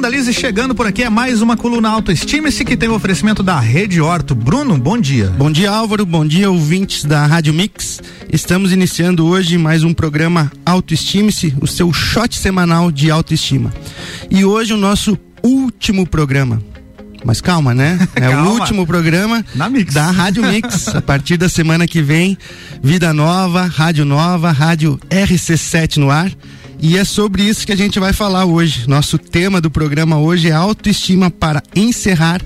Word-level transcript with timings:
Brandalize 0.00 0.32
chegando 0.32 0.74
por 0.74 0.86
aqui 0.86 1.02
é 1.02 1.10
mais 1.10 1.42
uma 1.42 1.58
coluna 1.58 1.90
Autoestime-se 1.90 2.64
que 2.64 2.74
tem 2.74 2.88
o 2.88 2.94
oferecimento 2.94 3.42
da 3.42 3.60
Rede 3.60 4.00
Horto. 4.00 4.34
Bruno, 4.34 4.78
bom 4.78 4.96
dia. 4.96 5.26
Bom 5.26 5.50
dia, 5.52 5.70
Álvaro. 5.70 6.06
Bom 6.06 6.26
dia, 6.26 6.50
ouvintes 6.50 7.04
da 7.04 7.26
Rádio 7.26 7.52
Mix. 7.52 8.00
Estamos 8.32 8.72
iniciando 8.72 9.26
hoje 9.26 9.58
mais 9.58 9.84
um 9.84 9.92
programa 9.92 10.50
Autoestime-se, 10.64 11.54
o 11.60 11.66
seu 11.66 11.92
shot 11.92 12.34
semanal 12.34 12.90
de 12.90 13.10
autoestima. 13.10 13.70
E 14.30 14.42
hoje 14.42 14.72
o 14.72 14.78
nosso 14.78 15.18
último 15.42 16.06
programa. 16.06 16.62
Mas 17.22 17.42
calma, 17.42 17.74
né? 17.74 17.98
É 18.16 18.22
calma. 18.22 18.48
o 18.48 18.54
último 18.54 18.86
programa 18.86 19.44
da 19.92 20.10
Rádio 20.10 20.42
Mix. 20.46 20.88
A 20.96 21.02
partir 21.02 21.36
da 21.36 21.50
semana 21.50 21.86
que 21.86 22.00
vem, 22.00 22.38
vida 22.82 23.12
nova, 23.12 23.66
rádio 23.66 24.06
nova, 24.06 24.50
rádio 24.50 24.98
RC7 25.10 25.98
no 25.98 26.10
ar. 26.10 26.32
E 26.82 26.96
é 26.96 27.04
sobre 27.04 27.42
isso 27.42 27.66
que 27.66 27.72
a 27.72 27.76
gente 27.76 28.00
vai 28.00 28.12
falar 28.12 28.46
hoje. 28.46 28.88
Nosso 28.88 29.18
tema 29.18 29.60
do 29.60 29.70
programa 29.70 30.18
hoje 30.18 30.48
é 30.48 30.52
autoestima 30.52 31.30
para 31.30 31.62
encerrar 31.76 32.40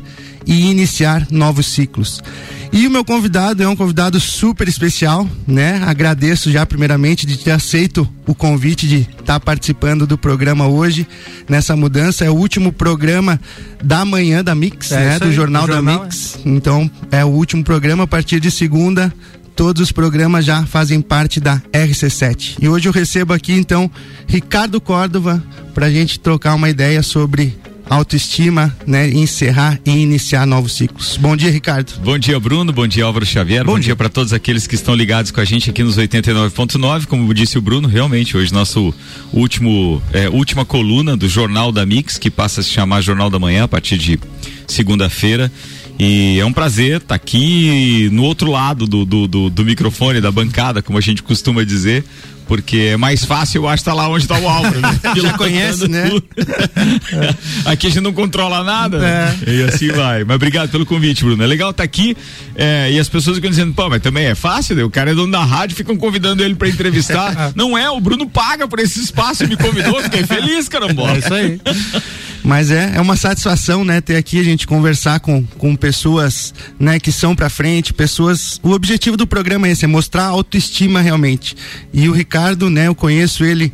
e 0.45 0.71
iniciar 0.71 1.27
novos 1.31 1.67
ciclos. 1.67 2.21
E 2.73 2.89
o 2.89 2.91
meu 2.91 3.05
convidado 3.05 3.63
é 3.63 3.69
um 3.69 3.77
convidado 3.77 4.19
super 4.19 4.67
especial, 4.67 5.29
né? 5.47 5.81
Agradeço 5.87 6.51
já 6.51 6.67
primeiramente 6.67 7.25
de 7.25 7.39
ter 7.39 7.53
aceito 7.53 8.09
o 8.27 8.35
convite 8.35 8.89
de 8.89 9.03
estar 9.03 9.35
tá 9.35 9.41
participando 9.41 10.05
do 10.05 10.19
programa 10.19 10.67
hoje 10.67 11.07
nessa 11.49 11.77
mudança. 11.77 12.25
É 12.25 12.31
o 12.31 12.35
último 12.35 12.73
programa 12.73 13.41
da 13.83 14.05
manhã 14.05 14.43
da 14.43 14.57
Mix, 14.57 14.91
é 14.91 14.97
né? 14.97 15.19
Do 15.21 15.27
aí, 15.27 15.33
jornal, 15.33 15.69
da 15.69 15.75
jornal, 15.75 16.03
Mix. 16.03 16.37
É. 16.45 16.49
Então 16.49 16.91
é 17.13 17.25
o 17.25 17.29
último 17.29 17.63
programa 17.63 18.03
a 18.03 18.09
partir 18.09 18.41
de 18.41 18.51
segunda 18.51 19.15
todos 19.55 19.83
os 19.83 19.93
programas 19.93 20.45
já 20.45 20.65
fazem 20.67 21.01
parte 21.01 21.41
da 21.41 21.61
RC7. 21.73 22.57
E 22.61 22.69
hoje 22.69 22.89
eu 22.89 22.93
recebo 22.93 23.33
aqui 23.33 23.53
então 23.53 23.91
Ricardo 24.27 24.81
Córdova 24.81 25.43
para 25.75 25.87
a 25.87 25.91
gente 25.91 26.19
trocar 26.19 26.55
uma 26.55 26.69
ideia 26.69 27.03
sobre 27.03 27.57
autoestima, 27.89 28.75
né, 28.87 29.11
encerrar 29.11 29.79
e 29.85 29.91
iniciar 29.91 30.47
novos 30.47 30.73
ciclos. 30.73 31.17
Bom 31.19 31.37
dia, 31.37 31.51
Ricardo. 31.51 31.93
Bom 32.03 32.19
dia, 32.19 32.39
Bruno. 32.41 32.73
Bom 32.73 32.87
dia, 32.87 33.05
Álvaro 33.05 33.27
Xavier. 33.27 33.65
Bom, 33.65 33.73
Bom 33.73 33.79
dia, 33.79 33.89
dia 33.89 33.97
para 33.97 34.09
todos 34.09 34.33
aqueles 34.33 34.67
que 34.67 34.75
estão 34.75 34.95
ligados 34.95 35.31
com 35.31 35.41
a 35.41 35.45
gente 35.45 35.71
aqui 35.71 35.83
nos 35.83 35.99
89.9. 35.99 37.07
Como 37.07 37.33
disse 37.35 37.59
o 37.59 37.63
Bruno, 37.63 37.87
realmente 37.87 38.37
hoje 38.37 38.53
nosso 38.53 38.95
último 39.33 40.03
é, 40.13 40.29
última 40.29 40.65
coluna 40.65 41.17
do 41.17 41.29
Jornal 41.29 41.71
da 41.71 41.85
Mix, 41.85 42.17
que 42.17 42.31
passa 42.31 42.61
a 42.61 42.65
se 42.65 42.71
chamar 42.71 43.03
Jornal 43.03 43.29
da 43.29 43.39
Manhã 43.39 43.65
a 43.65 43.69
partir 43.69 43.99
de 43.99 44.19
segunda-feira. 44.67 45.53
E 45.99 46.39
é 46.41 46.45
um 46.45 46.53
prazer 46.53 46.97
estar 46.97 47.09
tá 47.09 47.15
aqui 47.15 48.09
no 48.13 48.25
outro 48.25 48.51
lado 48.51 48.87
do, 48.87 49.05
do, 49.05 49.29
do, 49.29 49.51
do, 49.51 49.65
microfone, 49.65 50.21
da 50.21 50.31
bancada, 50.31 50.83
como 50.83 50.99
a 50.99 51.01
gente 51.01 51.23
costuma 51.23 51.65
dizer. 51.65 52.05
Porque 52.47 52.77
é 52.93 52.97
mais 52.99 53.25
fácil, 53.25 53.63
eu 53.63 53.69
acho, 53.69 53.81
estar 53.81 53.93
tá 53.93 53.97
lá 53.97 54.09
onde 54.09 54.25
está 54.25 54.39
o 54.39 54.47
Álvaro. 54.47 54.79
Né? 54.79 55.01
Já 55.17 55.33
conhece, 55.33 55.89
né? 55.89 56.11
aqui 57.65 57.87
a 57.87 57.91
gente 57.91 58.03
não 58.03 58.13
controla 58.13 58.63
nada. 58.63 58.99
Né? 58.99 59.39
É. 59.47 59.51
E 59.51 59.63
assim 59.63 59.89
vai. 59.89 60.25
Mas 60.25 60.37
obrigado 60.37 60.69
pelo 60.69 60.85
convite, 60.85 61.25
Bruno. 61.25 61.43
É 61.43 61.47
legal 61.47 61.71
estar 61.71 61.83
tá 61.83 61.85
aqui 61.85 62.15
é, 62.55 62.91
e 62.93 62.99
as 62.99 63.09
pessoas 63.09 63.37
ficam 63.37 63.49
dizendo, 63.49 63.73
pô, 63.73 63.89
mas 63.89 64.03
também 64.03 64.27
é 64.27 64.35
fácil, 64.35 64.77
né? 64.77 64.85
o 64.85 64.91
cara 64.91 65.13
é 65.13 65.15
dono 65.15 65.33
da 65.33 65.43
rádio, 65.43 65.75
ficam 65.75 65.97
convidando 65.97 66.45
ele 66.45 66.55
para 66.55 66.69
entrevistar. 66.69 67.53
não 67.57 67.79
é, 67.79 67.89
o 67.89 68.01
Bruno 68.01 68.29
paga 68.29 68.69
por 68.69 68.79
esse 68.79 69.01
espaço 69.01 69.45
e 69.45 69.47
me 69.47 69.57
convidou, 69.57 70.03
fiquei 70.03 70.25
feliz, 70.25 70.69
caramba. 70.69 71.15
É 71.15 71.19
isso 71.19 71.33
aí. 71.33 71.61
Mas 72.45 72.71
é, 72.71 72.93
é 72.95 73.01
uma 73.01 73.17
satisfação, 73.17 73.85
né, 73.85 74.03
ter 74.03 74.17
aqui 74.17 74.39
a 74.39 74.45
gente 74.45 74.67
conversar 74.67 75.19
com, 75.19 75.43
com 75.57 75.75
pessoas, 75.75 76.53
né, 76.79 77.01
que 77.01 77.11
são 77.11 77.35
para 77.35 77.49
frente, 77.49 77.95
pessoas. 77.95 78.61
O 78.63 78.73
objetivo 78.73 79.17
do 79.17 79.27
programa 79.27 79.67
é 79.67 79.71
esse, 79.71 79.87
é 79.87 79.89
mostrar 79.89 80.27
autoestima 80.27 81.01
realmente. 81.01 81.57
E 81.93 82.07
o 82.07 82.13
Ricardo, 82.13 82.69
né, 82.69 82.87
eu 82.87 82.95
conheço 82.95 83.45
ele 83.45 83.73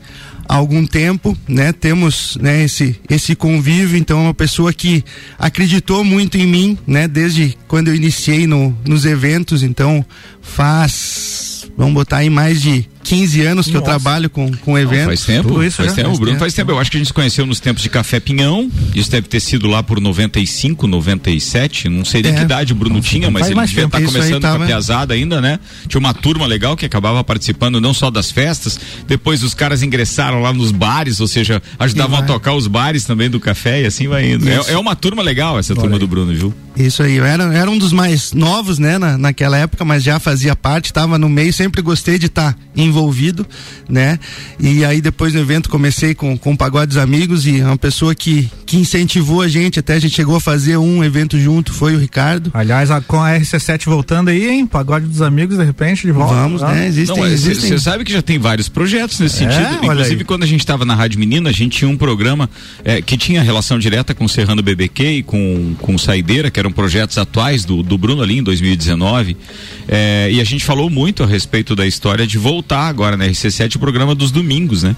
há 0.51 0.57
algum 0.57 0.85
tempo, 0.85 1.39
né? 1.47 1.73
Temos, 1.73 2.37
né, 2.41 2.65
esse 2.65 2.98
esse 3.09 3.37
convívio, 3.37 3.97
então 3.97 4.19
é 4.19 4.23
uma 4.23 4.35
pessoa 4.35 4.73
que 4.73 5.05
acreditou 5.39 6.03
muito 6.03 6.37
em 6.37 6.47
mim, 6.47 6.79
né, 6.85 7.07
desde 7.07 7.57
quando 7.69 7.87
eu 7.89 7.95
iniciei 7.95 8.48
no, 8.48 8.77
nos 8.85 9.05
eventos, 9.05 9.63
então 9.63 10.05
faz 10.43 11.70
vamos 11.77 11.95
botar 11.95 12.19
aí 12.19 12.30
mais 12.30 12.61
de 12.61 12.89
15 13.11 13.41
anos 13.43 13.67
que 13.67 13.73
Nossa. 13.73 13.83
eu 13.83 13.85
trabalho 13.85 14.31
com, 14.31 14.53
com 14.59 14.79
eventos. 14.79 14.98
Não, 14.98 15.07
faz 15.07 15.25
tempo, 15.25 15.48
Tudo 15.48 15.65
isso, 15.65 15.79
faz 15.79 15.95
tempo. 15.95 16.07
Faz 16.07 16.19
Bruno 16.21 16.33
tempo. 16.35 16.39
faz 16.39 16.55
tempo. 16.55 16.71
Eu 16.71 16.79
acho 16.79 16.91
que 16.93 16.97
a 16.97 17.01
gente 17.01 17.09
se 17.09 17.13
conheceu 17.13 17.45
nos 17.45 17.59
tempos 17.59 17.83
de 17.83 17.89
Café 17.89 18.21
Pinhão. 18.21 18.71
Isso 18.95 19.11
deve 19.11 19.27
ter 19.27 19.41
sido 19.41 19.67
lá 19.67 19.83
por 19.83 20.01
95, 20.01 20.87
97. 20.87 21.89
Não 21.89 22.05
sei 22.05 22.23
nem 22.23 22.31
é. 22.31 22.37
que 22.37 22.43
idade 22.43 22.73
o 22.73 22.77
Bruno 22.77 22.95
não, 22.95 23.03
tinha, 23.03 23.29
mas 23.29 23.51
ele 23.51 23.61
devia 23.63 23.87
estar 23.87 23.98
tá 23.98 24.07
começando 24.07 24.41
tava... 24.41 24.59
com 24.59 24.63
a 24.63 24.67
piazada 24.69 25.13
ainda, 25.13 25.41
né? 25.41 25.59
Tinha 25.89 25.98
uma 25.98 26.15
turma 26.15 26.47
legal 26.47 26.77
que 26.77 26.87
acabava 26.87 27.25
participando 27.25 27.81
não 27.81 27.93
só 27.93 28.13
das 28.13 28.31
festas, 28.31 28.79
depois 29.09 29.42
os 29.42 29.55
caras 29.55 29.83
ingressaram 29.83 30.41
lá 30.41 30.53
nos 30.53 30.71
bares, 30.71 31.19
ou 31.19 31.27
seja, 31.27 31.61
ajudavam 31.81 32.21
a 32.21 32.23
tocar 32.23 32.55
os 32.55 32.69
bares 32.69 33.05
também 33.05 33.29
do 33.29 33.41
café 33.41 33.83
e 33.83 33.87
assim 33.87 34.07
vai 34.07 34.31
indo. 34.31 34.48
É, 34.48 34.55
é, 34.69 34.79
uma 34.79 34.95
turma 34.95 35.21
legal 35.21 35.59
essa 35.59 35.75
turma 35.75 35.98
do 35.98 36.07
Bruno, 36.07 36.33
viu? 36.33 36.55
Isso 36.77 37.03
aí, 37.03 37.17
eu 37.17 37.25
era, 37.25 37.53
era 37.53 37.69
um 37.69 37.77
dos 37.77 37.92
mais 37.92 38.33
novos, 38.33 38.79
né, 38.79 38.97
na, 38.97 39.19
naquela 39.19 39.59
época, 39.59 39.85
mas 39.85 40.05
já 40.05 40.21
fazia 40.21 40.55
parte, 40.55 40.87
estava 40.87 41.19
no 41.19 41.29
meio, 41.29 41.53
sempre 41.53 41.83
gostei 41.83 42.19
de 42.19 42.27
estar 42.27 42.53
tá 42.53 42.59
envolvido, 42.77 42.99
né? 43.88 44.18
E 44.58 44.84
aí 44.84 45.00
depois 45.00 45.33
do 45.33 45.38
evento 45.38 45.68
comecei 45.68 46.14
com, 46.14 46.36
com 46.36 46.52
o 46.52 46.56
Pagode 46.56 46.88
dos 46.88 46.96
Amigos 46.96 47.46
e 47.46 47.61
uma 47.62 47.77
pessoa 47.77 48.14
que, 48.14 48.50
que 48.66 48.77
incentivou 48.77 49.42
a 49.42 49.48
gente, 49.48 49.78
até 49.78 49.94
a 49.94 49.98
gente 49.98 50.14
chegou 50.14 50.36
a 50.36 50.40
fazer 50.40 50.77
um 50.77 51.02
evento 51.02 51.38
junto, 51.38 51.72
foi 51.72 51.94
o 51.94 51.98
Ricardo. 51.98 52.50
Aliás, 52.52 52.90
a, 52.90 53.00
com 53.00 53.22
a 53.22 53.30
RC7 53.38 53.84
voltando 53.84 54.28
aí, 54.28 54.48
hein? 54.48 54.66
Pagode 54.66 55.06
dos 55.06 55.22
Amigos, 55.22 55.56
de 55.56 55.64
repente, 55.64 56.06
de 56.06 56.12
volta. 56.12 56.34
Vamos, 56.34 56.62
né? 56.62 56.86
Existem. 56.86 57.36
Você 57.36 57.78
sabe 57.78 58.05
que 58.05 58.12
já 58.12 58.22
tem 58.22 58.38
vários 58.38 58.68
projetos 58.68 59.18
nesse 59.20 59.44
é, 59.44 59.50
sentido. 59.50 59.84
Inclusive, 59.84 60.24
quando 60.24 60.42
a 60.42 60.46
gente 60.46 60.61
estava 60.61 60.84
na 60.84 60.94
Rádio 60.94 61.18
Menina, 61.18 61.50
a 61.50 61.52
gente 61.52 61.78
tinha 61.78 61.90
um 61.90 61.96
programa 61.96 62.48
é, 62.84 63.00
que 63.00 63.17
tinha 63.17 63.42
relação 63.42 63.78
direta 63.78 64.14
com 64.14 64.24
o 64.24 64.28
Serrano 64.28 64.62
BBQ 64.62 65.05
e 65.05 65.22
com, 65.22 65.74
com 65.80 65.98
Saideira, 65.98 66.50
que 66.50 66.58
eram 66.58 66.72
projetos 66.72 67.18
atuais 67.18 67.64
do, 67.64 67.82
do 67.82 67.96
Bruno 67.96 68.22
ali 68.22 68.38
em 68.38 68.42
2019. 68.42 69.36
É, 69.88 70.30
e 70.32 70.40
a 70.40 70.44
gente 70.44 70.64
falou 70.64 70.88
muito 70.88 71.22
a 71.22 71.27
respeito 71.27 71.74
da 71.74 71.86
história 71.86 72.27
de 72.27 72.38
voltar 72.38 72.89
agora 72.90 73.17
na 73.17 73.27
RC7 73.27 73.77
o 73.77 73.78
programa 73.78 74.14
dos 74.14 74.30
domingos, 74.30 74.83
né? 74.83 74.95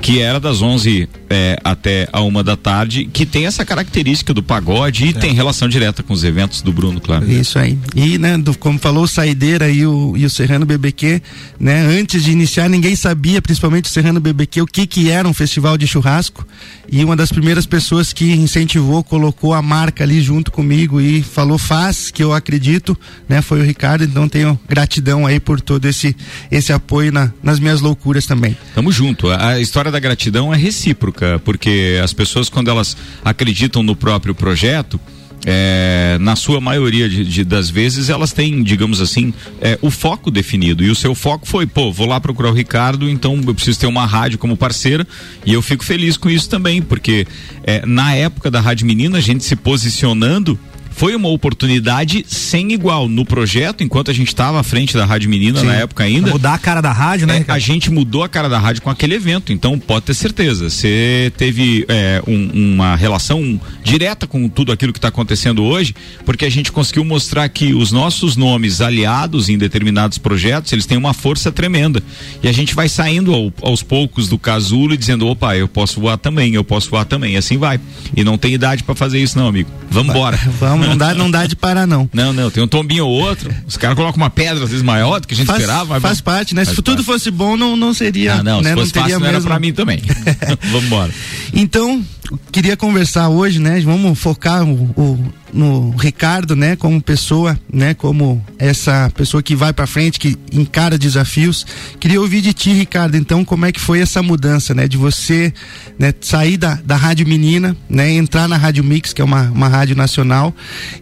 Que 0.00 0.20
era 0.20 0.40
das 0.40 0.60
11 0.60 1.08
é, 1.30 1.58
até 1.62 2.08
a 2.12 2.20
uma 2.20 2.42
da 2.42 2.56
tarde, 2.56 3.08
que 3.12 3.24
tem 3.24 3.46
essa 3.46 3.64
característica 3.64 4.34
do 4.34 4.42
pagode 4.42 5.06
e 5.06 5.08
é. 5.10 5.12
tem 5.12 5.32
relação 5.32 5.68
direta 5.68 6.02
com 6.02 6.12
os 6.12 6.24
eventos 6.24 6.62
do 6.62 6.72
Bruno, 6.72 7.00
claro. 7.00 7.30
Isso 7.30 7.58
aí. 7.58 7.78
E, 7.94 8.18
né, 8.18 8.36
do, 8.36 8.56
como 8.56 8.78
falou 8.78 9.04
o 9.04 9.08
Saideira 9.08 9.68
e 9.70 9.86
o, 9.86 10.16
e 10.16 10.24
o 10.24 10.30
Serrano 10.30 10.66
BBQ, 10.66 11.22
né? 11.58 11.86
Antes 11.86 12.24
de 12.24 12.32
iniciar, 12.32 12.68
ninguém 12.68 12.96
sabia, 12.96 13.40
principalmente 13.40 13.86
o 13.86 13.88
Serrano 13.88 14.20
BBQ, 14.20 14.62
o 14.62 14.66
que 14.66 14.86
que 14.86 15.10
era 15.10 15.28
um 15.28 15.34
festival 15.34 15.76
de 15.76 15.86
churrasco. 15.86 16.46
E 16.90 17.04
uma 17.04 17.16
das 17.16 17.30
primeiras 17.30 17.66
pessoas 17.66 18.12
que 18.12 18.32
incentivou, 18.32 19.02
colocou 19.02 19.54
a 19.54 19.62
marca 19.62 20.04
ali 20.04 20.20
junto 20.20 20.50
comigo 20.50 21.00
e 21.00 21.22
falou 21.22 21.58
faz, 21.58 22.10
que 22.10 22.22
eu 22.22 22.32
acredito, 22.32 22.96
né? 23.28 23.42
Foi 23.42 23.60
o 23.60 23.64
Ricardo, 23.64 24.04
então 24.04 24.28
tenho 24.28 24.58
gratidão 24.68 25.26
aí 25.26 25.40
por 25.40 25.60
todo 25.60 25.86
esse 25.86 26.14
esse 26.50 26.72
apoio 26.72 27.12
na, 27.12 27.32
nas 27.42 27.58
minhas 27.58 27.80
loucuras 27.80 28.26
também. 28.26 28.56
Tamo 28.74 28.90
junto. 28.90 29.30
A 29.30 29.60
história 29.60 29.90
da 29.90 29.98
gratidão 29.98 30.52
é 30.52 30.56
recíproca, 30.56 31.40
porque 31.44 32.00
as 32.02 32.12
pessoas 32.12 32.48
quando 32.48 32.70
elas 32.70 32.96
acreditam 33.24 33.82
no 33.82 33.94
próprio 33.94 34.34
projeto, 34.34 34.98
é, 35.46 36.16
na 36.20 36.36
sua 36.36 36.60
maioria 36.60 37.08
de, 37.08 37.24
de, 37.24 37.44
das 37.44 37.68
vezes 37.68 38.08
elas 38.08 38.32
têm, 38.32 38.62
digamos 38.62 39.00
assim, 39.00 39.32
é, 39.60 39.78
o 39.82 39.90
foco 39.90 40.30
definido. 40.30 40.82
E 40.82 40.90
o 40.90 40.94
seu 40.94 41.14
foco 41.14 41.46
foi, 41.46 41.66
pô, 41.66 41.92
vou 41.92 42.06
lá 42.06 42.18
procurar 42.20 42.50
o 42.50 42.54
Ricardo, 42.54 43.08
então 43.08 43.40
eu 43.46 43.54
preciso 43.54 43.78
ter 43.78 43.86
uma 43.86 44.06
rádio 44.06 44.38
como 44.38 44.56
parceira. 44.56 45.06
E 45.44 45.52
eu 45.52 45.60
fico 45.60 45.84
feliz 45.84 46.16
com 46.16 46.30
isso 46.30 46.48
também, 46.48 46.80
porque 46.80 47.26
é, 47.62 47.84
na 47.84 48.14
época 48.14 48.50
da 48.50 48.60
Rádio 48.60 48.86
Menina, 48.86 49.18
a 49.18 49.20
gente 49.20 49.44
se 49.44 49.54
posicionando 49.54 50.58
foi 50.94 51.14
uma 51.16 51.28
oportunidade 51.28 52.24
sem 52.28 52.72
igual 52.72 53.08
no 53.08 53.24
projeto, 53.24 53.82
enquanto 53.82 54.10
a 54.10 54.14
gente 54.14 54.28
estava 54.28 54.60
à 54.60 54.62
frente 54.62 54.94
da 54.94 55.04
Rádio 55.04 55.28
Menina 55.28 55.60
Sim. 55.60 55.66
na 55.66 55.74
época 55.74 56.04
ainda. 56.04 56.30
Mudar 56.30 56.54
a 56.54 56.58
cara 56.58 56.80
da 56.80 56.92
rádio, 56.92 57.26
né? 57.26 57.44
É, 57.46 57.52
a 57.52 57.58
gente 57.58 57.90
mudou 57.90 58.22
a 58.22 58.28
cara 58.28 58.48
da 58.48 58.58
rádio 58.58 58.80
com 58.80 58.90
aquele 58.90 59.14
evento, 59.14 59.52
então 59.52 59.78
pode 59.78 60.06
ter 60.06 60.14
certeza. 60.14 60.70
Você 60.70 61.32
teve 61.36 61.84
é, 61.88 62.22
um, 62.26 62.74
uma 62.74 62.94
relação 62.94 63.60
direta 63.82 64.26
com 64.26 64.48
tudo 64.48 64.70
aquilo 64.70 64.92
que 64.92 64.98
está 64.98 65.08
acontecendo 65.08 65.64
hoje, 65.64 65.94
porque 66.24 66.44
a 66.44 66.50
gente 66.50 66.70
conseguiu 66.70 67.04
mostrar 67.04 67.48
que 67.48 67.74
os 67.74 67.90
nossos 67.90 68.36
nomes 68.36 68.80
aliados 68.80 69.48
em 69.48 69.58
determinados 69.58 70.16
projetos, 70.18 70.72
eles 70.72 70.86
têm 70.86 70.96
uma 70.96 71.12
força 71.12 71.50
tremenda. 71.50 72.02
E 72.42 72.48
a 72.48 72.52
gente 72.52 72.74
vai 72.74 72.88
saindo 72.88 73.34
ao, 73.34 73.52
aos 73.62 73.82
poucos 73.82 74.28
do 74.28 74.38
casulo 74.38 74.94
e 74.94 74.96
dizendo, 74.96 75.26
opa, 75.26 75.56
eu 75.56 75.66
posso 75.66 76.00
voar 76.00 76.18
também, 76.18 76.54
eu 76.54 76.62
posso 76.64 76.88
voar 76.88 77.04
também, 77.04 77.34
e 77.34 77.36
assim 77.36 77.58
vai. 77.58 77.80
E 78.16 78.22
não 78.22 78.38
tem 78.38 78.54
idade 78.54 78.84
para 78.84 78.94
fazer 78.94 79.20
isso 79.20 79.36
não, 79.36 79.48
amigo. 79.48 79.70
Vamos 79.90 80.14
embora. 80.14 80.36
Vamos 80.60 80.83
não 80.88 80.96
dá, 80.96 81.14
não 81.14 81.30
dá 81.30 81.46
de 81.46 81.56
parar, 81.56 81.86
não. 81.86 82.08
Não, 82.12 82.32
não, 82.32 82.50
tem 82.50 82.62
um 82.62 82.68
tombinho 82.68 83.06
ou 83.06 83.12
outro. 83.12 83.54
Os 83.66 83.76
caras 83.76 83.96
colocam 83.96 84.16
uma 84.22 84.30
pedra, 84.30 84.64
às 84.64 84.70
vezes, 84.70 84.82
maior 84.82 85.20
do 85.20 85.26
que 85.26 85.34
a 85.34 85.36
gente 85.36 85.46
faz, 85.46 85.60
esperava. 85.60 86.00
Faz 86.00 86.20
parte, 86.20 86.54
né? 86.54 86.64
Faz 86.64 86.76
se 86.76 86.82
parte. 86.82 86.96
tudo 86.96 87.04
fosse 87.04 87.30
bom, 87.30 87.56
não, 87.56 87.76
não 87.76 87.92
seria. 87.94 88.34
Ah, 88.34 88.42
não, 88.42 88.60
né? 88.60 88.70
se 88.70 88.74
fosse 88.76 88.94
não 88.94 89.02
fácil, 89.02 89.20
não 89.20 89.26
era 89.26 89.40
pra 89.40 89.58
mim 89.58 89.72
também. 89.72 90.02
Vamos 90.70 90.84
embora. 90.84 91.12
Então, 91.52 92.04
queria 92.50 92.76
conversar 92.76 93.28
hoje, 93.28 93.58
né? 93.58 93.80
Vamos 93.80 94.18
focar 94.18 94.64
o, 94.64 94.90
o 94.96 95.32
no 95.54 95.94
Ricardo, 95.96 96.56
né, 96.56 96.74
como 96.74 97.00
pessoa, 97.00 97.58
né, 97.72 97.94
como 97.94 98.44
essa 98.58 99.10
pessoa 99.14 99.42
que 99.42 99.54
vai 99.54 99.72
para 99.72 99.86
frente, 99.86 100.18
que 100.18 100.36
encara 100.52 100.98
desafios. 100.98 101.64
Queria 102.00 102.20
ouvir 102.20 102.40
de 102.40 102.52
ti, 102.52 102.72
Ricardo, 102.72 103.16
então, 103.16 103.44
como 103.44 103.64
é 103.64 103.70
que 103.70 103.80
foi 103.80 104.00
essa 104.00 104.20
mudança, 104.20 104.74
né, 104.74 104.88
de 104.88 104.96
você, 104.96 105.54
né, 105.96 106.12
sair 106.20 106.56
da, 106.56 106.74
da 106.84 106.96
Rádio 106.96 107.26
Menina, 107.26 107.76
né, 107.88 108.10
entrar 108.10 108.48
na 108.48 108.56
Rádio 108.56 108.82
Mix, 108.82 109.12
que 109.12 109.22
é 109.22 109.24
uma, 109.24 109.42
uma 109.42 109.68
rádio 109.68 109.94
nacional, 109.94 110.52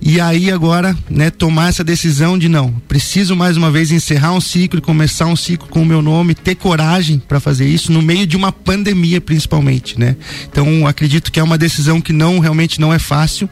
e 0.00 0.20
aí 0.20 0.50
agora, 0.50 0.96
né, 1.08 1.30
tomar 1.30 1.70
essa 1.70 1.82
decisão 1.82 2.38
de 2.38 2.48
não, 2.48 2.70
preciso 2.86 3.34
mais 3.34 3.56
uma 3.56 3.70
vez 3.70 3.90
encerrar 3.90 4.32
um 4.32 4.40
ciclo 4.40 4.78
e 4.78 4.82
começar 4.82 5.26
um 5.26 5.36
ciclo 5.36 5.66
com 5.68 5.80
o 5.80 5.86
meu 5.86 6.02
nome, 6.02 6.34
ter 6.34 6.56
coragem 6.56 7.18
para 7.26 7.40
fazer 7.40 7.66
isso 7.66 7.90
no 7.90 8.02
meio 8.02 8.26
de 8.26 8.36
uma 8.36 8.52
pandemia, 8.52 9.20
principalmente, 9.20 9.98
né? 9.98 10.14
Então, 10.50 10.86
acredito 10.86 11.11
que 11.20 11.38
é 11.38 11.42
uma 11.42 11.58
decisão 11.58 12.00
que 12.00 12.12
não 12.12 12.38
realmente 12.38 12.80
não 12.80 12.92
é 12.92 12.98
fácil 12.98 13.48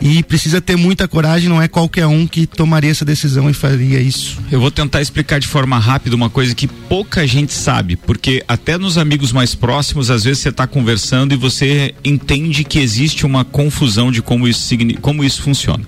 e 0.00 0.22
precisa 0.22 0.60
ter 0.60 0.76
muita 0.76 1.06
coragem, 1.06 1.48
não 1.48 1.60
é 1.60 1.68
qualquer 1.68 2.06
um 2.06 2.26
que 2.26 2.46
tomaria 2.46 2.90
essa 2.90 3.04
decisão 3.04 3.48
e 3.50 3.52
faria 3.52 4.00
isso. 4.00 4.38
Eu 4.50 4.60
vou 4.60 4.70
tentar 4.70 5.00
explicar 5.00 5.38
de 5.38 5.46
forma 5.46 5.78
rápida 5.78 6.16
uma 6.16 6.30
coisa 6.30 6.54
que 6.54 6.66
pouca 6.66 7.26
gente 7.26 7.52
sabe, 7.52 7.96
porque 7.96 8.42
até 8.48 8.78
nos 8.78 8.98
amigos 8.98 9.32
mais 9.32 9.54
próximos, 9.54 10.10
às 10.10 10.24
vezes 10.24 10.42
você 10.42 10.48
está 10.48 10.66
conversando 10.66 11.32
e 11.32 11.36
você 11.36 11.94
entende 12.04 12.64
que 12.64 12.78
existe 12.78 13.26
uma 13.26 13.44
confusão 13.44 14.10
de 14.10 14.22
como 14.22 14.48
isso, 14.48 14.74
como 15.00 15.22
isso 15.22 15.42
funciona. 15.42 15.84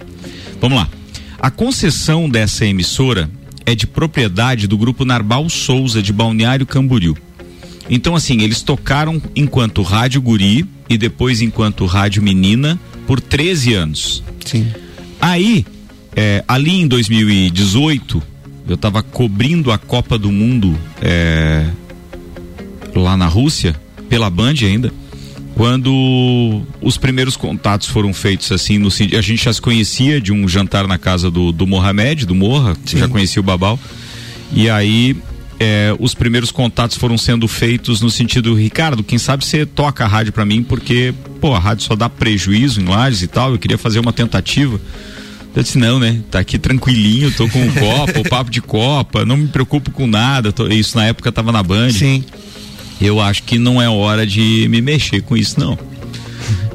Vamos 0.61 0.79
lá. 0.79 0.89
A 1.39 1.51
concessão 1.51 2.29
dessa 2.29 2.65
emissora 2.65 3.29
é 3.67 3.75
de 3.75 3.87
propriedade 3.87 4.67
do 4.67 4.79
grupo 4.79 5.05
Narbal 5.05 5.49
Souza 5.49 6.03
de 6.03 6.13
Balneário 6.13 6.67
Camboriú. 6.67 7.17
Então, 7.89 8.15
assim, 8.15 8.41
eles 8.41 8.63
tocaram 8.63 9.21
enquanto 9.37 9.83
Rádio 9.83 10.21
Guri 10.23 10.67
e 10.89 10.97
depois 10.97 11.43
enquanto 11.43 11.85
Rádio 11.87 12.23
Menina 12.23 12.79
por 13.07 13.21
13 13.21 13.75
anos. 13.75 14.23
Sim. 14.45 14.67
Aí, 15.21 15.67
é, 16.17 16.45
ali 16.47 16.81
em 16.81 16.87
2018, 16.87 18.23
eu 18.69 18.75
estava 18.75 19.03
cobrindo 19.03 19.71
a 19.71 19.79
Copa 19.79 20.19
do 20.19 20.33
Mundo 20.33 20.79
é, 21.01 21.67
lá 22.95 23.17
na 23.17 23.27
Rússia, 23.27 23.75
pela 24.09 24.31
Band 24.31 24.55
ainda, 24.63 24.93
quando 25.55 26.63
os 26.81 26.97
primeiros 26.97 27.37
contatos 27.37 27.89
foram 27.89 28.13
feitos 28.13 28.51
assim, 28.51 28.79
no, 28.79 28.89
a 28.89 29.21
gente 29.21 29.45
já 29.45 29.53
se 29.53 29.61
conhecia 29.61 30.21
de 30.21 30.33
um 30.33 30.49
jantar 30.49 30.87
na 30.87 30.99
casa 30.99 31.31
do, 31.31 31.53
do 31.53 31.67
Mohamed, 31.67 32.27
do 32.27 32.35
Morra, 32.35 32.77
já 32.87 33.09
conhecia 33.09 33.41
o 33.41 33.43
Babal, 33.43 33.79
e 34.53 34.69
aí 34.69 35.17
é, 35.65 35.97
os 35.99 36.15
primeiros 36.15 36.51
contatos 36.51 36.99
foram 36.99 37.17
sendo 37.17 37.49
feitos 37.49 38.03
no 38.03 38.11
sentido, 38.11 38.55
Ricardo, 38.55 39.03
quem 39.03 39.17
sabe 39.17 39.45
você 39.45 39.65
toca 39.65 40.05
a 40.05 40.07
rádio 40.07 40.31
para 40.31 40.45
mim, 40.45 40.63
porque, 40.63 41.15
pô, 41.41 41.55
a 41.55 41.59
rádio 41.59 41.85
só 41.85 41.97
dá 41.97 42.09
prejuízo 42.09 42.83
em 42.83 42.85
lajes 42.85 43.23
e 43.23 43.27
tal, 43.27 43.53
eu 43.53 43.59
queria 43.59 43.79
fazer 43.79 43.99
uma 43.99 44.13
tentativa. 44.13 44.79
Eu 45.57 45.63
disse, 45.63 45.79
não, 45.79 45.99
né? 45.99 46.21
Tá 46.31 46.41
aqui 46.41 46.59
tranquilinho, 46.59 47.33
tô 47.33 47.49
com 47.49 47.67
o 47.67 47.73
copa, 47.73 48.19
o 48.19 48.29
papo 48.29 48.51
de 48.51 48.61
copa, 48.61 49.25
não 49.25 49.37
me 49.37 49.47
preocupo 49.47 49.91
com 49.91 50.07
nada. 50.07 50.53
Tô, 50.53 50.67
isso 50.67 50.99
na 50.99 51.07
época 51.07 51.31
tava 51.31 51.53
na 51.53 51.63
Band. 51.63 51.93
Sim. 51.93 52.25
Eu 53.01 53.21
acho 53.21 53.45
que 53.45 53.59
não 53.59 53.81
é 53.81 53.89
hora 53.89 54.27
de 54.27 54.67
me 54.69 54.83
mexer 54.83 55.23
com 55.23 55.37
isso, 55.37 55.59
não. 55.59 55.79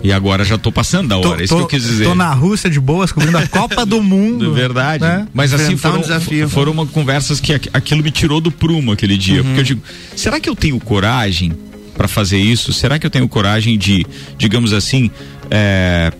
E 0.04 0.14
agora 0.14 0.44
já 0.44 0.58
tô 0.58 0.72
passando 0.72 1.10
da 1.10 1.18
hora, 1.18 1.38
tô, 1.38 1.44
isso 1.44 1.56
que 1.56 1.62
eu 1.62 1.68
quis 1.68 1.84
dizer. 1.84 2.06
Tô 2.06 2.16
na 2.16 2.34
Rússia 2.34 2.70
de 2.70 2.80
boas, 2.80 3.12
cobrindo 3.12 3.38
a 3.38 3.48
Copa 3.48 3.86
do 3.86 4.02
Mundo. 4.04 4.54
Verdade. 4.54 5.04
Né? 5.04 5.28
Mas 5.34 5.54
assim 5.54 5.76
foram, 5.76 6.02
um 6.02 6.50
foram 6.50 6.72
uma 6.72 6.86
conversas 6.86 7.40
que 7.40 7.54
aquilo 7.54 8.02
me 8.02 8.12
tirou 8.12 8.40
do 8.40 8.52
prumo 8.52 8.92
aquele 8.92 9.18
dia. 9.18 9.38
Uhum. 9.38 9.44
Porque 9.44 9.60
eu 9.60 9.64
digo, 9.64 9.82
será 10.16 10.40
que 10.40 10.50
eu 10.50 10.56
tenho 10.56 10.80
coragem 10.80 11.52
para 11.96 12.08
fazer 12.08 12.38
isso? 12.38 12.72
Será 12.72 12.98
que 12.98 13.06
eu 13.06 13.10
tenho 13.10 13.28
coragem 13.28 13.78
de, 13.78 14.06
digamos 14.38 14.72
assim, 14.72 15.12
é, 15.52 16.14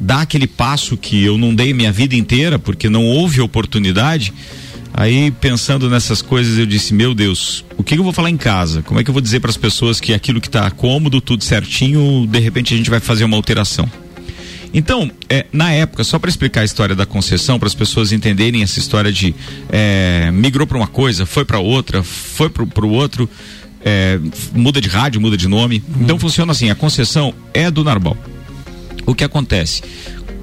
dar 0.00 0.22
aquele 0.22 0.46
passo 0.46 0.96
que 0.96 1.22
eu 1.24 1.38
não 1.38 1.54
dei 1.54 1.72
minha 1.72 1.92
vida 1.92 2.16
inteira 2.16 2.58
porque 2.58 2.88
não 2.88 3.04
houve 3.04 3.40
oportunidade? 3.40 4.32
Aí, 4.92 5.30
pensando 5.30 5.88
nessas 5.88 6.20
coisas, 6.20 6.58
eu 6.58 6.66
disse: 6.66 6.92
Meu 6.92 7.14
Deus, 7.14 7.64
o 7.76 7.82
que, 7.82 7.94
eu 7.94 8.02
vou 8.02 8.12
falar 8.12 8.30
em 8.30 8.36
casa? 8.36 8.82
Como 8.82 9.00
é 9.00 9.04
que 9.04 9.10
eu 9.10 9.14
vou 9.14 9.22
dizer 9.22 9.40
para 9.40 9.50
as 9.50 9.56
pessoas 9.56 10.00
que 10.00 10.12
aquilo 10.12 10.40
que 10.40 10.48
está 10.48 10.70
cômodo, 10.70 11.20
tudo 11.20 11.44
certinho, 11.44 12.26
de 12.26 12.38
repente 12.38 12.74
a 12.74 12.76
gente 12.76 12.90
vai 12.90 13.00
fazer 13.00 13.24
uma 13.24 13.36
alteração? 13.36 13.88
Então, 14.72 15.10
é, 15.28 15.46
na 15.52 15.72
época, 15.72 16.04
só 16.04 16.18
para 16.18 16.30
explicar 16.30 16.60
a 16.60 16.64
história 16.64 16.94
da 16.94 17.04
concessão, 17.04 17.58
para 17.58 17.66
as 17.66 17.74
pessoas 17.74 18.12
entenderem 18.12 18.62
essa 18.62 18.78
história 18.78 19.10
de 19.10 19.34
é, 19.68 20.30
migrou 20.32 20.66
para 20.66 20.76
uma 20.76 20.86
coisa, 20.86 21.26
foi 21.26 21.44
para 21.44 21.58
outra, 21.58 22.02
foi 22.02 22.48
para 22.48 22.86
o 22.86 22.90
outro, 22.90 23.28
é, 23.84 24.18
muda 24.52 24.80
de 24.80 24.88
rádio, 24.88 25.20
muda 25.20 25.36
de 25.36 25.48
nome. 25.48 25.82
Uhum. 25.88 26.02
Então 26.02 26.18
funciona 26.18 26.52
assim: 26.52 26.70
a 26.70 26.74
concessão 26.74 27.34
é 27.52 27.70
do 27.70 27.82
Narbal. 27.82 28.16
O 29.06 29.14
que 29.14 29.24
acontece? 29.24 29.82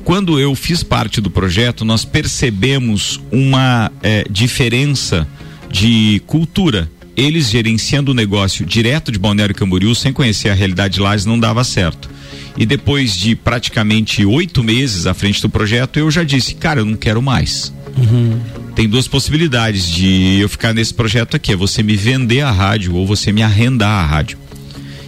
Quando 0.08 0.40
eu 0.40 0.56
fiz 0.56 0.84
parte 0.84 1.20
do 1.20 1.30
projeto, 1.30 1.84
nós 1.84 2.06
percebemos 2.06 3.20
uma 3.30 3.92
é, 4.02 4.26
diferença 4.30 5.28
de 5.70 6.22
cultura. 6.26 6.90
Eles 7.18 7.50
gerenciando 7.50 8.12
o 8.12 8.14
negócio 8.14 8.66
direto 8.66 9.12
de 9.12 9.20
Balneário 9.20 9.54
Camboriú, 9.54 9.94
sem 9.94 10.14
conhecer 10.14 10.48
a 10.48 10.54
realidade 10.54 11.02
lá, 11.02 11.14
não 11.26 11.38
dava 11.38 11.62
certo. 11.66 12.10
E 12.58 12.66
depois 12.66 13.18
de 13.18 13.36
praticamente 13.36 14.24
oito 14.24 14.64
meses 14.64 15.06
à 15.08 15.14
frente 15.14 15.42
do 15.42 15.50
projeto, 15.50 16.00
eu 16.00 16.10
já 16.10 16.24
disse, 16.24 16.56
cara, 16.56 16.80
eu 16.80 16.86
não 16.86 16.96
quero 16.96 17.22
mais. 17.22 17.74
Uhum. 17.98 18.40
Tem 18.76 18.88
duas 18.88 19.10
possibilidades 19.10 19.92
de 19.92 20.40
eu 20.40 20.48
ficar 20.48 20.74
nesse 20.74 20.94
projeto 20.94 21.36
aqui: 21.36 21.52
é 21.52 21.56
você 21.58 21.84
me 21.84 21.98
vender 21.98 22.44
a 22.44 22.52
rádio 22.52 22.96
ou 22.96 23.06
você 23.06 23.34
me 23.34 23.44
arrendar 23.44 24.06
a 24.06 24.06
rádio. 24.06 24.38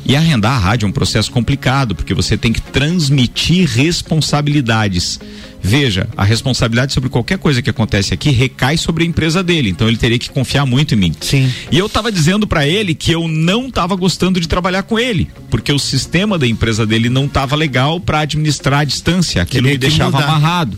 E 0.10 0.16
arrendar 0.16 0.54
a 0.54 0.58
rádio 0.58 0.88
é 0.88 0.90
um 0.90 0.92
processo 0.92 1.32
complicado, 1.32 1.94
porque 1.94 2.16
você 2.16 2.36
tem 2.36 2.52
que 2.52 2.60
transmitir 2.60 3.70
responsabilidades. 3.70 5.20
Veja, 5.62 6.10
a 6.18 6.24
responsabilidade 6.24 6.94
sobre 6.94 7.12
qualquer 7.12 7.38
coisa 7.38 7.62
que 7.62 7.70
acontece 7.70 8.12
aqui 8.12 8.32
recai 8.32 8.76
sobre 8.76 9.04
a 9.04 9.08
empresa 9.08 9.44
dele, 9.44 9.70
então 9.70 9.88
ele 9.88 9.98
teria 9.98 10.18
que 10.18 10.28
confiar 10.32 10.66
muito 10.66 10.96
em 10.96 10.98
mim. 10.98 11.14
Sim. 11.22 11.54
E 11.72 11.78
eu 11.78 11.86
estava 11.86 12.12
dizendo 12.12 12.48
para 12.48 12.68
ele 12.68 12.96
que 12.96 13.12
eu 13.12 13.28
não 13.28 13.68
estava 13.68 13.96
gostando 13.96 14.40
de 14.40 14.48
trabalhar 14.48 14.82
com 14.82 14.98
ele, 14.98 15.30
porque 15.48 15.72
o 15.72 15.78
sistema 15.78 16.40
da 16.40 16.48
empresa 16.48 16.88
dele 16.88 17.08
não 17.08 17.26
estava 17.26 17.56
legal 17.56 18.00
para 18.00 18.22
administrar 18.22 18.80
a 18.80 18.86
distância, 18.86 19.44
aquilo 19.44 19.68
me 19.68 19.78
deixava 19.78 20.10
mudar. 20.10 20.24
amarrado. 20.24 20.76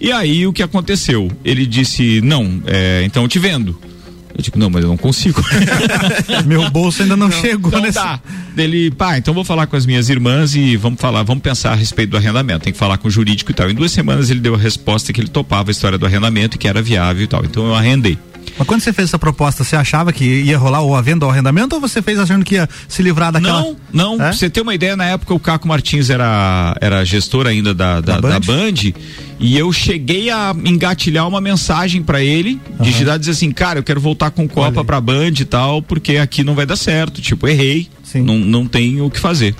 E 0.00 0.10
aí 0.10 0.46
o 0.46 0.54
que 0.54 0.62
aconteceu? 0.62 1.30
Ele 1.44 1.66
disse: 1.66 2.22
Não, 2.22 2.62
é, 2.66 3.02
então 3.04 3.24
eu 3.24 3.28
te 3.28 3.38
vendo. 3.38 3.78
Eu 4.36 4.42
digo, 4.42 4.58
não, 4.58 4.68
mas 4.68 4.82
eu 4.82 4.88
não 4.88 4.96
consigo. 4.96 5.42
Meu 6.44 6.68
bolso 6.70 7.02
ainda 7.02 7.16
não, 7.16 7.28
não 7.28 7.40
chegou 7.40 7.68
então 7.68 7.80
nesse... 7.80 7.98
Tá. 7.98 8.20
Ele, 8.56 8.90
pá, 8.90 9.16
então 9.16 9.32
vou 9.32 9.44
falar 9.44 9.66
com 9.66 9.76
as 9.76 9.86
minhas 9.86 10.08
irmãs 10.08 10.54
e 10.54 10.76
vamos 10.76 11.00
falar, 11.00 11.22
vamos 11.22 11.42
pensar 11.42 11.72
a 11.72 11.74
respeito 11.74 12.10
do 12.10 12.16
arrendamento. 12.16 12.62
Tem 12.62 12.72
que 12.72 12.78
falar 12.78 12.98
com 12.98 13.06
o 13.08 13.10
jurídico 13.10 13.52
e 13.52 13.54
tal. 13.54 13.70
Em 13.70 13.74
duas 13.74 13.92
semanas 13.92 14.30
ele 14.30 14.40
deu 14.40 14.54
a 14.54 14.58
resposta 14.58 15.12
que 15.12 15.20
ele 15.20 15.28
topava 15.28 15.70
a 15.70 15.72
história 15.72 15.96
do 15.96 16.04
arrendamento 16.04 16.56
e 16.56 16.58
que 16.58 16.66
era 16.66 16.82
viável 16.82 17.22
e 17.22 17.26
tal. 17.26 17.44
Então 17.44 17.66
eu 17.66 17.74
arrendei. 17.74 18.18
Mas 18.58 18.66
quando 18.66 18.80
você 18.80 18.92
fez 18.92 19.08
essa 19.08 19.18
proposta, 19.18 19.64
você 19.64 19.76
achava 19.76 20.12
que 20.12 20.24
ia 20.24 20.56
rolar 20.56 20.80
ou 20.80 20.94
a 20.94 21.02
venda 21.02 21.24
ou 21.24 21.30
arrendamento 21.30 21.74
ou 21.74 21.80
você 21.80 22.00
fez 22.00 22.18
achando 22.18 22.44
que 22.44 22.54
ia 22.54 22.68
se 22.88 23.02
livrar 23.02 23.32
daquela? 23.32 23.60
Não, 23.60 23.76
não. 23.92 24.14
É? 24.14 24.18
Pra 24.18 24.32
você 24.32 24.48
ter 24.48 24.60
uma 24.60 24.74
ideia, 24.74 24.96
na 24.96 25.06
época 25.06 25.34
o 25.34 25.40
Caco 25.40 25.66
Martins 25.66 26.10
era, 26.10 26.76
era 26.80 27.04
gestor 27.04 27.46
ainda 27.46 27.74
da, 27.74 28.00
da, 28.00 28.14
da, 28.14 28.20
Band? 28.20 28.30
da 28.30 28.40
Band 28.40 28.92
e 29.40 29.58
eu 29.58 29.72
cheguei 29.72 30.30
a 30.30 30.54
engatilhar 30.64 31.26
uma 31.26 31.40
mensagem 31.40 32.02
para 32.02 32.22
ele, 32.22 32.60
uhum. 32.78 32.84
digitar 32.84 33.18
dizer 33.18 33.32
assim, 33.32 33.50
cara, 33.50 33.80
eu 33.80 33.82
quero 33.82 34.00
voltar 34.00 34.30
com 34.30 34.48
Copa 34.48 34.84
pra 34.84 35.00
Band 35.00 35.32
e 35.40 35.44
tal, 35.44 35.82
porque 35.82 36.16
aqui 36.16 36.44
não 36.44 36.54
vai 36.54 36.64
dar 36.64 36.76
certo. 36.76 37.20
Tipo, 37.20 37.48
errei. 37.48 37.88
Sim. 38.02 38.22
Não, 38.22 38.38
não 38.38 38.66
tem 38.66 39.00
o 39.00 39.10
que 39.10 39.18
fazer. 39.18 39.54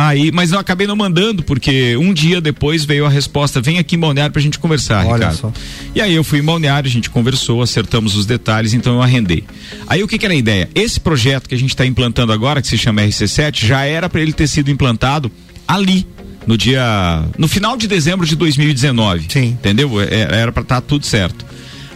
Aí, 0.00 0.32
mas 0.32 0.50
eu 0.50 0.58
acabei 0.58 0.86
não 0.86 0.96
mandando, 0.96 1.42
porque 1.42 1.94
um 1.98 2.14
dia 2.14 2.40
depois 2.40 2.86
veio 2.86 3.04
a 3.04 3.08
resposta: 3.10 3.60
vem 3.60 3.78
aqui 3.78 3.96
em 3.96 3.98
Balneário 3.98 4.32
pra 4.32 4.40
gente 4.40 4.58
conversar, 4.58 5.04
Olha 5.04 5.14
Ricardo. 5.14 5.36
Só. 5.36 5.52
E 5.94 6.00
aí 6.00 6.14
eu 6.14 6.24
fui 6.24 6.38
em 6.38 6.42
Balneário, 6.42 6.88
a 6.88 6.90
gente 6.90 7.10
conversou, 7.10 7.60
acertamos 7.60 8.16
os 8.16 8.24
detalhes, 8.24 8.72
então 8.72 8.94
eu 8.94 9.02
arrendei. 9.02 9.44
Aí 9.86 10.02
o 10.02 10.08
que, 10.08 10.16
que 10.16 10.24
era 10.24 10.32
a 10.32 10.36
ideia? 10.36 10.70
Esse 10.74 10.98
projeto 10.98 11.46
que 11.46 11.54
a 11.54 11.58
gente 11.58 11.70
está 11.70 11.84
implantando 11.84 12.32
agora, 12.32 12.62
que 12.62 12.68
se 12.68 12.78
chama 12.78 13.02
RC7, 13.02 13.66
já 13.66 13.84
era 13.84 14.08
para 14.08 14.22
ele 14.22 14.32
ter 14.32 14.46
sido 14.46 14.70
implantado 14.70 15.30
ali, 15.68 16.06
no 16.46 16.56
dia. 16.56 17.22
no 17.36 17.46
final 17.46 17.76
de 17.76 17.86
dezembro 17.86 18.26
de 18.26 18.36
2019. 18.36 19.26
Sim. 19.28 19.48
Entendeu? 19.48 20.00
É, 20.00 20.40
era 20.40 20.50
para 20.50 20.62
estar 20.62 20.76
tá 20.76 20.80
tudo 20.80 21.04
certo. 21.04 21.44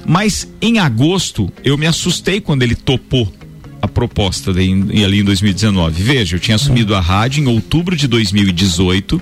Mas 0.07 0.47
em 0.61 0.79
agosto 0.79 1.51
eu 1.65 1.79
me 1.79 1.87
assustei 1.87 2.39
quando 2.39 2.63
ele 2.63 2.75
topou 2.75 3.33
a 3.85 3.89
proposta 3.89 4.53
de, 4.53 4.63
em, 4.63 5.05
ali 5.05 5.21
em 5.21 5.25
2019. 5.25 6.03
Veja, 6.03 6.37
eu 6.37 6.41
tinha 6.41 6.57
assumido 6.57 6.95
a 6.95 7.01
rádio 7.01 7.43
em 7.43 7.47
outubro 7.47 7.97
de 7.97 8.07
2018 8.07 9.21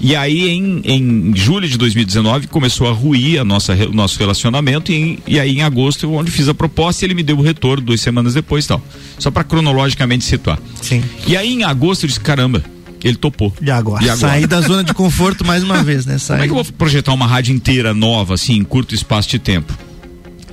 e 0.00 0.14
aí 0.14 0.48
em, 0.48 0.82
em 0.84 1.32
julho 1.36 1.68
de 1.68 1.78
2019 1.78 2.46
começou 2.48 2.88
a 2.88 2.92
ruir 2.92 3.40
a 3.40 3.44
nossa, 3.44 3.74
o 3.74 3.92
nosso 3.92 4.18
relacionamento 4.18 4.92
e, 4.92 4.94
em, 4.94 5.18
e 5.26 5.38
aí 5.38 5.56
em 5.58 5.62
agosto 5.62 6.10
onde 6.12 6.30
fiz 6.30 6.48
a 6.48 6.54
proposta 6.54 7.04
e 7.04 7.06
ele 7.06 7.14
me 7.14 7.22
deu 7.22 7.38
o 7.38 7.42
retorno 7.42 7.84
duas 7.84 8.00
semanas 8.00 8.34
depois 8.34 8.66
tal. 8.66 8.82
Só 9.18 9.30
para 9.30 9.44
cronologicamente 9.44 10.24
situar. 10.24 10.58
Sim. 10.80 11.02
E 11.26 11.36
aí 11.36 11.52
em 11.52 11.64
agosto 11.64 12.04
eu 12.04 12.08
disse, 12.08 12.20
caramba, 12.20 12.64
ele 13.02 13.16
topou. 13.16 13.52
E 13.60 13.70
agora? 13.70 14.02
E 14.02 14.08
agora? 14.08 14.32
Sair 14.32 14.46
da 14.46 14.60
zona 14.62 14.82
de 14.82 14.94
conforto 14.94 15.44
mais 15.44 15.62
uma 15.62 15.82
vez, 15.82 16.06
né? 16.06 16.16
Sair... 16.18 16.38
Como 16.38 16.44
é 16.44 16.46
que 16.46 16.52
eu 16.52 16.64
vou 16.64 16.72
projetar 16.78 17.12
uma 17.12 17.26
rádio 17.26 17.54
inteira 17.54 17.92
nova, 17.92 18.34
assim, 18.34 18.54
em 18.54 18.64
curto 18.64 18.94
espaço 18.94 19.28
de 19.28 19.38
tempo? 19.38 19.76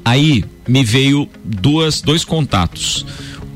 Aí 0.04 0.44
me 0.68 0.84
veio 0.84 1.30
duas, 1.44 2.02
dois 2.02 2.26
contatos. 2.26 3.06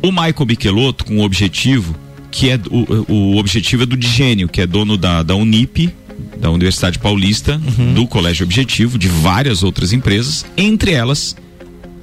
O 0.05 0.11
Michael 0.11 0.45
Michelotto, 0.45 1.03
com 1.03 1.17
o 1.17 1.23
objetivo, 1.23 1.95
que 2.29 2.51
é 2.51 2.59
o, 2.69 3.11
o 3.11 3.37
objetivo 3.37 3.81
é 3.81 3.85
do 3.87 3.97
Digênio, 3.97 4.47
que 4.47 4.61
é 4.61 4.67
dono 4.67 4.97
da, 4.97 5.23
da 5.23 5.33
Unip, 5.35 5.91
da 6.37 6.51
Universidade 6.51 6.99
Paulista, 6.99 7.59
uhum. 7.79 7.95
do 7.95 8.05
Colégio 8.05 8.45
Objetivo, 8.45 8.99
de 8.99 9.07
várias 9.07 9.63
outras 9.63 9.91
empresas, 9.93 10.45
entre 10.55 10.91
elas 10.91 11.35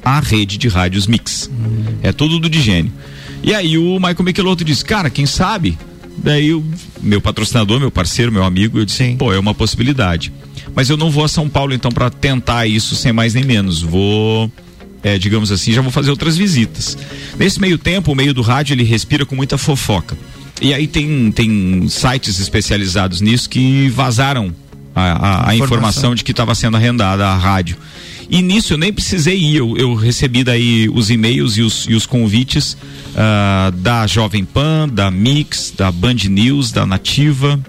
a 0.05 0.19
rede 0.19 0.59
de 0.59 0.67
rádios 0.67 1.07
Mix. 1.07 1.49
Uhum. 1.49 1.85
É 2.03 2.11
tudo 2.11 2.41
do 2.41 2.51
Digênio. 2.51 2.93
E 3.41 3.55
aí 3.55 3.79
o 3.79 3.95
Michael 4.01 4.25
Michelotto 4.25 4.65
disse, 4.65 4.85
cara, 4.85 5.09
quem 5.09 5.25
sabe? 5.25 5.79
Daí 6.19 6.53
o 6.53 6.65
meu 7.01 7.21
patrocinador, 7.21 7.79
meu 7.79 7.91
parceiro, 7.93 8.33
meu 8.33 8.43
amigo, 8.43 8.81
eu 8.81 8.85
disse, 8.85 8.99
Sim. 8.99 9.17
pô, 9.17 9.33
é 9.33 9.39
uma 9.39 9.55
possibilidade. 9.55 10.33
Mas 10.75 10.91
eu 10.91 10.97
não 10.97 11.09
vou 11.09 11.23
a 11.23 11.29
São 11.29 11.49
Paulo 11.49 11.73
então 11.73 11.93
para 11.93 12.11
tentar 12.11 12.67
isso 12.67 12.97
sem 12.97 13.13
mais 13.13 13.33
nem 13.33 13.45
menos. 13.45 13.81
Vou 13.81 14.51
é, 15.03 15.19
digamos 15.19 15.51
assim, 15.51 15.73
já 15.73 15.83
vou 15.83 15.91
fazer 15.91 16.11
outras 16.11 16.37
visitas. 16.37 16.97
Nesse 17.39 17.61
meio 17.61 17.79
tempo, 17.79 18.13
o 18.13 18.15
meio 18.15 18.33
do 18.33 18.43
rádio 18.43 18.75
ele 18.75 18.85
respira 18.85 19.27
com 19.27 19.35
muita 19.35 19.59
fofoca. 19.59 20.17
E 20.61 20.73
aí 20.73 20.87
tem, 20.87 21.33
tem 21.33 21.89
sites 21.89 22.39
especializados 22.39 23.21
nisso 23.21 23.49
que 23.49 23.89
vazaram 23.89 24.55
a, 24.95 25.03
a, 25.03 25.51
a 25.51 25.57
informação 25.57 26.15
de 26.15 26.23
que 26.23 26.31
estava 26.31 26.55
sendo 26.55 26.77
arrendada 26.77 27.27
a 27.27 27.37
rádio. 27.37 27.77
E 28.31 28.41
nisso 28.41 28.73
eu 28.73 28.79
nem 28.79 28.93
precisei 28.93 29.37
ir, 29.39 29.57
eu, 29.57 29.77
eu 29.77 29.95
recebi 29.95 30.45
daí 30.45 30.89
os 30.89 31.11
e-mails 31.11 31.57
e 31.59 31.63
os, 31.63 31.87
e 31.89 31.95
os 31.95 32.07
convites 32.07 32.75
uh, 32.75 33.73
da 33.73 34.07
Jovem 34.07 34.45
Pan, 34.45 34.89
da 34.89 35.11
Mix, 35.11 35.73
da 35.77 35.91
Band 35.91 36.15
News, 36.29 36.71
da 36.71 36.87
Nativa, 36.87 37.61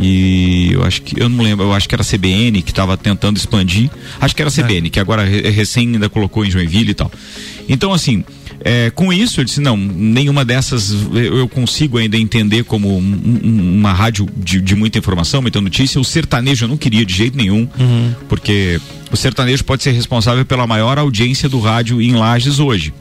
e 0.00 0.70
eu 0.72 0.84
acho 0.84 1.02
que 1.02 1.20
eu 1.20 1.28
não 1.28 1.42
lembro, 1.42 1.66
eu 1.66 1.72
acho 1.72 1.88
que 1.88 1.94
era 1.94 2.02
a 2.02 2.06
CBN 2.06 2.62
que 2.62 2.70
estava 2.70 2.96
tentando 2.96 3.36
expandir. 3.36 3.90
Acho 4.20 4.34
que 4.34 4.40
era 4.40 4.48
a 4.48 4.52
CBN, 4.52 4.86
é. 4.86 4.90
que 4.90 5.00
agora 5.00 5.24
recém 5.24 5.88
ainda 5.88 6.08
colocou 6.08 6.44
em 6.44 6.50
Joinville 6.50 6.92
e 6.92 6.94
tal. 6.94 7.10
Então, 7.68 7.92
assim, 7.92 8.24
é, 8.60 8.90
com 8.90 9.12
isso, 9.12 9.40
eu 9.40 9.44
disse: 9.44 9.60
não, 9.60 9.76
nenhuma 9.76 10.44
dessas 10.44 10.94
eu 11.14 11.48
consigo 11.48 11.98
ainda 11.98 12.16
entender 12.16 12.62
como 12.62 12.96
um, 12.96 13.00
um, 13.00 13.78
uma 13.78 13.92
rádio 13.92 14.28
de, 14.36 14.60
de, 14.60 14.76
muita 14.76 14.98
informação, 14.98 15.42
muita 15.42 15.60
notícia. 15.60 16.00
O 16.00 16.04
sertanejo 16.04 16.64
eu 16.64 16.68
não 16.68 16.76
queria 16.76 17.04
de 17.04 17.12
jeito 17.12 17.36
nenhum, 17.36 17.68
uhum. 17.78 18.14
porque 18.28 18.80
o 19.10 19.16
sertanejo 19.16 19.64
pode 19.64 19.82
ser 19.82 19.90
responsável 19.90 20.44
pela 20.44 20.66
maior 20.66 20.96
audiência 20.96 21.48
do 21.48 21.58
rádio 21.58 22.00
em 22.00 22.14
Lages 22.14 22.60
hoje. 22.60 22.94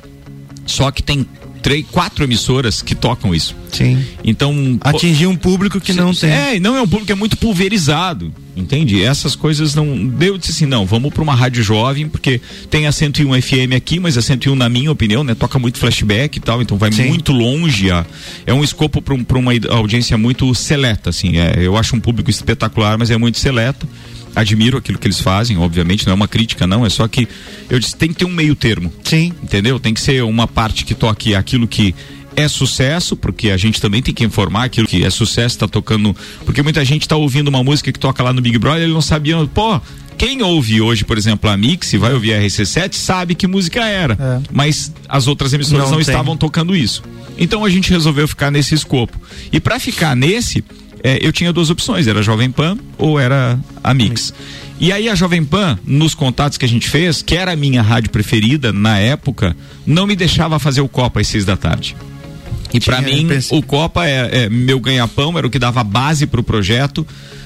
Só 0.65 0.89
que 0.91 1.03
tem 1.03 1.25
três, 1.67 1.85
quatro 1.91 2.23
emissoras 2.23 2.81
que 2.81 2.95
tocam 2.95 3.35
isso. 3.35 3.53
Sim. 3.73 4.01
Então. 4.23 4.79
Atingir 4.81 5.27
um 5.27 5.35
público 5.35 5.81
que 5.81 5.91
não 5.91 6.13
tem. 6.13 6.31
É, 6.31 6.59
não 6.59 6.77
é 6.77 6.81
um 6.81 6.87
público 6.87 7.07
que 7.07 7.11
é 7.11 7.15
muito 7.15 7.35
pulverizado. 7.35 8.33
Entende? 8.57 9.03
Essas 9.03 9.35
coisas 9.35 9.75
não. 9.75 10.07
Deu 10.07 10.35
disse 10.35 10.51
assim: 10.51 10.65
não, 10.65 10.83
vamos 10.83 11.13
para 11.13 11.21
uma 11.21 11.35
rádio 11.35 11.61
jovem, 11.61 12.09
porque 12.09 12.41
tem 12.71 12.87
a 12.87 12.91
101 12.91 13.39
FM 13.39 13.75
aqui, 13.75 13.99
mas 13.99 14.17
a 14.17 14.21
101, 14.21 14.55
na 14.55 14.67
minha 14.67 14.91
opinião, 14.91 15.23
né, 15.23 15.35
toca 15.35 15.59
muito 15.59 15.77
flashback 15.77 16.37
e 16.37 16.41
tal, 16.41 16.59
então 16.61 16.75
vai 16.75 16.91
Sim. 16.91 17.09
muito 17.09 17.31
longe. 17.31 17.91
A, 17.91 18.03
é 18.47 18.53
um 18.53 18.63
escopo 18.63 18.99
para 18.99 19.13
um, 19.13 19.23
uma 19.35 19.51
audiência 19.69 20.17
muito 20.17 20.53
seleta, 20.55 21.11
assim. 21.11 21.37
É, 21.37 21.55
eu 21.59 21.77
acho 21.77 21.95
um 21.95 21.99
público 21.99 22.31
espetacular, 22.31 22.97
mas 22.97 23.11
é 23.11 23.17
muito 23.17 23.37
seleta 23.37 23.87
admiro 24.35 24.77
aquilo 24.77 24.99
que 24.99 25.07
eles 25.07 25.19
fazem, 25.19 25.57
obviamente, 25.57 26.05
não 26.05 26.11
é 26.11 26.15
uma 26.15 26.27
crítica, 26.27 26.67
não, 26.67 26.85
é 26.85 26.89
só 26.89 27.07
que 27.07 27.27
eu 27.69 27.79
disse, 27.79 27.95
tem 27.95 28.09
que 28.09 28.15
ter 28.15 28.25
um 28.25 28.31
meio 28.31 28.55
termo. 28.55 28.93
Sim. 29.03 29.33
Entendeu? 29.41 29.79
Tem 29.79 29.93
que 29.95 29.99
ser 29.99 30.23
uma 30.23 30.47
parte 30.47 30.85
que 30.85 30.93
toque 30.93 31.33
aquilo 31.33 31.67
que 31.67 31.95
é 32.37 32.47
sucesso, 32.47 33.17
porque 33.17 33.49
a 33.49 33.57
gente 33.57 33.81
também 33.81 33.99
tem 33.99 34.13
que 34.13 34.23
informar 34.23 34.65
aquilo 34.65 34.87
que 34.87 35.03
é 35.03 35.09
sucesso, 35.09 35.55
está 35.55 35.67
tocando. 35.67 36.15
Porque 36.45 36.61
muita 36.61 36.85
gente 36.85 37.01
está 37.01 37.15
ouvindo 37.15 37.47
uma 37.47 37.63
música 37.63 37.91
que 37.91 37.97
toca 37.97 38.21
lá 38.21 38.31
no 38.31 38.39
Big 38.41 38.59
Brother, 38.59 38.83
ele 38.83 38.93
não 38.93 39.01
sabia, 39.01 39.35
pô, 39.47 39.81
quem 40.15 40.43
ouve 40.43 40.79
hoje, 40.79 41.03
por 41.03 41.17
exemplo, 41.17 41.49
a 41.49 41.57
Mix, 41.57 41.93
vai 41.93 42.13
ouvir 42.13 42.35
a 42.35 42.39
RC7, 42.39 42.93
sabe 42.93 43.33
que 43.33 43.47
música 43.47 43.83
era. 43.83 44.13
É. 44.13 44.49
Mas 44.53 44.93
as 45.09 45.27
outras 45.27 45.51
emissoras 45.51 45.85
não, 45.85 45.93
não 45.93 45.99
estavam 45.99 46.37
tocando 46.37 46.75
isso. 46.75 47.01
Então 47.39 47.65
a 47.65 47.69
gente 47.71 47.89
resolveu 47.89 48.27
ficar 48.27 48.51
nesse 48.51 48.75
escopo. 48.75 49.19
E 49.51 49.59
para 49.59 49.79
ficar 49.79 50.15
nesse, 50.15 50.63
é, 51.03 51.17
eu 51.19 51.33
tinha 51.33 51.51
duas 51.51 51.71
opções, 51.71 52.05
era 52.05 52.21
Jovem 52.21 52.51
Pan 52.51 52.77
ou 52.99 53.19
era 53.19 53.59
a 53.83 53.93
Mix. 53.95 54.31
E 54.79 54.91
aí 54.91 55.09
a 55.09 55.15
Jovem 55.15 55.43
Pan, 55.43 55.79
nos 55.83 56.13
contatos 56.13 56.55
que 56.55 56.65
a 56.65 56.69
gente 56.69 56.87
fez, 56.87 57.23
que 57.23 57.35
era 57.35 57.53
a 57.53 57.55
minha 57.55 57.81
rádio 57.81 58.11
preferida 58.11 58.71
na 58.71 58.99
época, 58.99 59.57
não 59.87 60.05
me 60.05 60.15
deixava 60.15 60.59
fazer 60.59 60.81
o 60.81 60.87
Copa 60.87 61.19
às 61.19 61.27
seis 61.27 61.43
da 61.43 61.57
tarde. 61.57 61.95
E 62.77 62.79
para 62.79 63.01
mim, 63.01 63.27
o 63.51 63.61
Copa 63.61 64.05
é, 64.07 64.43
é 64.43 64.49
meu 64.49 64.79
ganha-pão, 64.79 65.37
era 65.37 65.45
o 65.45 65.49
que 65.49 65.59
dava 65.59 65.83
base 65.83 66.27
para 66.27 66.39
o 66.39 66.43
projeto. 66.43 67.05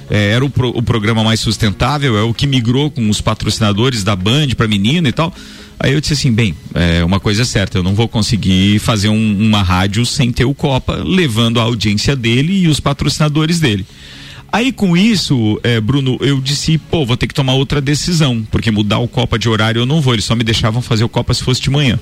É, 0.09 0.31
era 0.31 0.43
o, 0.43 0.50
pro, 0.50 0.69
o 0.69 0.83
programa 0.83 1.23
mais 1.23 1.39
sustentável, 1.39 2.17
é 2.17 2.21
o 2.21 2.33
que 2.33 2.45
migrou 2.45 2.91
com 2.91 3.09
os 3.09 3.21
patrocinadores 3.21 4.03
da 4.03 4.13
Band 4.13 4.50
para 4.57 4.67
menina 4.67 5.07
e 5.07 5.11
tal. 5.11 5.33
Aí 5.79 5.93
eu 5.93 6.01
disse 6.01 6.13
assim, 6.13 6.31
bem, 6.31 6.53
é 6.75 7.03
uma 7.03 7.19
coisa 7.19 7.41
é 7.41 7.45
certa, 7.45 7.77
eu 7.77 7.83
não 7.83 7.95
vou 7.95 8.07
conseguir 8.07 8.77
fazer 8.79 9.09
um, 9.09 9.38
uma 9.39 9.63
rádio 9.63 10.05
sem 10.05 10.31
ter 10.31 10.45
o 10.45 10.53
Copa, 10.53 11.01
levando 11.03 11.59
a 11.59 11.63
audiência 11.63 12.15
dele 12.15 12.63
e 12.63 12.67
os 12.67 12.79
patrocinadores 12.79 13.59
dele. 13.59 13.85
Aí 14.51 14.73
com 14.73 14.97
isso, 14.97 15.59
é, 15.63 15.79
Bruno, 15.79 16.17
eu 16.19 16.41
disse, 16.41 16.77
pô, 16.77 17.05
vou 17.05 17.15
ter 17.15 17.25
que 17.25 17.33
tomar 17.33 17.53
outra 17.53 17.79
decisão, 17.79 18.45
porque 18.51 18.69
mudar 18.69 19.00
o 19.00 19.07
Copa 19.07 19.39
de 19.39 19.47
horário 19.47 19.79
eu 19.79 19.85
não 19.85 20.01
vou, 20.01 20.13
eles 20.13 20.25
só 20.25 20.35
me 20.35 20.43
deixavam 20.43 20.81
fazer 20.81 21.05
o 21.05 21.09
Copa 21.09 21.33
se 21.33 21.41
fosse 21.41 21.61
de 21.61 21.69
manhã. 21.69 21.97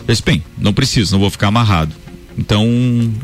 Eu 0.00 0.12
disse, 0.12 0.22
bem, 0.22 0.42
não 0.58 0.72
preciso, 0.72 1.12
não 1.12 1.20
vou 1.20 1.30
ficar 1.30 1.48
amarrado. 1.48 1.94
Então, 2.36 2.66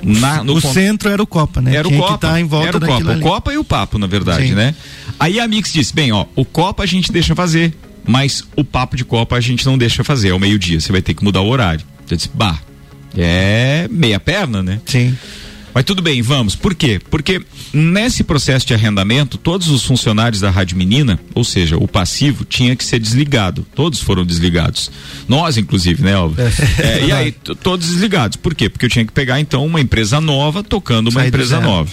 na, 0.03 0.45
no 0.45 0.55
o 0.55 0.61
centro 0.61 1.09
era 1.09 1.23
o 1.23 1.27
Copa, 1.27 1.61
né? 1.61 1.75
Era 1.75 1.89
o 1.89 1.97
Copa. 1.97 2.19
Tá 2.19 2.41
em 2.41 2.45
volta 2.45 2.69
era 2.69 2.77
o 2.77 2.81
Copa. 2.81 3.13
O 3.13 3.21
Copa 3.21 3.53
e 3.53 3.59
o 3.59 3.65
Papo, 3.65 3.99
na 3.99 4.07
verdade, 4.07 4.49
Sim. 4.49 4.55
né? 4.55 4.75
Aí 5.19 5.41
a 5.41 5.49
Mix 5.49 5.73
disse: 5.73 5.95
bem, 5.95 6.13
ó, 6.13 6.27
o 6.37 6.45
Copa 6.45 6.85
a 6.85 6.87
gente 6.87 7.11
deixa 7.11 7.35
fazer 7.35 7.75
mas 8.05 8.45
o 8.57 8.65
papo 8.65 8.97
de 8.97 9.05
Copa 9.05 9.37
a 9.37 9.41
gente 9.41 9.65
não 9.67 9.77
deixa 9.77 10.03
fazer, 10.03 10.31
ao 10.31 10.39
meio-dia, 10.39 10.81
você 10.81 10.91
vai 10.93 11.03
ter 11.03 11.15
que 11.15 11.23
mudar 11.23 11.41
o 11.41 11.49
horário. 11.49 11.85
Eu 12.11 12.17
disse, 12.17 12.31
bah, 12.33 12.59
é 13.17 13.87
meia 13.91 14.19
perna, 14.19 14.63
né? 14.63 14.81
Sim. 14.87 15.17
Mas 15.75 15.85
tudo 15.85 16.03
bem, 16.03 16.21
vamos. 16.21 16.57
Por 16.57 16.75
quê? 16.75 17.01
Porque 17.11 17.41
nesse 17.73 18.25
processo 18.25 18.67
de 18.67 18.75
arrendamento, 18.75 19.39
todos 19.39 19.69
os 19.69 19.85
funcionários 19.85 20.41
da 20.41 20.51
Rádio 20.51 20.77
Menina, 20.77 21.19
ou 21.35 21.45
seja, 21.45 21.77
o 21.77 21.87
passivo, 21.87 22.45
tinha 22.45 22.75
que 22.75 22.85
ser 22.85 22.99
desligado. 22.99 23.67
Todos 23.75 24.01
foram 24.01 24.25
desligados. 24.25 24.91
Nós, 25.29 25.57
inclusive, 25.57 26.03
né, 26.03 26.15
Alva? 26.15 26.43
É. 26.43 26.83
É, 26.83 27.07
e 27.07 27.13
aí, 27.13 27.33
todos 27.33 27.89
desligados. 27.89 28.37
Por 28.37 28.55
quê? 28.55 28.69
Porque 28.69 28.87
eu 28.87 28.91
tinha 28.91 29.05
que 29.05 29.13
pegar, 29.13 29.39
então, 29.39 29.65
uma 29.65 29.81
empresa 29.81 30.21
nova 30.21 30.63
tocando 30.63 31.09
uma 31.09 31.21
Sai 31.21 31.29
empresa 31.29 31.61
nova. 31.61 31.91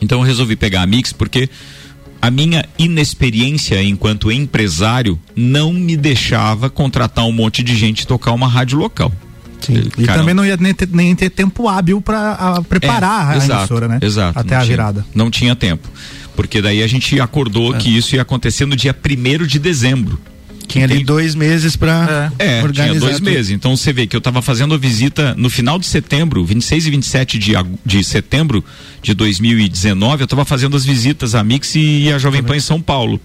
Então 0.00 0.18
eu 0.20 0.24
resolvi 0.24 0.56
pegar 0.56 0.82
a 0.82 0.86
Mix 0.86 1.12
porque 1.12 1.48
a 2.20 2.30
minha 2.30 2.64
inexperiência 2.78 3.82
enquanto 3.82 4.32
empresário 4.32 5.18
não 5.34 5.72
me 5.72 5.96
deixava 5.96 6.68
contratar 6.68 7.24
um 7.24 7.32
monte 7.32 7.62
de 7.62 7.76
gente 7.76 8.00
e 8.00 8.06
tocar 8.06 8.32
uma 8.32 8.48
rádio 8.48 8.78
local. 8.78 9.12
Sim. 9.60 9.74
E 9.98 10.04
Caramba. 10.04 10.12
também 10.14 10.34
não 10.34 10.44
ia 10.44 10.56
nem 10.56 10.74
ter, 10.74 10.88
nem 10.92 11.14
ter 11.14 11.30
tempo 11.30 11.68
hábil 11.68 12.00
para 12.00 12.62
preparar 12.68 13.30
é, 13.30 13.34
a 13.34 13.36
exato, 13.36 13.60
emissora, 13.60 13.88
né? 13.88 13.98
Exato. 14.02 14.38
Até 14.38 14.54
a 14.54 14.60
tinha, 14.60 14.70
virada. 14.70 15.06
Não 15.14 15.30
tinha 15.30 15.56
tempo. 15.56 15.88
Porque 16.34 16.60
daí 16.60 16.82
a 16.82 16.86
gente 16.86 17.18
acordou 17.20 17.74
é. 17.74 17.78
que 17.78 17.96
isso 17.96 18.14
ia 18.14 18.22
acontecer 18.22 18.66
no 18.66 18.76
dia 18.76 18.92
primeiro 18.92 19.46
de 19.46 19.58
dezembro. 19.58 20.20
Tinha 20.66 20.84
ali 20.84 21.04
dois 21.04 21.34
meses 21.34 21.76
para 21.76 22.32
é, 22.38 22.58
é 22.58 22.68
tinha 22.72 22.94
dois 22.94 23.16
tudo. 23.16 23.24
meses. 23.24 23.50
Então 23.50 23.76
você 23.76 23.92
vê 23.92 24.06
que 24.06 24.16
eu 24.16 24.18
estava 24.18 24.42
fazendo 24.42 24.74
a 24.74 24.78
visita 24.78 25.34
no 25.36 25.48
final 25.48 25.78
de 25.78 25.86
setembro, 25.86 26.44
26 26.44 26.86
e 26.86 26.90
27 26.90 27.38
de, 27.38 27.52
de 27.84 28.04
setembro 28.04 28.64
de 29.00 29.14
2019, 29.14 30.22
eu 30.22 30.24
estava 30.24 30.44
fazendo 30.44 30.76
as 30.76 30.84
visitas 30.84 31.34
à 31.34 31.44
Mix 31.44 31.74
e 31.76 32.12
a 32.12 32.18
Jovem 32.18 32.42
Pan 32.42 32.56
em 32.56 32.60
São 32.60 32.80
Paulo. 32.82 33.20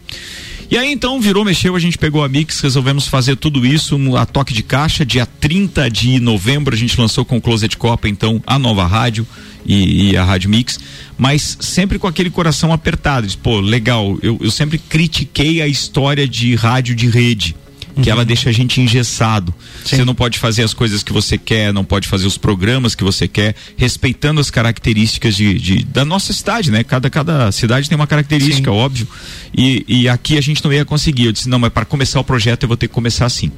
E 0.72 0.78
aí 0.78 0.90
então 0.90 1.20
virou, 1.20 1.44
mexeu, 1.44 1.75
a 1.75 1.80
gente 1.80 1.98
pegou 1.98 2.24
a 2.24 2.30
Mix, 2.30 2.62
resolvemos 2.62 3.06
fazer 3.06 3.36
tudo 3.36 3.66
isso 3.66 4.00
a 4.16 4.25
toque 4.25 4.54
de 4.54 4.63
caixa. 4.63 5.06
Dia 5.06 5.25
30 5.25 5.92
de 5.92 6.18
novembro 6.18 6.74
a 6.74 6.78
gente 6.78 6.98
lançou 6.98 7.25
com 7.25 7.36
o 7.36 7.42
Closet 7.42 7.75
Copa, 7.75 8.08
então, 8.08 8.42
a 8.48 8.58
nova 8.58 8.88
rádio 8.88 9.28
e, 9.66 10.12
e, 10.12 10.18
a 10.18 10.24
Rádio 10.24 10.50
Mix, 10.50 10.80
mas 11.18 11.58
sempre 11.60 12.00
com 12.00 12.08
aquele 12.08 12.30
coração 12.30 12.72
apertado. 12.72 13.28
Diz, 13.28 13.36
Pô, 13.36 13.60
legal, 13.60 14.18
eu, 14.22 14.40
eu 14.42 14.50
sempre 14.50 14.78
critiquei 14.78 15.62
a 15.62 15.68
história 15.68 16.25
de 16.25 16.56
rádio 16.56 16.96
de 16.96 17.08
rede 17.10 17.54
que 18.01 18.10
uhum. 18.10 18.15
ela 18.15 18.25
deixa 18.25 18.50
a 18.50 18.53
gente 18.53 18.81
engessado. 18.81 19.53
Sim. 19.84 19.98
Você 19.98 20.05
não 20.05 20.15
pode 20.15 20.39
fazer 20.39 20.63
as 20.63 20.74
coisas 20.74 21.03
que 21.03 21.13
você 21.13 21.38
quer, 21.38 21.74
não 21.74 21.84
pode 21.84 22.08
fazer 22.08 22.25
os 22.25 22.38
programas 22.38 22.96
que 22.96 23.03
você 23.03 23.27
quer, 23.27 23.55
respeitando 23.77 24.41
as 24.41 24.50
características 24.50 25.36
de, 25.36 25.53
de 25.60 25.84
da 25.84 26.03
nossa 26.05 26.34
cidade, 26.34 26.72
né? 26.72 26.84
Cada, 26.84 27.10
cada 27.10 27.51
cidade 27.51 27.89
tem 27.89 27.96
uma 27.96 28.08
característica, 28.08 28.72
Sim. 28.72 28.77
óbvio. 28.77 29.08
E, 29.55 29.86
e 29.88 30.10
aqui 30.10 30.38
a 30.38 30.41
gente 30.41 30.63
não 30.63 30.72
ia 30.72 30.86
conseguir. 30.86 31.25
Eu 31.25 31.31
disse, 31.31 31.50
não, 31.50 31.60
mas 31.60 31.72
para 31.72 31.86
começar 31.86 32.20
o 32.20 32.24
projeto 32.24 32.63
eu 32.63 32.67
vou 32.67 32.77
ter 32.77 32.88
que 32.88 32.93
começar 32.93 33.25
assim. 33.25 33.51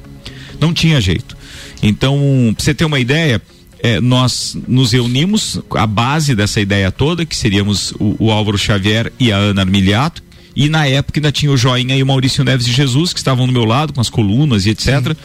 Não 0.60 0.72
tinha 0.72 1.00
jeito. 1.00 1.36
Então, 1.82 2.18
pra 2.56 2.64
você 2.64 2.72
ter 2.72 2.84
uma 2.84 2.98
ideia, 2.98 3.42
é, 3.84 4.00
nós 4.00 4.56
nos 4.66 4.92
reunimos, 4.92 5.60
a 5.72 5.86
base 5.86 6.34
dessa 6.34 6.58
ideia 6.58 6.90
toda, 6.90 7.26
que 7.26 7.36
seríamos 7.36 7.92
o, 8.00 8.16
o 8.18 8.30
Álvaro 8.30 8.56
Xavier 8.56 9.12
e 9.20 9.30
a 9.30 9.36
Ana 9.36 9.60
Armiliato, 9.60 10.22
e 10.54 10.68
na 10.68 10.86
época 10.86 11.18
ainda 11.18 11.32
tinha 11.32 11.50
o 11.50 11.56
Joinha 11.56 11.96
e 11.96 12.02
o 12.02 12.06
Maurício 12.06 12.44
Neves 12.44 12.66
de 12.66 12.72
Jesus, 12.72 13.12
que 13.12 13.18
estavam 13.18 13.46
no 13.46 13.52
meu 13.52 13.64
lado, 13.64 13.92
com 13.92 14.00
as 14.00 14.08
colunas 14.08 14.66
e 14.66 14.70
etc. 14.70 15.16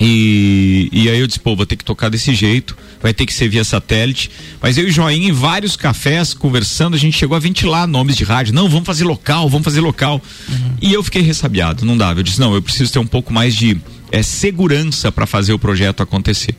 E, 0.00 0.88
e 0.90 1.10
aí 1.10 1.20
eu 1.20 1.26
disse, 1.26 1.38
pô, 1.38 1.54
vou 1.54 1.66
ter 1.66 1.76
que 1.76 1.84
tocar 1.84 2.08
desse 2.08 2.34
jeito, 2.34 2.74
vai 3.02 3.12
ter 3.12 3.26
que 3.26 3.34
ser 3.34 3.48
via 3.48 3.62
satélite. 3.62 4.30
Mas 4.60 4.78
eu 4.78 4.88
e 4.88 4.90
Joinha, 4.90 5.28
em 5.28 5.32
vários 5.32 5.76
cafés, 5.76 6.32
conversando, 6.32 6.94
a 6.94 6.98
gente 6.98 7.18
chegou 7.18 7.36
a 7.36 7.38
ventilar 7.38 7.86
nomes 7.86 8.16
de 8.16 8.24
rádio. 8.24 8.54
Não, 8.54 8.66
vamos 8.66 8.86
fazer 8.86 9.04
local, 9.04 9.46
vamos 9.50 9.64
fazer 9.64 9.80
local. 9.80 10.22
Uhum. 10.48 10.74
E 10.80 10.92
eu 10.94 11.02
fiquei 11.02 11.20
ressabiado, 11.20 11.84
não 11.84 11.98
dava. 11.98 12.20
Eu 12.20 12.24
disse, 12.24 12.40
não, 12.40 12.54
eu 12.54 12.62
preciso 12.62 12.90
ter 12.90 12.98
um 12.98 13.06
pouco 13.06 13.30
mais 13.30 13.54
de 13.54 13.78
é, 14.10 14.22
segurança 14.22 15.12
para 15.12 15.26
fazer 15.26 15.52
o 15.52 15.58
projeto 15.58 16.02
acontecer. 16.02 16.54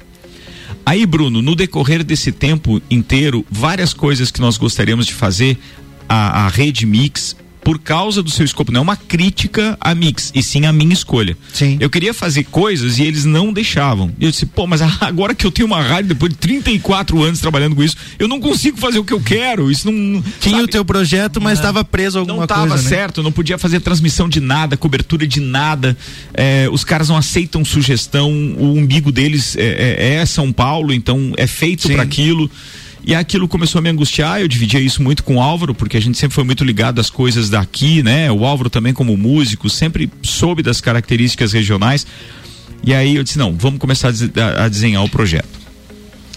Aí, 0.85 1.03
Bruno, 1.07 1.41
no 1.41 1.55
decorrer 1.55 2.03
desse 2.03 2.31
tempo 2.31 2.79
inteiro, 2.91 3.43
várias 3.49 3.91
coisas 3.91 4.29
que 4.29 4.39
nós 4.39 4.57
gostaríamos 4.57 5.07
de 5.07 5.13
fazer, 5.13 5.57
a, 6.07 6.45
a 6.45 6.47
rede 6.47 6.85
Mix 6.85 7.35
por 7.63 7.79
causa 7.79 8.23
do 8.23 8.29
seu 8.29 8.45
escopo, 8.45 8.71
não 8.71 8.79
é 8.79 8.81
uma 8.81 8.95
crítica 8.95 9.77
a 9.79 9.93
Mix, 9.93 10.31
e 10.33 10.41
sim 10.41 10.65
a 10.65 10.73
minha 10.73 10.93
escolha. 10.93 11.37
Sim. 11.53 11.77
Eu 11.79 11.89
queria 11.89 12.13
fazer 12.13 12.45
coisas 12.45 12.97
e 12.97 13.03
eles 13.03 13.25
não 13.25 13.53
deixavam. 13.53 14.11
E 14.19 14.25
eu 14.25 14.31
disse, 14.31 14.45
pô, 14.45 14.65
mas 14.65 14.81
agora 15.01 15.35
que 15.35 15.45
eu 15.45 15.51
tenho 15.51 15.67
uma 15.67 15.81
rádio, 15.81 16.09
depois 16.09 16.31
de 16.31 16.39
34 16.39 17.21
anos 17.21 17.39
trabalhando 17.39 17.75
com 17.75 17.83
isso, 17.83 17.95
eu 18.17 18.27
não 18.27 18.39
consigo 18.39 18.77
fazer 18.77 18.99
o 18.99 19.03
que 19.03 19.13
eu 19.13 19.21
quero. 19.21 19.69
Isso 19.71 19.91
não. 19.91 20.21
Tinha 20.39 20.55
sabe? 20.55 20.63
o 20.63 20.67
teu 20.67 20.83
projeto, 20.83 21.39
mas 21.39 21.59
estava 21.59 21.83
preso 21.83 22.17
a 22.17 22.21
alguma 22.21 22.47
coisa. 22.47 22.55
Não 22.55 22.65
estava 22.65 22.81
né? 22.81 22.89
certo, 22.89 23.23
não 23.23 23.31
podia 23.31 23.57
fazer 23.57 23.79
transmissão 23.79 24.27
de 24.27 24.39
nada, 24.39 24.75
cobertura 24.75 25.27
de 25.27 25.39
nada. 25.39 25.95
É, 26.33 26.67
os 26.71 26.83
caras 26.83 27.09
não 27.09 27.17
aceitam 27.17 27.63
sugestão, 27.63 28.31
o 28.31 28.73
umbigo 28.77 29.11
deles 29.11 29.55
é, 29.55 29.61
é, 29.63 30.13
é 30.15 30.25
São 30.25 30.51
Paulo, 30.51 30.93
então 30.93 31.33
é 31.37 31.45
feito 31.45 31.87
para 31.89 32.03
aquilo. 32.03 32.49
E 33.03 33.15
aquilo 33.15 33.47
começou 33.47 33.79
a 33.79 33.81
me 33.81 33.89
angustiar, 33.89 34.41
eu 34.41 34.47
dividia 34.47 34.79
isso 34.79 35.01
muito 35.01 35.23
com 35.23 35.37
o 35.37 35.41
Álvaro, 35.41 35.73
porque 35.73 35.97
a 35.97 35.99
gente 35.99 36.17
sempre 36.17 36.35
foi 36.35 36.43
muito 36.43 36.63
ligado 36.63 36.99
às 36.99 37.09
coisas 37.09 37.49
daqui, 37.49 38.03
né? 38.03 38.31
O 38.31 38.45
Álvaro 38.45 38.69
também 38.69 38.93
como 38.93 39.17
músico, 39.17 39.69
sempre 39.69 40.09
soube 40.21 40.61
das 40.61 40.79
características 40.79 41.51
regionais. 41.51 42.05
E 42.83 42.93
aí 42.93 43.15
eu 43.15 43.23
disse, 43.23 43.39
não, 43.39 43.53
vamos 43.53 43.79
começar 43.79 44.09
a, 44.09 44.67
desenhar 44.67 45.03
o 45.03 45.09
projeto. 45.09 45.61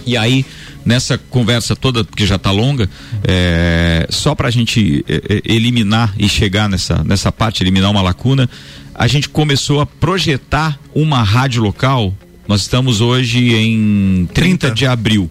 E 0.06 0.16
aí, 0.16 0.44
nessa 0.84 1.16
conversa 1.16 1.74
toda, 1.76 2.04
porque 2.04 2.26
já 2.26 2.36
está 2.36 2.50
longa, 2.50 2.88
é, 3.26 4.06
só 4.10 4.34
para 4.34 4.48
a 4.48 4.50
gente 4.50 5.04
é, 5.08 5.42
eliminar 5.44 6.14
e 6.18 6.28
chegar 6.28 6.68
nessa, 6.68 7.02
nessa 7.04 7.30
parte, 7.30 7.62
eliminar 7.62 7.90
uma 7.90 8.02
lacuna, 8.02 8.48
a 8.94 9.06
gente 9.06 9.28
começou 9.28 9.80
a 9.80 9.86
projetar 9.86 10.78
uma 10.94 11.22
rádio 11.22 11.62
local 11.62 12.14
nós 12.46 12.62
estamos 12.62 13.00
hoje 13.00 13.54
em 13.54 14.28
30, 14.32 14.58
30. 14.58 14.70
de 14.72 14.86
abril. 14.86 15.30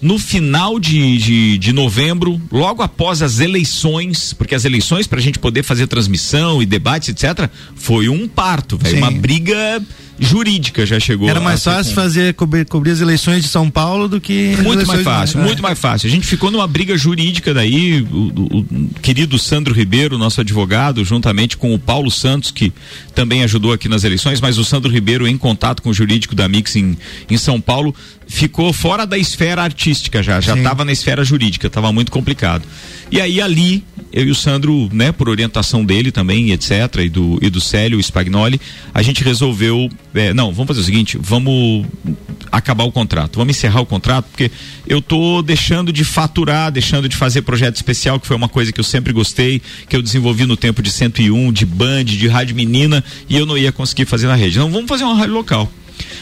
No 0.00 0.18
final 0.18 0.78
de, 0.78 1.18
de, 1.18 1.58
de, 1.58 1.72
novembro, 1.72 2.40
logo 2.50 2.82
após 2.82 3.22
as 3.22 3.40
eleições, 3.40 4.32
porque 4.32 4.54
as 4.54 4.64
eleições, 4.64 5.06
para 5.06 5.18
a 5.18 5.22
gente 5.22 5.38
poder 5.38 5.62
fazer 5.62 5.86
transmissão 5.86 6.62
e 6.62 6.66
debates, 6.66 7.08
etc., 7.08 7.48
foi 7.74 8.08
um 8.08 8.28
parto, 8.28 8.78
velho. 8.78 8.98
Uma 8.98 9.10
briga 9.10 9.82
jurídica 10.22 10.86
já 10.86 10.98
chegou. 11.00 11.28
Era 11.28 11.40
mais 11.40 11.62
fácil 11.62 11.94
fazer 11.94 12.34
cobrir, 12.34 12.64
cobrir, 12.64 12.92
as 12.92 13.00
eleições 13.00 13.42
de 13.42 13.48
São 13.48 13.68
Paulo 13.68 14.08
do 14.08 14.20
que 14.20 14.56
muito 14.62 14.86
mais 14.86 15.02
fácil, 15.02 15.40
de... 15.40 15.46
muito 15.46 15.58
é. 15.58 15.62
mais 15.62 15.78
fácil. 15.78 16.06
A 16.06 16.10
gente 16.10 16.26
ficou 16.26 16.50
numa 16.50 16.66
briga 16.66 16.96
jurídica 16.96 17.52
daí, 17.52 18.02
o, 18.02 18.16
o, 18.16 18.58
o, 18.58 18.90
querido 19.02 19.38
Sandro 19.38 19.74
Ribeiro, 19.74 20.16
nosso 20.16 20.40
advogado, 20.40 21.04
juntamente 21.04 21.56
com 21.56 21.74
o 21.74 21.78
Paulo 21.78 22.10
Santos 22.10 22.50
que 22.50 22.72
também 23.14 23.42
ajudou 23.42 23.72
aqui 23.72 23.88
nas 23.88 24.04
eleições, 24.04 24.40
mas 24.40 24.58
o 24.58 24.64
Sandro 24.64 24.90
Ribeiro 24.90 25.26
em 25.26 25.36
contato 25.36 25.82
com 25.82 25.90
o 25.90 25.94
jurídico 25.94 26.34
da 26.34 26.48
Mix 26.48 26.76
em, 26.76 26.96
em 27.28 27.36
São 27.36 27.60
Paulo 27.60 27.94
ficou 28.32 28.72
fora 28.72 29.06
da 29.06 29.18
esfera 29.18 29.62
artística 29.62 30.22
já, 30.22 30.40
já 30.40 30.56
estava 30.56 30.86
na 30.86 30.92
esfera 30.92 31.22
jurídica, 31.22 31.66
estava 31.66 31.92
muito 31.92 32.10
complicado. 32.10 32.66
E 33.10 33.20
aí 33.20 33.42
ali 33.42 33.84
eu 34.10 34.26
e 34.26 34.30
o 34.30 34.34
Sandro, 34.34 34.88
né, 34.90 35.12
por 35.12 35.28
orientação 35.28 35.84
dele 35.84 36.10
também, 36.10 36.50
etc, 36.50 36.70
e 37.04 37.08
do 37.10 37.38
e 37.42 37.50
do 37.50 37.60
Célio 37.60 38.00
Spagnoli, 38.02 38.58
a 38.94 39.02
gente 39.02 39.22
resolveu 39.22 39.90
é, 40.14 40.32
não, 40.32 40.50
vamos 40.50 40.68
fazer 40.68 40.80
o 40.80 40.84
seguinte, 40.84 41.18
vamos 41.20 41.86
acabar 42.50 42.84
o 42.84 42.92
contrato, 42.92 43.36
vamos 43.36 43.54
encerrar 43.54 43.82
o 43.82 43.86
contrato, 43.86 44.26
porque 44.30 44.50
eu 44.86 45.02
tô 45.02 45.42
deixando 45.42 45.92
de 45.92 46.02
faturar, 46.02 46.72
deixando 46.72 47.10
de 47.10 47.16
fazer 47.16 47.42
projeto 47.42 47.76
especial, 47.76 48.18
que 48.18 48.26
foi 48.26 48.36
uma 48.36 48.48
coisa 48.48 48.72
que 48.72 48.80
eu 48.80 48.84
sempre 48.84 49.12
gostei, 49.12 49.60
que 49.88 49.94
eu 49.94 50.00
desenvolvi 50.00 50.46
no 50.46 50.56
tempo 50.56 50.82
de 50.82 50.90
101, 50.90 51.52
de 51.52 51.66
Band, 51.66 52.04
de 52.04 52.28
Rádio 52.28 52.56
Menina, 52.56 53.04
e 53.28 53.36
eu 53.36 53.44
não 53.44 53.58
ia 53.58 53.72
conseguir 53.72 54.06
fazer 54.06 54.26
na 54.26 54.34
rede. 54.34 54.56
Então 54.56 54.70
vamos 54.70 54.88
fazer 54.88 55.04
uma 55.04 55.16
rádio 55.16 55.34
local. 55.34 55.70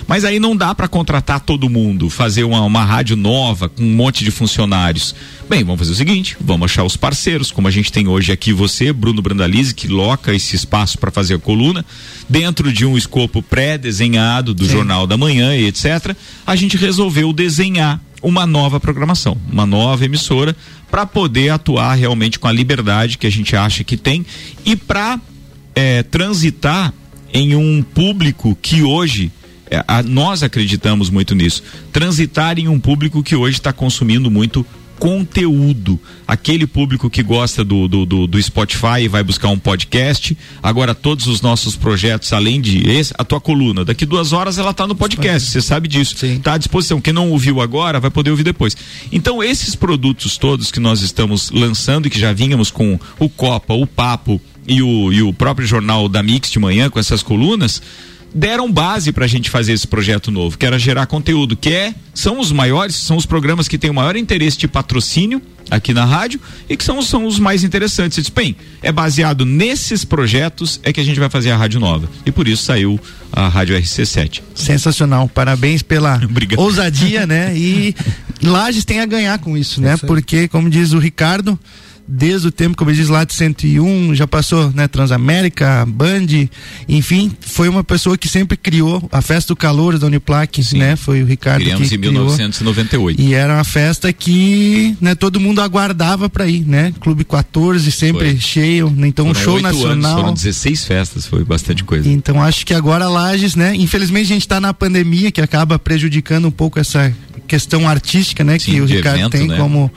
Mas 0.07 0.25
aí 0.25 0.39
não 0.39 0.57
dá 0.57 0.75
para 0.75 0.89
contratar 0.89 1.41
todo 1.41 1.69
mundo, 1.69 2.11
fazer 2.11 2.45
uma, 2.45 2.61
uma 2.63 2.85
rádio 2.85 3.17
nova 3.17 3.69
com 3.69 3.83
um 3.83 3.95
monte 3.95 4.25
de 4.25 4.31
funcionários. 4.31 5.15
Bem, 5.49 5.65
vamos 5.65 5.81
fazer 5.81 5.93
o 5.93 5.97
seguinte: 5.97 6.37
vamos 6.41 6.67
achar 6.67 6.85
os 6.85 6.97
parceiros, 6.97 7.51
como 7.51 7.69
a 7.69 7.71
gente 7.71 7.93
tem 7.93 8.09
hoje 8.09 8.33
aqui 8.33 8.53
você, 8.53 8.93
Bruno 8.93 9.23
Brandalize, 9.23 9.75
que 9.75 9.89
loca 9.89 10.35
esse 10.35 10.57
espaço 10.57 10.99
para 10.99 11.11
fazer 11.11 11.35
a 11.35 11.39
coluna, 11.39 11.85
dentro 12.29 12.73
de 12.73 12.85
um 12.87 12.97
escopo 12.97 13.43
pré-desenhado 13.43 14.55
do 14.55 14.65
Sim. 14.65 14.73
Jornal 14.73 15.07
da 15.07 15.17
Manhã 15.17 15.57
e 15.57 15.67
etc. 15.67 16.15
A 16.47 16.57
gente 16.57 16.77
resolveu 16.77 17.33
desenhar 17.33 18.01
uma 18.23 18.47
nova 18.47 18.79
programação, 18.79 19.37
uma 19.51 19.67
nova 19.67 20.05
emissora 20.05 20.55
para 20.91 21.07
poder 21.07 21.51
atuar 21.51 21.95
realmente 21.95 22.39
com 22.39 22.47
a 22.47 22.53
liberdade 22.53 23.17
que 23.17 23.27
a 23.27 23.31
gente 23.31 23.57
acha 23.57 23.83
que 23.83 23.97
tem 23.97 24.27
e 24.65 24.77
para 24.77 25.19
é, 25.75 26.03
transitar 26.03 26.93
em 27.33 27.55
um 27.55 27.83
público 27.83 28.57
que 28.61 28.83
hoje 28.83 29.31
é, 29.71 29.85
a, 29.87 30.03
nós 30.03 30.43
acreditamos 30.43 31.09
muito 31.09 31.35
nisso. 31.35 31.63
Transitar 31.93 32.59
em 32.59 32.67
um 32.67 32.81
público 32.81 33.23
que 33.23 33.37
hoje 33.37 33.57
está 33.57 33.73
consumindo 33.73 34.31
muito 34.31 34.67
conteúdo. 34.99 35.99
Aquele 36.29 36.67
público 36.67 37.09
que 37.09 37.23
gosta 37.23 37.65
do, 37.65 37.89
do, 37.89 38.05
do, 38.05 38.27
do, 38.27 38.43
Spotify 38.43 39.03
e 39.03 39.09
vai 39.09 39.23
buscar 39.23 39.49
um 39.49 39.59
podcast. 39.59 40.37
Agora, 40.63 40.95
todos 40.95 41.27
os 41.27 41.41
nossos 41.41 41.75
projetos, 41.75 42.33
além 42.33 42.61
de 42.61 42.87
esse, 42.89 43.15
a 43.17 43.25
tua 43.25 43.41
coluna, 43.41 43.85
daqui 43.85 44.05
duas 44.05 44.33
horas 44.33 44.59
ela 44.59 44.73
está 44.73 44.87
no 44.87 44.95
podcast, 44.95 45.49
você 45.49 45.63
sabe 45.63 45.89
disso. 45.89 46.15
Está 46.27 46.55
à 46.55 46.59
disposição. 46.59 47.01
Quem 47.01 47.15
não 47.15 47.31
ouviu 47.31 47.61
agora 47.63 47.99
vai 47.99 48.11
poder 48.11 48.31
ouvir 48.31 48.43
depois. 48.43 48.77
Então, 49.11 49.43
esses 49.43 49.75
produtos 49.75 50.37
todos 50.37 50.71
que 50.71 50.79
nós 50.79 51.01
estamos 51.01 51.51
lançando 51.51 52.07
e 52.07 52.11
que 52.11 52.19
já 52.19 52.33
vínhamos 52.33 52.71
com 52.71 53.01
o 53.19 53.29
Copa, 53.29 53.73
o 53.73 53.87
Papo 53.87 54.41
e 54.69 54.83
o, 54.83 55.13
e 55.13 55.23
o 55.23 55.33
próprio 55.33 55.67
jornal 55.67 56.09
da 56.09 56.23
Mix 56.23 56.51
de 56.51 56.59
manhã 56.59 56.91
com 56.91 56.99
essas 56.99 57.23
colunas 57.23 57.81
deram 58.35 58.71
base 58.71 59.13
para 59.13 59.25
a 59.25 59.29
gente 59.29 59.51
fazer 59.51 59.73
esse 59.73 59.87
projeto 59.87 60.31
novo, 60.31 60.57
que 60.57 60.67
era 60.67 60.79
gerar 60.79 61.07
conteúdo, 61.07 61.57
que 61.57 61.71
é 61.71 61.95
são 62.15 62.39
os 62.39 62.53
maiores, 62.53 62.97
são 62.97 63.17
os 63.17 63.27
programas 63.27 63.69
que 63.69 63.79
têm 63.79 63.91
o 63.91 63.95
maior 63.95 64.17
interesse 64.17 64.59
de 64.59 64.69
patrocínio 64.69 65.41
aqui 65.71 65.95
na 65.95 66.05
rádio 66.05 66.41
e 66.69 66.77
que 66.77 66.85
são, 66.85 67.01
são 67.03 67.27
os 67.27 67.39
mais 67.39 67.63
interessantes. 67.65 68.19
Diz, 68.19 68.29
bem, 68.29 68.57
é 68.83 68.91
baseado 68.91 69.45
nesses 69.47 70.05
projetos 70.05 70.81
é 70.83 70.93
que 70.93 71.01
a 71.01 71.05
gente 71.05 71.21
vai 71.21 71.31
fazer 71.31 71.51
a 71.51 71.57
rádio 71.57 71.81
nova. 71.81 72.09
E 72.27 72.33
por 72.33 72.49
isso 72.49 72.65
saiu 72.65 72.99
a 73.33 73.49
Rádio 73.49 73.77
RC7. 73.77 74.43
Sensacional. 74.55 75.29
Parabéns 75.29 75.83
pela 75.83 76.21
ousadia, 76.57 77.27
né? 77.27 77.57
E 77.57 77.95
Lages 78.43 78.85
tem 78.85 79.01
a 79.01 79.07
ganhar 79.07 79.39
com 79.39 79.57
isso, 79.57 79.81
né? 79.81 79.97
Porque, 79.97 80.49
como 80.49 80.69
diz 80.69 80.93
o 80.93 80.99
Ricardo, 80.99 81.59
desde 82.11 82.49
o 82.49 82.51
tempo, 82.51 82.77
como 82.77 82.91
eu 82.91 82.95
disse, 82.95 83.11
lá 83.11 83.23
de 83.23 83.33
101, 83.35 84.15
já 84.17 84.27
passou, 84.27 84.73
né, 84.73 84.89
Transamérica, 84.89 85.87
Band, 85.87 86.49
enfim, 86.89 87.31
foi 87.41 87.69
uma 87.69 87.85
pessoa 87.85 88.19
que 88.19 88.29
sempre 88.29 88.57
criou 88.57 89.09
a 89.13 89.23
festa 89.23 89.55
do 89.55 89.57
calor 89.57 89.97
da 89.97 90.07
Uniplac, 90.07 90.63
Sim. 90.63 90.79
né? 90.79 90.97
Foi 90.97 91.23
o 91.23 91.27
Ricardo 91.27 91.63
Criamos 91.63 91.89
que 91.89 91.95
em 91.95 91.99
1998. 91.99 93.17
Criou. 93.17 93.31
E 93.31 93.35
era 93.35 93.55
uma 93.55 93.65
festa 93.65 94.13
que, 94.13 94.97
né, 95.01 95.15
todo 95.15 95.39
mundo 95.39 95.61
aguardava 95.61 96.29
para 96.29 96.47
ir, 96.47 96.65
né? 96.67 96.93
Clube 97.01 97.25
14 97.25 97.91
sempre 97.93 98.31
foi. 98.31 98.41
cheio, 98.41 98.91
né? 98.91 99.07
então 99.07 99.27
foram 99.27 99.41
um 99.41 99.45
show 99.45 99.61
nacional. 99.61 100.11
Anos, 100.13 100.21
foram 100.21 100.35
16 100.35 100.85
festas, 100.85 101.27
foi 101.27 101.45
bastante 101.45 101.85
coisa. 101.85 102.09
Então 102.09 102.43
acho 102.43 102.67
que 102.67 102.75
agora 102.75 103.09
Lages, 103.09 103.55
né? 103.55 103.75
Infelizmente 103.77 104.25
a 104.25 104.35
gente 104.35 104.43
está 104.43 104.61
na 104.61 104.75
pandemia 104.75 105.31
que 105.31 105.41
acaba 105.41 105.79
prejudicando 105.79 106.49
um 106.49 106.51
pouco 106.51 106.81
essa 106.81 107.15
questão 107.47 107.89
artística, 107.89 108.45
né, 108.45 108.59
Sim, 108.61 108.73
que 108.73 108.81
o 108.81 108.85
Ricardo 108.85 109.19
evento, 109.19 109.33
tem 109.33 109.49
né? 109.49 109.57
como 109.57 109.91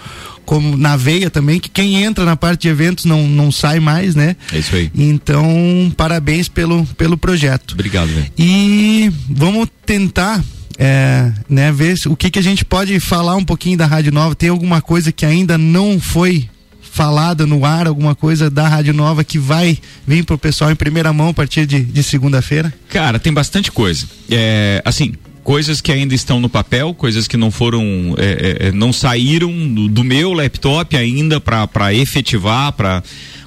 como 0.45 0.77
na 0.77 0.95
veia 0.95 1.29
também, 1.29 1.59
que 1.59 1.69
quem 1.69 2.03
entra 2.03 2.25
na 2.25 2.35
parte 2.35 2.63
de 2.63 2.67
eventos 2.69 3.05
não, 3.05 3.27
não 3.27 3.51
sai 3.51 3.79
mais, 3.79 4.15
né? 4.15 4.35
É 4.51 4.59
isso 4.59 4.75
aí. 4.75 4.91
Então, 4.95 5.91
parabéns 5.95 6.47
pelo, 6.47 6.85
pelo 6.97 7.17
projeto. 7.17 7.73
Obrigado, 7.73 8.07
velho. 8.09 8.31
E 8.37 9.11
vamos 9.29 9.67
tentar 9.85 10.43
é, 10.77 11.31
né, 11.49 11.71
ver 11.71 11.97
o 12.07 12.15
que, 12.15 12.29
que 12.29 12.39
a 12.39 12.43
gente 12.43 12.65
pode 12.65 12.99
falar 12.99 13.35
um 13.35 13.45
pouquinho 13.45 13.77
da 13.77 13.85
Rádio 13.85 14.11
Nova. 14.11 14.35
Tem 14.35 14.49
alguma 14.49 14.81
coisa 14.81 15.11
que 15.11 15.25
ainda 15.25 15.57
não 15.57 15.99
foi 15.99 16.49
falada 16.93 17.47
no 17.47 17.65
ar, 17.65 17.87
alguma 17.87 18.13
coisa 18.13 18.51
da 18.51 18.67
Rádio 18.67 18.93
Nova 18.93 19.23
que 19.23 19.39
vai 19.39 19.79
vir 20.05 20.23
pro 20.23 20.37
pessoal 20.37 20.71
em 20.71 20.75
primeira 20.75 21.11
mão 21.11 21.29
a 21.29 21.33
partir 21.33 21.65
de, 21.65 21.79
de 21.79 22.03
segunda-feira? 22.03 22.71
Cara, 22.89 23.17
tem 23.17 23.33
bastante 23.33 23.71
coisa. 23.71 24.05
É, 24.29 24.79
assim, 24.85 25.13
coisas 25.43 25.81
que 25.81 25.91
ainda 25.91 26.15
estão 26.15 26.39
no 26.39 26.49
papel, 26.49 26.93
coisas 26.93 27.27
que 27.27 27.37
não 27.37 27.51
foram, 27.51 28.15
é, 28.17 28.65
é, 28.65 28.67
é 28.67 28.71
não 28.71 28.93
saíram 28.93 29.51
do, 29.51 29.87
do, 29.87 30.03
meu 30.03 30.33
laptop 30.33 30.95
ainda 30.95 31.39
para 31.39 31.93
efetivar, 31.93 32.71
para 32.73 33.03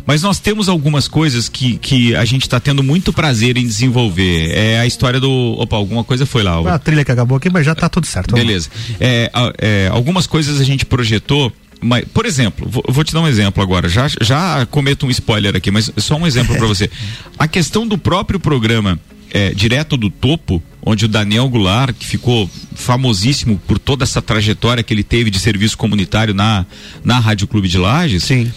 mas 0.07 0.23
nós 0.23 0.39
temos 0.39 0.69
algumas 0.69 1.09
coisas 1.09 1.49
que, 1.49 1.77
que 1.79 2.15
a 2.15 2.25
gente 2.25 2.43
está 2.43 2.61
tendo 2.61 2.81
muito 2.81 3.13
prazer 3.13 3.57
em 3.57 3.67
desenvolver. 3.67 4.53
É 4.57 4.79
a 4.79 4.87
história 4.87 5.19
do. 5.19 5.57
Opa, 5.59 5.75
alguma 5.75 6.05
coisa 6.05 6.25
foi 6.25 6.45
lá. 6.45 6.75
A 6.75 6.79
trilha 6.79 7.05
que 7.05 7.11
acabou 7.11 7.37
aqui, 7.37 7.51
mas 7.51 7.67
já 7.67 7.73
está 7.73 7.89
tudo 7.89 8.07
certo. 8.07 8.33
Beleza. 8.33 8.71
É, 9.01 9.33
é, 9.59 9.89
algumas 9.91 10.27
coisas 10.29 10.61
a 10.61 10.65
gente 10.65 10.87
projetou. 10.87 11.53
Mas, 11.79 12.07
por 12.07 12.25
exemplo, 12.25 12.67
vou, 12.71 12.85
vou, 12.89 13.05
te 13.05 13.13
dar 13.13 13.21
um 13.21 13.27
exemplo 13.27 13.61
agora. 13.63 13.89
Já, 13.89 14.07
já 14.21 14.65
cometo 14.71 15.07
um 15.07 15.11
spoiler 15.11 15.57
aqui, 15.57 15.71
mas 15.73 15.91
só 15.97 16.17
um 16.17 16.27
exemplo 16.27 16.57
para 16.57 16.67
você. 16.69 16.89
A 17.37 17.49
questão 17.49 17.87
do 17.87 17.99
próprio 17.99 18.39
programa 18.39 18.99
é, 19.37 19.53
direto 19.53 19.99
do 19.99 20.09
topo, 20.09 20.63
onde 20.83 21.05
o 21.05 21.09
Daniel 21.09 21.47
Goulart, 21.47 21.95
que 21.95 22.07
ficou 22.07 22.49
famosíssimo 22.75 23.61
por 23.67 23.79
toda 23.79 24.03
essa 24.03 24.23
trajetória 24.23 24.83
que 24.83 24.95
ele 24.95 25.03
teve 25.03 25.31
de 25.31 25.39
serviço 25.39 25.77
comunitário 25.77 26.33
na, 26.33 26.65
na 27.05 27.19
Rádio 27.19 27.47
Clube 27.47 27.69
de 27.69 27.77
Lages, 27.77 28.25
Sim. 28.25 28.51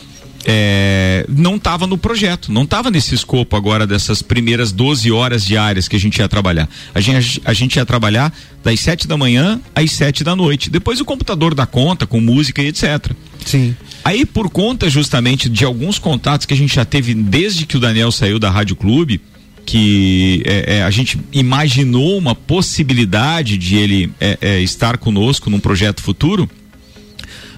é, 0.46 1.26
não 1.28 1.58
estava 1.58 1.86
no 1.86 1.98
projeto, 1.98 2.50
não 2.50 2.64
estava 2.64 2.90
nesse 2.90 3.14
escopo 3.14 3.58
agora 3.58 3.86
dessas 3.86 4.22
primeiras 4.22 4.72
12 4.72 5.12
horas 5.12 5.44
diárias 5.44 5.90
que 5.90 5.98
a 5.98 6.00
gente 6.00 6.20
ia 6.20 6.30
trabalhar. 6.30 6.70
A 6.96 7.02
gente, 7.02 7.42
a 7.44 7.52
gente 7.52 7.76
ia 7.76 7.86
trabalhar 7.86 8.34
das 8.64 8.80
7 8.80 9.06
da 9.06 9.18
manhã 9.18 9.60
às 9.76 9.92
7 9.92 10.24
da 10.24 10.34
noite. 10.34 10.70
Depois 10.70 11.02
o 11.02 11.06
computador 11.06 11.54
dá 11.54 11.66
conta 11.66 12.08
com 12.08 12.22
música 12.22 12.62
e 12.62 12.68
etc. 12.68 13.12
Sim. 13.46 13.76
Aí, 14.02 14.26
por 14.26 14.50
conta 14.50 14.90
justamente 14.90 15.50
de 15.50 15.66
alguns 15.66 16.00
contatos 16.00 16.46
que 16.46 16.54
a 16.54 16.58
gente 16.58 16.74
já 16.74 16.86
teve 16.86 17.14
desde 17.14 17.66
que 17.66 17.76
o 17.76 17.82
Daniel 17.82 18.14
saiu 18.14 18.40
da 18.40 18.50
Rádio 18.50 18.78
Clube, 18.78 19.20
que 19.66 20.42
é, 20.46 20.78
é, 20.78 20.84
a 20.84 20.90
gente 20.90 21.20
imaginou 21.32 22.18
uma 22.18 22.34
possibilidade 22.34 23.58
de 23.58 23.76
ele 23.76 24.12
é, 24.20 24.38
é 24.42 24.62
estar 24.62 24.98
conosco 24.98 25.50
num 25.50 25.60
projeto 25.60 26.02
futuro. 26.02 26.50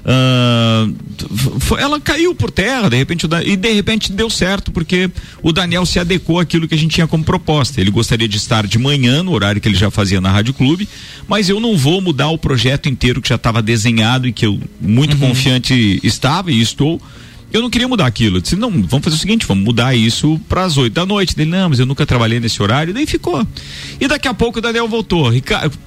Uh, 0.04 1.78
ela 1.78 2.00
caiu 2.00 2.34
por 2.34 2.50
terra, 2.50 2.90
de 2.90 2.98
repente, 2.98 3.28
e 3.46 3.56
de 3.56 3.72
repente 3.72 4.12
deu 4.12 4.32
certo, 4.32 4.72
porque 4.72 5.10
o 5.44 5.52
Daniel 5.52 5.86
se 5.86 6.00
adequou 6.00 6.40
àquilo 6.40 6.68
que 6.68 6.74
a 6.74 6.78
gente 6.78 6.96
tinha 6.96 7.08
como 7.08 7.24
proposta. 7.24 7.80
Ele 7.80 7.92
gostaria 7.92 8.28
de 8.28 8.38
estar 8.38 8.66
de 8.66 8.80
manhã, 8.80 9.22
no 9.22 9.32
horário 9.32 9.62
que 9.62 9.68
ele 9.68 9.78
já 9.78 9.92
fazia 9.92 10.20
na 10.20 10.32
Rádio 10.32 10.54
Clube, 10.56 10.90
mas 11.28 11.50
eu 11.50 11.60
não 11.60 11.78
vou 11.78 12.02
mudar 12.02 12.30
o 12.30 12.38
projeto 12.38 12.90
inteiro 12.90 13.22
que 13.22 13.30
já 13.30 13.36
estava 13.36 13.62
desenhado 13.62 14.28
e 14.28 14.34
que 14.34 14.46
eu 14.46 14.60
muito 14.80 15.14
uhum. 15.14 15.30
confiante 15.30 16.00
estava 16.04 16.52
e 16.52 16.62
estou 16.62 17.00
eu 17.54 17.62
não 17.62 17.70
queria 17.70 17.88
mudar 17.88 18.06
aquilo. 18.06 18.38
Eu 18.38 18.42
disse, 18.42 18.56
não, 18.56 18.70
vamos 18.70 19.04
fazer 19.04 19.16
o 19.16 19.20
seguinte, 19.20 19.46
vamos 19.46 19.64
mudar 19.64 19.96
isso 19.96 20.40
para 20.48 20.64
as 20.64 20.78
oito 20.78 20.94
da 20.94 21.06
noite. 21.06 21.36
Dele, 21.36 21.50
não, 21.50 21.70
mas 21.70 21.80
eu 21.80 21.86
nunca 21.86 22.06
trabalhei 22.06 22.40
nesse 22.40 22.62
horário, 22.62 22.94
daí 22.94 23.06
ficou. 23.06 23.46
E 24.00 24.08
daqui 24.08 24.28
a 24.28 24.34
pouco 24.34 24.60
o 24.60 24.62
Daniel 24.62 24.88
voltou. 24.88 25.30
Ricardo, 25.30 25.78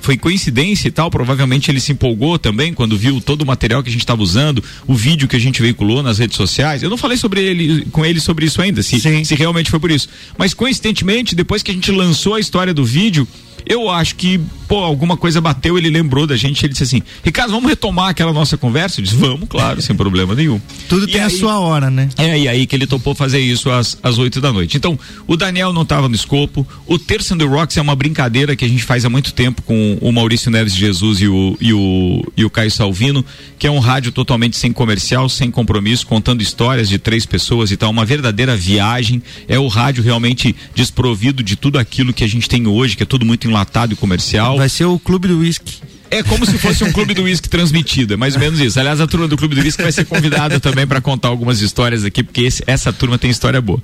foi 0.00 0.16
coincidência 0.16 0.88
e 0.88 0.90
tal, 0.90 1.10
provavelmente 1.10 1.70
ele 1.70 1.80
se 1.80 1.92
empolgou 1.92 2.38
também 2.38 2.72
quando 2.74 2.96
viu 2.96 3.20
todo 3.20 3.42
o 3.42 3.46
material 3.46 3.82
que 3.82 3.88
a 3.88 3.92
gente 3.92 4.02
estava 4.02 4.22
usando, 4.22 4.62
o 4.86 4.94
vídeo 4.94 5.28
que 5.28 5.36
a 5.36 5.40
gente 5.40 5.60
veiculou 5.60 6.02
nas 6.02 6.18
redes 6.18 6.36
sociais. 6.36 6.82
Eu 6.82 6.90
não 6.90 6.96
falei 6.96 7.16
sobre 7.16 7.42
ele 7.42 7.86
com 7.86 8.04
ele 8.04 8.20
sobre 8.20 8.46
isso 8.46 8.60
ainda, 8.60 8.82
se, 8.82 9.00
se 9.00 9.34
realmente 9.34 9.70
foi 9.70 9.80
por 9.80 9.90
isso. 9.90 10.08
Mas 10.38 10.54
coincidentemente, 10.54 11.34
depois 11.34 11.62
que 11.62 11.70
a 11.70 11.74
gente 11.74 11.90
lançou 11.90 12.34
a 12.34 12.40
história 12.40 12.72
do 12.72 12.84
vídeo, 12.84 13.26
eu 13.66 13.88
acho 13.90 14.16
que, 14.16 14.40
pô, 14.68 14.76
alguma 14.76 15.16
coisa 15.16 15.40
bateu, 15.40 15.78
ele 15.78 15.90
lembrou 15.90 16.26
da 16.26 16.36
gente, 16.36 16.64
ele 16.64 16.72
disse 16.72 16.84
assim, 16.84 17.02
Ricardo, 17.24 17.52
vamos 17.52 17.68
retomar 17.68 18.08
aquela 18.08 18.32
nossa 18.32 18.56
conversa? 18.56 19.00
Eu 19.00 19.04
disse, 19.04 19.16
vamos, 19.16 19.48
claro, 19.48 19.80
sem 19.82 19.94
problema 19.94 20.34
nenhum. 20.34 20.60
Tudo 20.88 21.08
e 21.08 21.12
tem 21.12 21.20
aí, 21.20 21.26
a 21.26 21.30
sua 21.30 21.58
hora, 21.58 21.90
né? 21.90 22.08
É, 22.16 22.38
e 22.38 22.48
aí 22.48 22.66
que 22.66 22.74
ele 22.74 22.86
topou 22.86 23.14
fazer 23.14 23.40
isso 23.40 23.70
às, 23.70 23.98
às 24.02 24.18
8 24.18 24.40
da 24.40 24.52
noite. 24.52 24.76
Então, 24.76 24.98
o 25.26 25.36
Daniel 25.36 25.72
não 25.72 25.82
estava 25.82 26.08
no 26.08 26.14
escopo, 26.14 26.66
o 26.86 26.98
Terça 26.98 27.36
the 27.36 27.44
Rocks 27.44 27.76
é 27.76 27.82
uma 27.82 27.94
brincadeira 27.94 28.56
que 28.56 28.64
a 28.64 28.68
gente 28.68 28.84
faz 28.84 29.04
há 29.04 29.10
muito 29.10 29.32
tempo 29.32 29.62
com 29.62 29.98
o 30.00 30.12
Maurício 30.12 30.50
Neves 30.50 30.74
de 30.74 30.80
Jesus 30.80 31.20
e 31.20 31.28
o, 31.28 31.56
e 31.60 31.72
o, 31.72 32.32
e 32.36 32.44
o 32.44 32.50
Caio 32.50 32.70
Salvino, 32.70 33.24
que 33.58 33.66
é 33.66 33.70
um 33.70 33.78
rádio 33.78 34.12
totalmente 34.12 34.56
sem 34.56 34.72
comercial, 34.72 35.28
sem 35.28 35.50
compromisso, 35.50 36.06
contando 36.06 36.42
histórias 36.42 36.88
de 36.88 36.98
três 36.98 37.24
pessoas 37.24 37.70
e 37.70 37.76
tal, 37.76 37.90
uma 37.90 38.04
verdadeira 38.04 38.56
viagem. 38.56 39.22
É 39.48 39.58
o 39.58 39.68
rádio 39.68 40.02
realmente 40.02 40.54
desprovido 40.74 41.42
de 41.42 41.56
tudo 41.56 41.78
aquilo 41.78 42.12
que 42.12 42.24
a 42.24 42.28
gente 42.28 42.48
tem 42.48 42.66
hoje, 42.66 42.96
que 42.96 43.02
é 43.02 43.06
tudo 43.06 43.24
muito 43.24 43.46
enlatado 43.52 43.92
e 43.92 43.96
comercial. 43.96 44.56
Vai 44.56 44.68
ser 44.68 44.86
o 44.86 44.98
clube 44.98 45.28
do 45.28 45.38
whisky. 45.38 45.92
É 46.12 46.22
como 46.22 46.44
se 46.44 46.58
fosse 46.58 46.84
um 46.84 46.92
clube 46.92 47.14
do 47.14 47.22
uísque 47.22 47.48
transmitido, 47.48 48.12
é 48.12 48.16
mais 48.18 48.34
ou 48.34 48.40
menos 48.40 48.60
isso. 48.60 48.78
Aliás, 48.78 49.00
a 49.00 49.06
turma 49.06 49.26
do 49.26 49.34
clube 49.34 49.54
do 49.54 49.62
uísque 49.62 49.82
vai 49.82 49.90
ser 49.90 50.04
convidada 50.04 50.60
também 50.60 50.86
para 50.86 51.00
contar 51.00 51.28
algumas 51.28 51.62
histórias 51.62 52.04
aqui, 52.04 52.22
porque 52.22 52.42
esse, 52.42 52.62
essa 52.66 52.92
turma 52.92 53.16
tem 53.16 53.30
história 53.30 53.62
boa. 53.62 53.82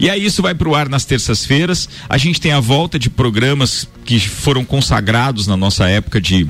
E 0.00 0.10
aí 0.10 0.24
isso 0.24 0.42
vai 0.42 0.56
pro 0.56 0.74
ar 0.74 0.88
nas 0.88 1.04
terças-feiras. 1.04 1.88
A 2.08 2.18
gente 2.18 2.40
tem 2.40 2.50
a 2.50 2.58
volta 2.58 2.98
de 2.98 3.08
programas 3.08 3.86
que 4.04 4.18
foram 4.18 4.64
consagrados 4.64 5.46
na 5.46 5.56
nossa 5.56 5.88
época 5.88 6.20
de 6.20 6.48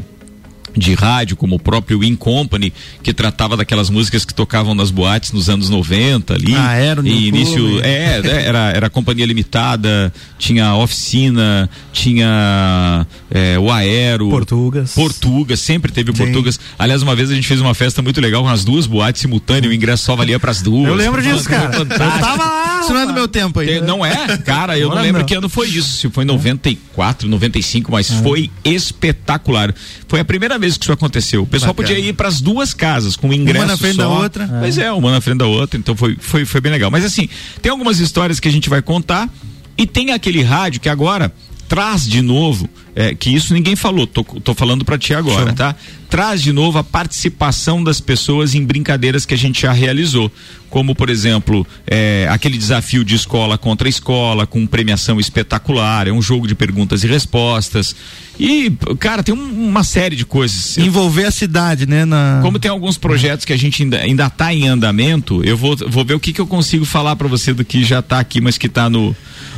de 0.78 0.94
rádio, 0.94 1.36
como 1.36 1.56
o 1.56 1.58
próprio 1.58 2.02
In 2.02 2.14
Company, 2.14 2.72
que 3.02 3.12
tratava 3.12 3.56
daquelas 3.56 3.90
músicas 3.90 4.24
que 4.24 4.32
tocavam 4.32 4.74
nas 4.74 4.90
boates 4.90 5.32
nos 5.32 5.48
anos 5.48 5.68
90 5.68 6.34
ali. 6.34 6.54
Ah, 6.54 6.74
era 6.74 7.00
o 7.00 7.06
e 7.06 7.28
início, 7.28 7.80
é, 7.82 8.20
é, 8.24 8.46
era, 8.46 8.70
era 8.70 8.90
companhia 8.90 9.26
limitada, 9.26 10.12
tinha 10.38 10.74
oficina, 10.74 11.68
tinha 11.92 13.06
é, 13.30 13.58
o 13.58 13.70
Aero. 13.70 14.28
Portugas. 14.30 14.92
Portugas, 14.94 15.60
sempre 15.60 15.92
teve 15.92 16.10
o 16.10 16.14
Portugas. 16.14 16.58
Aliás, 16.78 17.02
uma 17.02 17.14
vez 17.14 17.30
a 17.30 17.34
gente 17.34 17.46
fez 17.46 17.60
uma 17.60 17.74
festa 17.74 18.00
muito 18.00 18.20
legal 18.20 18.42
com 18.42 18.48
as 18.48 18.64
duas 18.64 18.86
boates 18.86 19.20
simultâneas, 19.20 19.72
o 19.72 19.74
ingresso 19.74 20.04
só 20.04 20.14
valia 20.14 20.38
para 20.38 20.50
as 20.50 20.62
duas. 20.62 20.88
Eu 20.88 20.94
lembro 20.94 21.20
disso, 21.20 21.48
cara. 21.48 21.76
Eu 21.76 21.86
tava 21.86 22.36
lá. 22.36 22.80
Isso 22.82 22.92
não 22.92 23.00
é 23.00 23.06
do 23.06 23.12
meu 23.12 23.28
tempo 23.28 23.60
aí. 23.60 23.80
Não 23.80 24.04
é? 24.04 24.38
Cara, 24.38 24.78
eu 24.78 24.88
não 24.88 25.02
lembro 25.02 25.20
não. 25.20 25.26
que 25.26 25.34
ano 25.34 25.48
foi 25.48 25.68
isso, 25.68 25.98
se 25.98 26.08
foi 26.08 26.24
94, 26.24 27.28
95, 27.28 27.90
mas 27.90 28.10
é. 28.10 28.22
foi 28.22 28.50
espetacular. 28.64 29.74
Foi 30.06 30.20
a 30.20 30.24
primeira 30.24 30.58
vez 30.58 30.67
que 30.76 30.84
isso 30.84 30.92
aconteceu. 30.92 31.42
O 31.42 31.46
pessoal 31.46 31.72
Bacana. 31.72 31.94
podia 31.94 32.08
ir 32.10 32.12
para 32.12 32.28
as 32.28 32.40
duas 32.40 32.74
casas 32.74 33.16
com 33.16 33.32
ingresso 33.32 33.64
uma 33.64 33.72
na 33.72 33.76
frente 33.76 33.96
só. 33.96 34.02
da 34.02 34.08
outra. 34.08 34.46
Mas 34.46 34.76
é. 34.76 34.84
é, 34.84 34.92
uma 34.92 35.10
na 35.10 35.20
frente 35.20 35.38
da 35.38 35.46
outra, 35.46 35.78
então 35.78 35.96
foi, 35.96 36.16
foi, 36.20 36.44
foi 36.44 36.60
bem 36.60 36.72
legal. 36.72 36.90
Mas 36.90 37.04
assim, 37.04 37.28
tem 37.62 37.70
algumas 37.70 38.00
histórias 38.00 38.40
que 38.40 38.48
a 38.48 38.52
gente 38.52 38.68
vai 38.68 38.82
contar 38.82 39.28
e 39.76 39.86
tem 39.86 40.10
aquele 40.12 40.42
rádio 40.42 40.80
que 40.80 40.88
agora 40.88 41.32
traz 41.68 42.08
de 42.08 42.22
novo, 42.22 42.68
é, 42.98 43.14
que 43.14 43.30
isso 43.30 43.54
ninguém 43.54 43.76
falou, 43.76 44.08
tô, 44.08 44.24
tô 44.24 44.52
falando 44.56 44.84
para 44.84 44.98
ti 44.98 45.14
agora, 45.14 45.46
Show. 45.46 45.54
tá? 45.54 45.76
Traz 46.10 46.42
de 46.42 46.52
novo 46.52 46.78
a 46.78 46.82
participação 46.82 47.84
das 47.84 48.00
pessoas 48.00 48.56
em 48.56 48.64
brincadeiras 48.64 49.24
que 49.24 49.32
a 49.32 49.36
gente 49.38 49.62
já 49.62 49.72
realizou. 49.72 50.32
Como, 50.68 50.96
por 50.96 51.08
exemplo, 51.08 51.64
é, 51.86 52.26
aquele 52.28 52.58
desafio 52.58 53.04
de 53.04 53.14
escola 53.14 53.56
contra 53.56 53.88
escola, 53.88 54.48
com 54.48 54.66
premiação 54.66 55.20
espetacular, 55.20 56.08
é 56.08 56.12
um 56.12 56.20
jogo 56.20 56.48
de 56.48 56.56
perguntas 56.56 57.04
e 57.04 57.06
respostas. 57.06 57.94
E, 58.36 58.68
cara, 58.98 59.22
tem 59.22 59.32
um, 59.32 59.68
uma 59.68 59.84
série 59.84 60.16
de 60.16 60.26
coisas. 60.26 60.76
Envolver 60.76 61.26
a 61.26 61.30
cidade, 61.30 61.86
né? 61.86 62.04
Na... 62.04 62.40
Como 62.42 62.58
tem 62.58 62.68
alguns 62.68 62.98
projetos 62.98 63.44
que 63.44 63.52
a 63.52 63.56
gente 63.56 63.84
ainda, 63.84 63.98
ainda 63.98 64.28
tá 64.28 64.52
em 64.52 64.66
andamento, 64.66 65.40
eu 65.44 65.56
vou, 65.56 65.76
vou 65.86 66.04
ver 66.04 66.14
o 66.14 66.20
que, 66.20 66.32
que 66.32 66.40
eu 66.40 66.48
consigo 66.48 66.84
falar 66.84 67.14
para 67.14 67.28
você 67.28 67.54
do 67.54 67.64
que 67.64 67.84
já 67.84 68.02
tá 68.02 68.18
aqui, 68.18 68.40
mas 68.40 68.58
que 68.58 68.68
tá 68.68 68.90
no, 68.90 69.14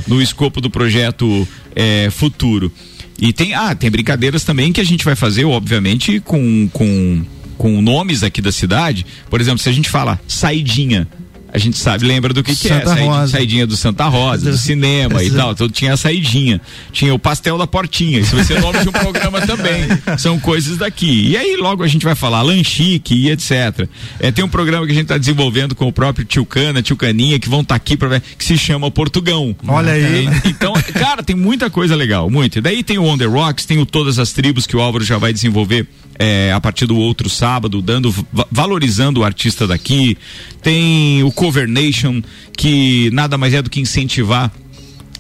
no 0.07 0.21
escopo 0.21 0.61
do 0.61 0.69
projeto 0.69 1.49
é, 1.75 2.11
futuro. 2.11 2.71
E 3.21 3.33
tem, 3.33 3.55
ah, 3.55 3.75
tem 3.75 3.91
brincadeiras 3.91 4.45
também 4.45 4.73
que 4.73 4.81
a 4.81 4.85
gente 4.85 5.05
vai 5.05 5.15
fazer, 5.15 5.45
obviamente, 5.45 6.21
com, 6.21 6.69
com, 6.73 7.23
com 7.59 7.83
nomes 7.83 8.23
aqui 8.23 8.41
da 8.41 8.51
cidade. 8.51 9.05
Por 9.29 9.41
exemplo, 9.41 9.59
se 9.59 9.69
a 9.69 9.73
gente 9.73 9.91
fala 9.91 10.19
saidinha, 10.27 11.07
a 11.53 11.59
gente 11.59 11.77
sabe, 11.79 12.07
lembra 12.07 12.33
do 12.33 12.43
que, 12.43 12.55
que 12.55 12.69
é, 12.69 12.85
saidinha, 12.85 13.27
saidinha, 13.27 13.67
do 13.67 13.77
Santa 13.77 14.07
Rosa, 14.07 14.51
do 14.51 14.57
cinema 14.57 15.23
e 15.23 15.31
tal, 15.31 15.53
então 15.53 15.69
tinha 15.69 15.95
a 15.95 15.97
saidinha, 15.97 16.61
tinha 16.93 17.15
o 17.15 17.19
pastel 17.19 17.59
da 17.59 17.67
portinha, 17.67 18.21
isso 18.21 18.35
vai 18.35 18.45
ser 18.45 18.59
o 18.59 18.61
nome 18.61 18.81
de 18.81 18.89
um 18.89 18.93
programa 18.93 19.41
também, 19.43 19.83
são 20.19 20.39
coisas 20.39 20.77
daqui, 20.77 21.29
e 21.29 21.37
aí 21.37 21.57
logo 21.57 21.83
a 21.83 21.89
gente 21.89 22.05
vai 22.05 22.15
falar 22.15 22.43
lanchique 22.43 23.15
e 23.15 23.31
etc, 23.31 23.89
é, 24.19 24.31
tem 24.31 24.45
um 24.45 24.49
programa 24.49 24.87
que 24.87 24.93
a 24.93 24.95
gente 24.95 25.05
está 25.05 25.19
desenvolvendo 25.19 25.75
com 25.75 25.89
o 25.89 25.93
próprio 25.93 26.25
Tio 26.25 26.45
Cana, 26.45 26.83
Tio 26.83 26.97
Caninha, 26.97 27.39
que 27.39 27.49
vão 27.49 27.63
estar 27.63 27.75
tá 27.75 27.77
aqui 27.77 27.97
para 27.97 28.09
ver, 28.09 28.23
que 28.39 28.45
se 28.45 28.57
chama 28.57 28.91
Portugão. 28.91 29.57
Olha 29.67 29.93
aí. 29.93 30.27
É, 30.27 30.31
então, 30.47 30.73
cara, 30.95 31.23
tem 31.23 31.37
muita 31.37 31.69
coisa 31.69 31.95
legal, 31.95 32.31
muito, 32.31 32.59
e 32.59 32.61
daí 32.61 32.83
tem 32.83 32.99
o 32.99 33.05
On 33.05 33.19
The 33.19 33.27
Rocks, 33.27 33.65
tem 33.65 33.79
o 33.79 33.87
Todas 33.87 34.19
as 34.19 34.33
Tribos, 34.33 34.67
que 34.67 34.77
o 34.77 34.81
Álvaro 34.81 35.05
já 35.05 35.19
vai 35.19 35.33
desenvolver 35.33 35.87
é, 36.23 36.53
a 36.53 36.61
partir 36.61 36.85
do 36.85 36.99
outro 36.99 37.31
sábado, 37.31 37.81
dando 37.81 38.15
valorizando 38.51 39.21
o 39.21 39.25
artista 39.25 39.67
daqui. 39.67 40.19
Tem 40.61 41.23
o 41.23 41.33
Cover 41.33 41.67
Nation, 41.67 42.21
que 42.55 43.11
nada 43.11 43.39
mais 43.39 43.55
é 43.55 43.63
do 43.63 43.71
que 43.71 43.81
incentivar 43.81 44.53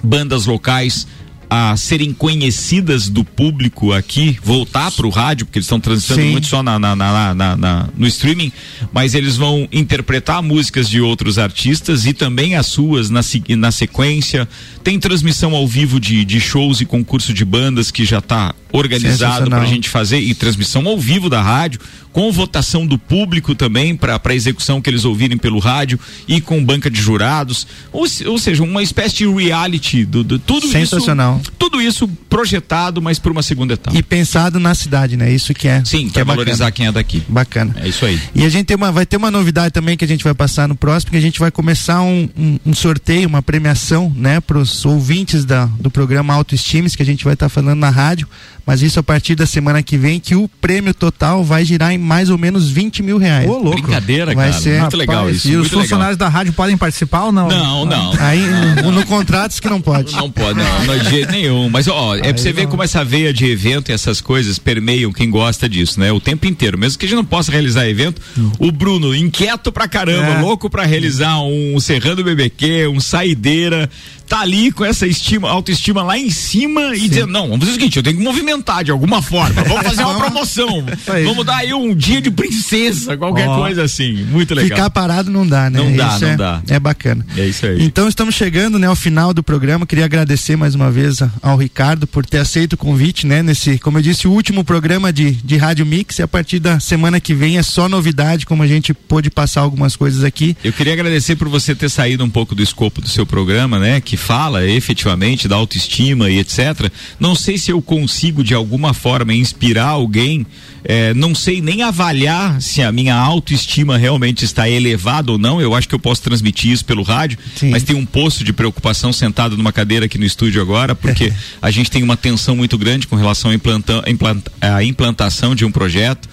bandas 0.02 0.44
locais 0.44 1.06
a 1.50 1.76
serem 1.76 2.12
conhecidas 2.12 3.08
do 3.08 3.24
público 3.24 3.92
aqui, 3.92 4.38
voltar 4.40 4.92
para 4.92 5.04
o 5.04 5.10
rádio, 5.10 5.44
porque 5.44 5.58
eles 5.58 5.66
estão 5.66 5.80
transitando 5.80 6.22
Sim. 6.22 6.30
muito 6.30 6.46
só 6.46 6.62
na, 6.62 6.78
na, 6.78 6.94
na, 6.94 7.34
na, 7.34 7.88
no 7.96 8.06
streaming, 8.06 8.52
mas 8.92 9.16
eles 9.16 9.36
vão 9.36 9.68
interpretar 9.72 10.40
músicas 10.44 10.88
de 10.88 11.00
outros 11.00 11.40
artistas 11.40 12.06
e 12.06 12.12
também 12.12 12.54
as 12.54 12.66
suas 12.66 13.10
na, 13.10 13.20
na 13.58 13.72
sequência. 13.72 14.48
Tem 14.84 14.98
transmissão 15.00 15.56
ao 15.56 15.66
vivo 15.66 15.98
de, 15.98 16.24
de 16.24 16.40
shows 16.40 16.80
e 16.80 16.84
concurso 16.84 17.34
de 17.34 17.44
bandas 17.44 17.90
que 17.90 18.04
já 18.04 18.18
está 18.18 18.54
organizado 18.72 19.50
para 19.50 19.62
a 19.62 19.66
gente 19.66 19.88
fazer 19.88 20.20
e 20.20 20.32
transmissão 20.32 20.86
ao 20.86 20.96
vivo 20.96 21.28
da 21.28 21.42
rádio 21.42 21.80
com 22.12 22.30
votação 22.32 22.86
do 22.86 22.98
público 22.98 23.54
também 23.54 23.96
para 23.96 24.20
a 24.22 24.34
execução 24.34 24.80
que 24.80 24.90
eles 24.90 25.04
ouvirem 25.04 25.38
pelo 25.38 25.58
rádio 25.58 25.98
e 26.26 26.40
com 26.40 26.64
banca 26.64 26.90
de 26.90 27.00
jurados, 27.00 27.66
ou, 27.92 28.06
ou 28.26 28.38
seja, 28.38 28.62
uma 28.62 28.82
espécie 28.82 29.18
de 29.18 29.28
reality 29.28 30.04
do, 30.04 30.24
do 30.24 30.38
tudo 30.38 30.66
Sensacional. 30.68 31.39
Tudo 31.58 31.80
isso 31.80 32.08
projetado, 32.28 33.00
mas 33.00 33.18
por 33.18 33.32
uma 33.32 33.42
segunda 33.42 33.74
etapa. 33.74 33.96
E 33.96 34.02
pensado 34.02 34.58
na 34.60 34.74
cidade, 34.74 35.16
né? 35.16 35.32
Isso 35.32 35.52
que 35.54 35.68
é. 35.68 35.82
Sim, 35.84 36.08
que 36.08 36.20
é 36.20 36.24
valorizar 36.24 36.66
bacana. 36.66 36.72
quem 36.72 36.86
é 36.86 36.92
daqui. 36.92 37.22
Bacana. 37.28 37.74
É 37.76 37.88
isso 37.88 38.04
aí. 38.04 38.20
E 38.34 38.44
a 38.44 38.48
gente 38.48 38.66
tem 38.66 38.76
uma, 38.76 38.92
vai 38.92 39.06
ter 39.06 39.16
uma 39.16 39.30
novidade 39.30 39.72
também 39.72 39.96
que 39.96 40.04
a 40.04 40.08
gente 40.08 40.24
vai 40.24 40.34
passar 40.34 40.68
no 40.68 40.74
próximo, 40.74 41.10
que 41.10 41.16
a 41.16 41.20
gente 41.20 41.38
vai 41.38 41.50
começar 41.50 42.00
um, 42.02 42.28
um, 42.36 42.58
um 42.66 42.74
sorteio, 42.74 43.28
uma 43.28 43.42
premiação, 43.42 44.12
né, 44.16 44.40
para 44.40 44.58
os 44.58 44.84
ouvintes 44.84 45.44
da, 45.44 45.66
do 45.66 45.90
programa 45.90 46.34
Autoestimes, 46.34 46.94
que 46.96 47.02
a 47.02 47.06
gente 47.06 47.24
vai 47.24 47.34
estar 47.34 47.46
tá 47.46 47.50
falando 47.50 47.78
na 47.78 47.90
rádio, 47.90 48.28
mas 48.66 48.82
isso 48.82 48.98
a 49.00 49.02
partir 49.02 49.34
da 49.34 49.46
semana 49.46 49.82
que 49.82 49.96
vem, 49.96 50.20
que 50.20 50.34
o 50.34 50.48
prêmio 50.60 50.94
total 50.94 51.44
vai 51.44 51.64
girar 51.64 51.92
em 51.92 51.98
mais 51.98 52.30
ou 52.30 52.38
menos 52.38 52.70
20 52.70 53.02
mil 53.02 53.18
reais. 53.18 53.48
Ô, 53.48 53.54
louco. 53.54 53.82
Brincadeira, 53.82 54.34
vai 54.34 54.50
cara. 54.50 54.62
Ser, 54.62 54.80
muito 54.80 54.96
legal 54.96 55.30
isso. 55.30 55.48
E 55.48 55.56
os 55.56 55.68
funcionários 55.68 56.16
legal. 56.16 56.30
da 56.30 56.38
rádio 56.38 56.52
podem 56.52 56.76
participar 56.76 57.24
ou 57.24 57.32
não? 57.32 57.48
Não, 57.48 57.84
não. 57.84 58.12
Aí 58.18 58.40
no, 58.82 58.92
no 58.92 59.06
contrato 59.06 59.60
que 59.60 59.68
não 59.68 59.80
pode. 59.80 60.14
Não 60.14 60.30
pode, 60.30 60.58
não, 60.58 60.84
não 60.84 60.98
de 60.98 61.10
jeito 61.10 61.32
nenhum. 61.32 61.68
Mas 61.68 61.88
ó, 61.88 62.16
é 62.16 62.32
pra 62.32 62.36
você 62.36 62.52
ver 62.52 62.66
como 62.68 62.82
essa 62.82 63.04
veia 63.04 63.32
de 63.32 63.46
evento 63.50 63.90
e 63.90 63.92
essas 63.92 64.20
coisas 64.20 64.58
permeiam 64.58 65.12
quem 65.12 65.30
gosta 65.30 65.68
disso, 65.68 65.98
né? 65.98 66.12
O 66.12 66.20
tempo 66.20 66.46
inteiro. 66.46 66.78
Mesmo 66.78 66.98
que 66.98 67.06
a 67.06 67.08
gente 67.08 67.16
não 67.16 67.24
possa 67.24 67.50
realizar 67.50 67.88
evento, 67.88 68.20
hum. 68.38 68.50
o 68.58 68.72
Bruno, 68.72 69.14
inquieto 69.14 69.72
pra 69.72 69.88
caramba, 69.88 70.38
é. 70.38 70.40
louco 70.40 70.70
pra 70.70 70.84
realizar 70.84 71.40
um 71.40 71.78
Serrando 71.80 72.22
BBQ, 72.22 72.88
um 72.88 73.00
Saideira, 73.00 73.90
tá 74.30 74.42
ali 74.42 74.70
com 74.70 74.84
essa 74.84 75.08
estima, 75.08 75.50
autoestima 75.50 76.04
lá 76.04 76.16
em 76.16 76.30
cima 76.30 76.94
Sim. 76.94 77.04
e 77.04 77.08
dizendo, 77.08 77.32
não, 77.32 77.48
vamos 77.48 77.58
fazer 77.58 77.72
o 77.72 77.74
seguinte, 77.74 77.96
eu 77.96 78.02
tenho 78.04 78.16
que 78.16 78.22
movimentar 78.22 78.84
de 78.84 78.92
alguma 78.92 79.20
forma, 79.20 79.64
vamos 79.64 79.82
fazer 79.82 80.04
uma 80.04 80.14
promoção, 80.22 80.86
vamos 81.24 81.44
dar 81.44 81.56
aí 81.56 81.74
um 81.74 81.92
dia 81.92 82.20
de 82.20 82.30
princesa, 82.30 83.16
qualquer 83.16 83.48
oh. 83.48 83.56
coisa 83.56 83.82
assim, 83.82 84.24
muito 84.30 84.54
legal. 84.54 84.76
Ficar 84.76 84.90
parado 84.90 85.32
não 85.32 85.44
dá, 85.44 85.68
né? 85.68 85.80
Não 85.80 85.96
dá, 85.96 86.14
isso 86.14 86.24
não 86.24 86.30
é, 86.30 86.36
dá. 86.36 86.62
É 86.68 86.78
bacana. 86.78 87.26
É 87.36 87.44
isso 87.44 87.66
aí. 87.66 87.82
Então 87.82 88.06
estamos 88.06 88.36
chegando, 88.36 88.78
né, 88.78 88.86
ao 88.86 88.94
final 88.94 89.34
do 89.34 89.42
programa, 89.42 89.84
queria 89.84 90.04
agradecer 90.04 90.54
mais 90.54 90.76
uma 90.76 90.92
vez 90.92 91.18
ao 91.42 91.56
Ricardo 91.56 92.06
por 92.06 92.24
ter 92.24 92.38
aceito 92.38 92.74
o 92.74 92.76
convite, 92.76 93.26
né, 93.26 93.42
nesse, 93.42 93.80
como 93.80 93.98
eu 93.98 94.02
disse, 94.02 94.28
o 94.28 94.30
último 94.30 94.62
programa 94.62 95.12
de, 95.12 95.32
de 95.32 95.56
Rádio 95.56 95.84
Mix 95.84 96.20
e 96.20 96.22
a 96.22 96.28
partir 96.28 96.60
da 96.60 96.78
semana 96.78 97.18
que 97.18 97.34
vem 97.34 97.58
é 97.58 97.64
só 97.64 97.88
novidade, 97.88 98.46
como 98.46 98.62
a 98.62 98.66
gente 98.68 98.94
pôde 98.94 99.28
passar 99.28 99.62
algumas 99.62 99.96
coisas 99.96 100.22
aqui. 100.22 100.56
Eu 100.62 100.72
queria 100.72 100.92
agradecer 100.92 101.34
por 101.34 101.48
você 101.48 101.74
ter 101.74 101.88
saído 101.88 102.22
um 102.22 102.30
pouco 102.30 102.54
do 102.54 102.62
escopo 102.62 103.00
do 103.00 103.08
seu 103.08 103.26
programa, 103.26 103.76
né, 103.80 104.00
que 104.00 104.19
fala 104.20 104.66
efetivamente 104.66 105.48
da 105.48 105.56
autoestima 105.56 106.30
e 106.30 106.38
etc. 106.38 106.90
Não 107.18 107.34
sei 107.34 107.58
se 107.58 107.70
eu 107.72 107.82
consigo 107.82 108.44
de 108.44 108.54
alguma 108.54 108.94
forma 108.94 109.34
inspirar 109.34 109.88
alguém, 109.88 110.46
é, 110.84 111.12
não 111.14 111.34
sei 111.34 111.60
nem 111.60 111.82
avaliar 111.82 112.60
se 112.60 112.82
a 112.82 112.92
minha 112.92 113.14
autoestima 113.14 113.96
realmente 113.96 114.44
está 114.44 114.68
elevada 114.68 115.32
ou 115.32 115.38
não. 115.38 115.60
Eu 115.60 115.74
acho 115.74 115.88
que 115.88 115.94
eu 115.94 115.98
posso 115.98 116.22
transmitir 116.22 116.70
isso 116.70 116.84
pelo 116.84 117.02
rádio, 117.02 117.38
Sim. 117.56 117.70
mas 117.70 117.82
tem 117.82 117.96
um 117.96 118.06
poço 118.06 118.44
de 118.44 118.52
preocupação 118.52 119.12
sentado 119.12 119.56
numa 119.56 119.72
cadeira 119.72 120.06
aqui 120.06 120.18
no 120.18 120.24
estúdio 120.24 120.60
agora, 120.62 120.94
porque 120.94 121.32
a 121.60 121.70
gente 121.70 121.90
tem 121.90 122.02
uma 122.02 122.16
tensão 122.16 122.54
muito 122.54 122.78
grande 122.78 123.06
com 123.06 123.16
relação 123.16 123.50
à 123.50 123.54
implanta, 123.54 124.04
implanta, 124.06 124.50
implantação 124.84 125.54
de 125.54 125.64
um 125.64 125.72
projeto. 125.72 126.28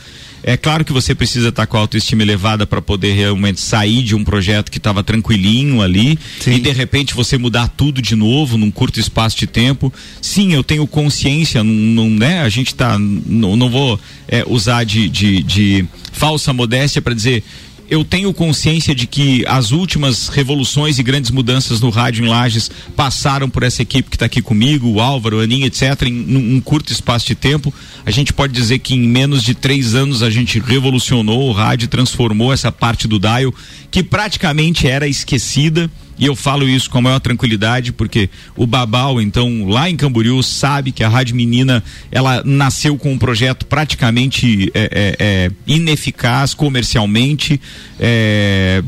É 0.47 0.55
claro 0.55 0.85
que 0.85 0.93
você 0.93 1.13
precisa 1.13 1.49
estar 1.49 1.67
com 1.67 1.75
a 1.75 1.81
autoestima 1.81 2.21
elevada 2.21 2.65
para 2.65 2.81
poder 2.81 3.11
realmente 3.11 3.59
sair 3.59 4.01
de 4.01 4.15
um 4.15 4.23
projeto 4.23 4.71
que 4.71 4.77
estava 4.77 5.03
tranquilinho 5.03 5.81
ali 5.81 6.17
Sim. 6.39 6.53
e 6.53 6.59
de 6.61 6.71
repente 6.71 7.13
você 7.13 7.37
mudar 7.37 7.67
tudo 7.67 8.01
de 8.01 8.15
novo 8.15 8.57
num 8.57 8.71
curto 8.71 8.97
espaço 8.97 9.37
de 9.37 9.45
tempo. 9.45 9.93
Sim, 10.21 10.53
eu 10.53 10.63
tenho 10.63 10.87
consciência, 10.87 11.65
não, 11.65 12.09
né? 12.09 12.43
A 12.43 12.47
gente 12.47 12.73
tá, 12.73 12.97
não, 12.97 13.57
não 13.57 13.69
vou 13.69 13.99
é, 14.25 14.45
usar 14.47 14.85
de, 14.85 15.09
de, 15.09 15.43
de 15.43 15.85
falsa 16.13 16.53
modéstia 16.53 17.01
para 17.01 17.13
dizer 17.13 17.43
eu 17.89 18.03
tenho 18.03 18.33
consciência 18.33 18.93
de 18.93 19.07
que 19.07 19.45
as 19.47 19.71
últimas 19.71 20.27
revoluções 20.27 20.99
e 20.99 21.03
grandes 21.03 21.31
mudanças 21.31 21.79
no 21.79 21.89
rádio 21.89 22.25
em 22.25 22.27
Lages 22.27 22.69
passaram 22.95 23.49
por 23.49 23.63
essa 23.63 23.81
equipe 23.81 24.09
que 24.09 24.15
está 24.15 24.25
aqui 24.25 24.41
comigo, 24.41 24.87
o 24.87 24.99
Álvaro, 24.99 25.39
a 25.39 25.43
Aninha, 25.43 25.67
etc., 25.67 26.03
em 26.03 26.35
um 26.35 26.59
curto 26.59 26.91
espaço 26.91 27.25
de 27.25 27.35
tempo. 27.35 27.73
A 28.05 28.11
gente 28.11 28.33
pode 28.33 28.53
dizer 28.53 28.79
que 28.79 28.93
em 28.93 29.07
menos 29.07 29.41
de 29.41 29.55
três 29.55 29.95
anos 29.95 30.21
a 30.21 30.29
gente 30.29 30.59
revolucionou 30.59 31.49
o 31.49 31.53
rádio, 31.53 31.87
transformou 31.87 32.51
essa 32.51 32.71
parte 32.71 33.07
do 33.07 33.19
dial 33.19 33.53
que 33.89 34.03
praticamente 34.03 34.87
era 34.87 35.07
esquecida 35.07 35.89
e 36.17 36.25
eu 36.25 36.35
falo 36.35 36.67
isso 36.67 36.89
com 36.89 36.97
a 36.97 37.01
maior 37.01 37.19
tranquilidade, 37.19 37.91
porque 37.91 38.29
o 38.55 38.65
Babal, 38.65 39.21
então, 39.21 39.67
lá 39.67 39.87
em 39.87 39.95
Camboriú, 39.95 40.41
sabe 40.41 40.91
que 40.91 41.03
a 41.03 41.09
Rádio 41.09 41.35
Menina, 41.35 41.83
ela 42.11 42.41
nasceu 42.43 42.97
com 42.97 43.13
um 43.13 43.17
projeto 43.17 43.67
praticamente 43.67 44.71
é, 44.73 44.81
é, 44.81 45.15
é, 45.19 45.51
ineficaz 45.67 46.55
comercialmente. 46.55 47.61
É, 47.99 48.81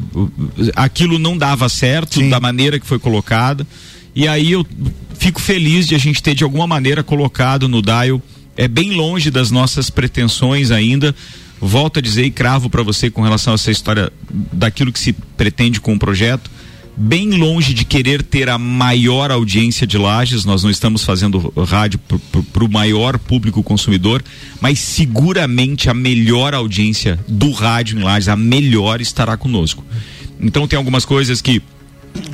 aquilo 0.76 1.20
não 1.20 1.38
dava 1.38 1.70
certo 1.70 2.16
Sim. 2.16 2.30
da 2.30 2.40
maneira 2.40 2.80
que 2.80 2.86
foi 2.86 2.98
colocada. 2.98 3.66
E 4.16 4.28
aí 4.28 4.52
eu 4.52 4.66
fico 5.14 5.40
feliz 5.40 5.88
de 5.88 5.94
a 5.94 6.00
gente 6.00 6.24
ter, 6.24 6.34
de 6.34 6.44
alguma 6.44 6.66
maneira, 6.66 7.04
colocado 7.04 7.68
no 7.68 7.82
Dial, 7.82 8.20
é 8.58 8.68
bem 8.68 8.96
longe 8.96 9.30
das 9.30 9.52
nossas 9.52 9.92
pretensões 9.92 10.72
ainda 10.72 11.16
volto 11.62 12.00
a 12.00 12.02
dizer 12.02 12.24
e 12.24 12.32
cravo 12.32 12.70
para 12.70 12.82
você 12.82 13.12
com 13.12 13.22
relação 13.22 13.52
a 13.52 13.56
essa 13.56 13.70
história 13.70 14.12
daquilo 14.32 14.94
que 14.94 15.00
se 15.00 15.12
pretende 15.12 15.82
com 15.82 15.94
o 15.94 16.00
projeto 16.00 16.50
bem 17.00 17.30
longe 17.32 17.74
de 17.74 17.86
querer 17.86 18.22
ter 18.22 18.50
a 18.50 18.58
maior 18.58 19.32
audiência 19.32 19.88
de 19.88 19.98
lajes, 19.98 20.44
nós 20.44 20.64
não 20.64 20.70
estamos 20.70 21.06
fazendo 21.06 21.54
rádio 21.66 21.98
para 22.52 22.64
o 22.64 22.70
maior 22.70 23.18
público 23.18 23.64
consumidor, 23.64 24.22
mas 24.60 24.80
seguramente 24.80 25.90
a 25.90 25.94
melhor 25.94 26.54
audiência 26.54 27.18
do 27.26 27.52
rádio 27.52 27.98
em 27.98 28.04
lajes, 28.04 28.28
a 28.28 28.36
melhor 28.36 29.00
estará 29.00 29.38
conosco. 29.38 29.84
Então 30.42 30.68
tem 30.68 30.76
algumas 30.76 31.06
coisas 31.06 31.42
que 31.42 31.62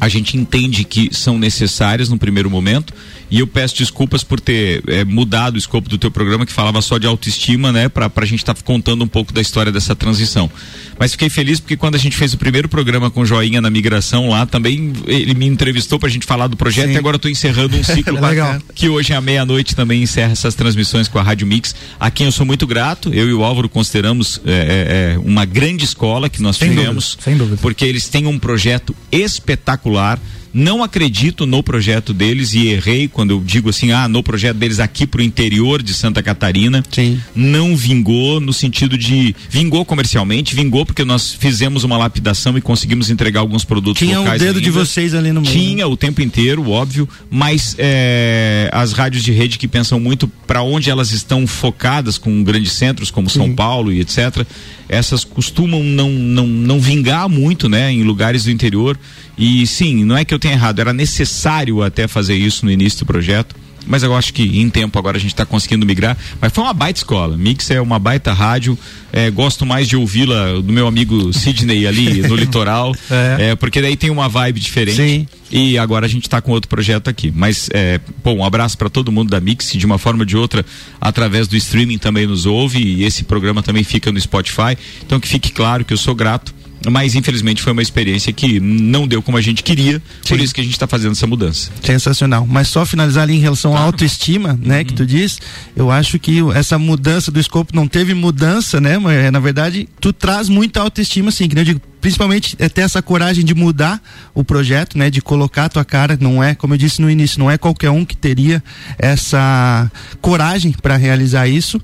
a 0.01 0.09
gente 0.09 0.35
entende 0.35 0.83
que 0.83 1.09
são 1.13 1.37
necessárias 1.37 2.09
no 2.09 2.17
primeiro 2.17 2.49
momento 2.49 2.91
e 3.29 3.39
eu 3.39 3.47
peço 3.47 3.75
desculpas 3.77 4.23
por 4.23 4.39
ter 4.39 4.83
é, 4.87 5.03
mudado 5.03 5.55
o 5.55 5.57
escopo 5.57 5.89
do 5.89 5.97
teu 5.97 6.11
programa 6.11 6.45
que 6.45 6.53
falava 6.53 6.81
só 6.81 6.97
de 6.97 7.07
autoestima, 7.07 7.71
né? 7.71 7.89
Pra, 7.89 8.09
pra 8.09 8.25
gente 8.25 8.39
estar 8.39 8.53
tá 8.53 8.61
contando 8.63 9.03
um 9.03 9.07
pouco 9.07 9.33
da 9.33 9.41
história 9.41 9.71
dessa 9.71 9.95
transição. 9.95 10.49
Mas 10.97 11.11
fiquei 11.11 11.29
feliz 11.29 11.59
porque 11.59 11.75
quando 11.75 11.95
a 11.95 11.97
gente 11.97 12.15
fez 12.15 12.33
o 12.33 12.37
primeiro 12.37 12.69
programa 12.69 13.09
com 13.09 13.25
Joinha 13.25 13.59
na 13.61 13.69
migração 13.69 14.29
lá, 14.29 14.45
também 14.45 14.93
ele 15.07 15.33
me 15.33 15.45
entrevistou 15.45 15.99
pra 15.99 16.07
gente 16.07 16.25
falar 16.25 16.47
do 16.47 16.55
projeto 16.55 16.87
Sim. 16.87 16.93
e 16.93 16.97
agora 16.97 17.15
eu 17.15 17.19
tô 17.19 17.27
encerrando 17.27 17.75
um 17.75 17.83
ciclo 17.83 18.19
Legal. 18.19 18.61
que 18.73 18.87
hoje 18.87 19.13
à 19.13 19.19
meia-noite 19.19 19.75
também 19.75 20.03
encerra 20.03 20.31
essas 20.31 20.55
transmissões 20.55 21.07
com 21.07 21.19
a 21.19 21.23
Rádio 21.23 21.47
Mix, 21.47 21.75
a 21.99 22.09
quem 22.11 22.27
eu 22.27 22.31
sou 22.31 22.45
muito 22.45 22.65
grato. 22.65 23.13
Eu 23.13 23.29
e 23.29 23.33
o 23.33 23.43
Álvaro 23.43 23.67
consideramos 23.67 24.39
é, 24.45 25.15
é, 25.15 25.19
uma 25.19 25.45
grande 25.45 25.83
escola 25.83 26.29
que 26.29 26.41
nós 26.41 26.57
sem 26.57 26.69
tivemos. 26.69 27.15
Dúvida, 27.15 27.23
sem 27.23 27.37
dúvida. 27.37 27.57
Porque 27.61 27.85
eles 27.85 28.07
têm 28.07 28.25
um 28.25 28.39
projeto 28.39 28.95
espetacular 29.11 30.19
não 30.55 30.81
acredito 30.81 31.45
no 31.45 31.61
projeto 31.61 32.13
deles 32.13 32.53
e 32.53 32.69
errei 32.69 33.09
quando 33.09 33.31
eu 33.31 33.43
digo 33.45 33.69
assim, 33.69 33.91
ah, 33.91 34.07
no 34.07 34.23
projeto 34.23 34.55
deles 34.55 34.79
aqui 34.79 35.05
pro 35.05 35.21
interior 35.21 35.83
de 35.83 35.93
Santa 35.93 36.23
Catarina. 36.23 36.81
Sim. 36.89 37.19
Não 37.35 37.75
vingou 37.75 38.39
no 38.39 38.53
sentido 38.53 38.97
de 38.97 39.35
vingou 39.49 39.83
comercialmente, 39.83 40.55
vingou 40.55 40.85
porque 40.85 41.03
nós 41.03 41.33
fizemos 41.33 41.83
uma 41.83 41.97
lapidação 41.97 42.57
e 42.57 42.61
conseguimos 42.61 43.09
entregar 43.09 43.41
alguns 43.41 43.65
produtos 43.65 43.99
Tinha 43.99 44.17
locais. 44.19 44.39
Tinha 44.41 44.51
o 44.51 44.53
dedo 44.53 44.65
ainda. 44.65 44.71
de 44.71 44.85
vocês 44.85 45.13
ali 45.13 45.33
no 45.33 45.41
meio. 45.41 45.53
Tinha 45.53 45.87
o 45.89 45.97
tempo 45.97 46.21
inteiro, 46.21 46.69
óbvio, 46.69 47.07
mas 47.29 47.75
é, 47.77 48.69
as 48.71 48.93
rádios 48.93 49.23
de 49.23 49.33
rede 49.33 49.57
que 49.57 49.67
pensam 49.67 49.99
muito 49.99 50.25
para 50.47 50.61
onde 50.61 50.89
elas 50.89 51.11
estão 51.11 51.45
focadas 51.45 52.17
com 52.17 52.41
grandes 52.45 52.71
centros 52.71 53.11
como 53.11 53.29
Sim. 53.29 53.39
São 53.39 53.53
Paulo 53.53 53.91
e 53.91 53.99
etc. 53.99 54.47
Essas 54.87 55.23
costumam 55.23 55.83
não, 55.83 56.09
não, 56.09 56.47
não 56.47 56.79
vingar 56.79 57.27
muito, 57.27 57.67
né, 57.67 57.91
em 57.91 58.03
lugares 58.03 58.43
do 58.43 58.51
interior. 58.51 58.97
E 59.37 59.65
sim, 59.67 60.03
não 60.03 60.15
é 60.15 60.23
que 60.23 60.33
eu 60.33 60.39
tenha 60.39 60.53
errado, 60.53 60.79
era 60.79 60.93
necessário 60.93 61.81
até 61.81 62.07
fazer 62.07 62.35
isso 62.35 62.65
no 62.65 62.71
início 62.71 62.99
do 62.99 63.05
projeto 63.05 63.55
mas 63.87 64.03
eu 64.03 64.15
acho 64.15 64.33
que 64.33 64.43
em 64.59 64.69
tempo 64.69 64.97
agora 64.97 65.17
a 65.17 65.19
gente 65.19 65.33
está 65.33 65.45
conseguindo 65.45 65.85
migrar. 65.85 66.17
Mas 66.41 66.51
foi 66.51 66.63
uma 66.63 66.73
baita 66.73 66.99
escola. 66.99 67.37
Mix 67.37 67.69
é 67.71 67.81
uma 67.81 67.99
baita 67.99 68.33
rádio. 68.33 68.77
É, 69.11 69.29
gosto 69.31 69.65
mais 69.65 69.87
de 69.87 69.95
ouvi-la 69.95 70.61
do 70.61 70.73
meu 70.73 70.87
amigo 70.87 71.31
Sidney 71.33 71.87
ali 71.87 72.21
no 72.27 72.35
litoral. 72.35 72.93
É. 73.09 73.51
é. 73.51 73.55
porque 73.55 73.81
daí 73.81 73.95
tem 73.95 74.09
uma 74.09 74.27
vibe 74.27 74.59
diferente. 74.59 74.97
Sim. 74.97 75.27
E 75.51 75.77
agora 75.77 76.05
a 76.05 76.09
gente 76.09 76.23
está 76.23 76.41
com 76.41 76.51
outro 76.51 76.67
projeto 76.67 77.09
aqui. 77.09 77.31
Mas, 77.33 77.69
é, 77.73 77.99
bom, 78.23 78.37
um 78.37 78.43
abraço 78.43 78.77
para 78.77 78.89
todo 78.89 79.11
mundo 79.11 79.29
da 79.29 79.39
Mix, 79.39 79.71
de 79.71 79.85
uma 79.85 79.97
forma 79.97 80.21
ou 80.21 80.25
de 80.25 80.35
outra, 80.35 80.65
através 80.99 81.47
do 81.47 81.55
streaming 81.55 81.97
também 81.97 82.25
nos 82.25 82.45
ouve. 82.45 82.79
E 82.79 83.03
esse 83.03 83.23
programa 83.23 83.61
também 83.61 83.83
fica 83.83 84.11
no 84.11 84.19
Spotify. 84.19 84.77
Então 85.05 85.19
que 85.19 85.27
fique 85.27 85.51
claro 85.51 85.85
que 85.85 85.93
eu 85.93 85.97
sou 85.97 86.15
grato 86.15 86.53
mas 86.89 87.15
infelizmente 87.15 87.61
foi 87.61 87.71
uma 87.73 87.81
experiência 87.81 88.31
que 88.31 88.59
não 88.59 89.07
deu 89.07 89.21
como 89.21 89.37
a 89.37 89.41
gente 89.41 89.63
queria, 89.63 90.01
Sim. 90.21 90.29
por 90.29 90.39
isso 90.39 90.53
que 90.53 90.61
a 90.61 90.63
gente 90.63 90.73
está 90.73 90.87
fazendo 90.87 91.11
essa 91.11 91.27
mudança. 91.27 91.71
Sensacional. 91.83 92.45
Mas 92.47 92.67
só 92.67 92.85
finalizar 92.85 93.23
ali 93.23 93.35
em 93.35 93.39
relação 93.39 93.75
à 93.75 93.79
autoestima, 93.79 94.59
né, 94.61 94.79
uhum. 94.79 94.85
que 94.85 94.93
tu 94.93 95.05
diz, 95.05 95.39
eu 95.75 95.91
acho 95.91 96.19
que 96.19 96.39
essa 96.53 96.77
mudança 96.77 97.31
do 97.31 97.39
escopo 97.39 97.75
não 97.75 97.87
teve 97.87 98.13
mudança, 98.13 98.79
né, 98.79 98.97
mas 98.97 99.31
na 99.31 99.39
verdade 99.39 99.87
tu 99.99 100.13
traz 100.13 100.49
muita 100.49 100.81
autoestima, 100.81 101.31
sim, 101.31 101.47
que 101.47 101.57
eu 101.57 101.63
digo, 101.63 101.81
principalmente 102.05 102.55
é 102.59 102.69
ter 102.69 102.81
essa 102.81 103.01
coragem 103.01 103.43
de 103.43 103.55
mudar 103.55 103.99
o 104.31 104.43
projeto, 104.43 104.95
né, 104.95 105.09
de 105.09 105.23
colocar 105.23 105.65
a 105.65 105.69
tua 105.69 105.83
cara, 105.83 106.15
não 106.21 106.43
é, 106.43 106.53
como 106.53 106.75
eu 106.75 106.77
disse 106.77 107.01
no 107.01 107.09
início, 107.09 107.39
não 107.39 107.49
é 107.49 107.57
qualquer 107.57 107.89
um 107.89 108.05
que 108.05 108.15
teria 108.15 108.63
essa 108.99 109.91
coragem 110.21 110.71
para 110.71 110.97
realizar 110.97 111.47
isso 111.47 111.81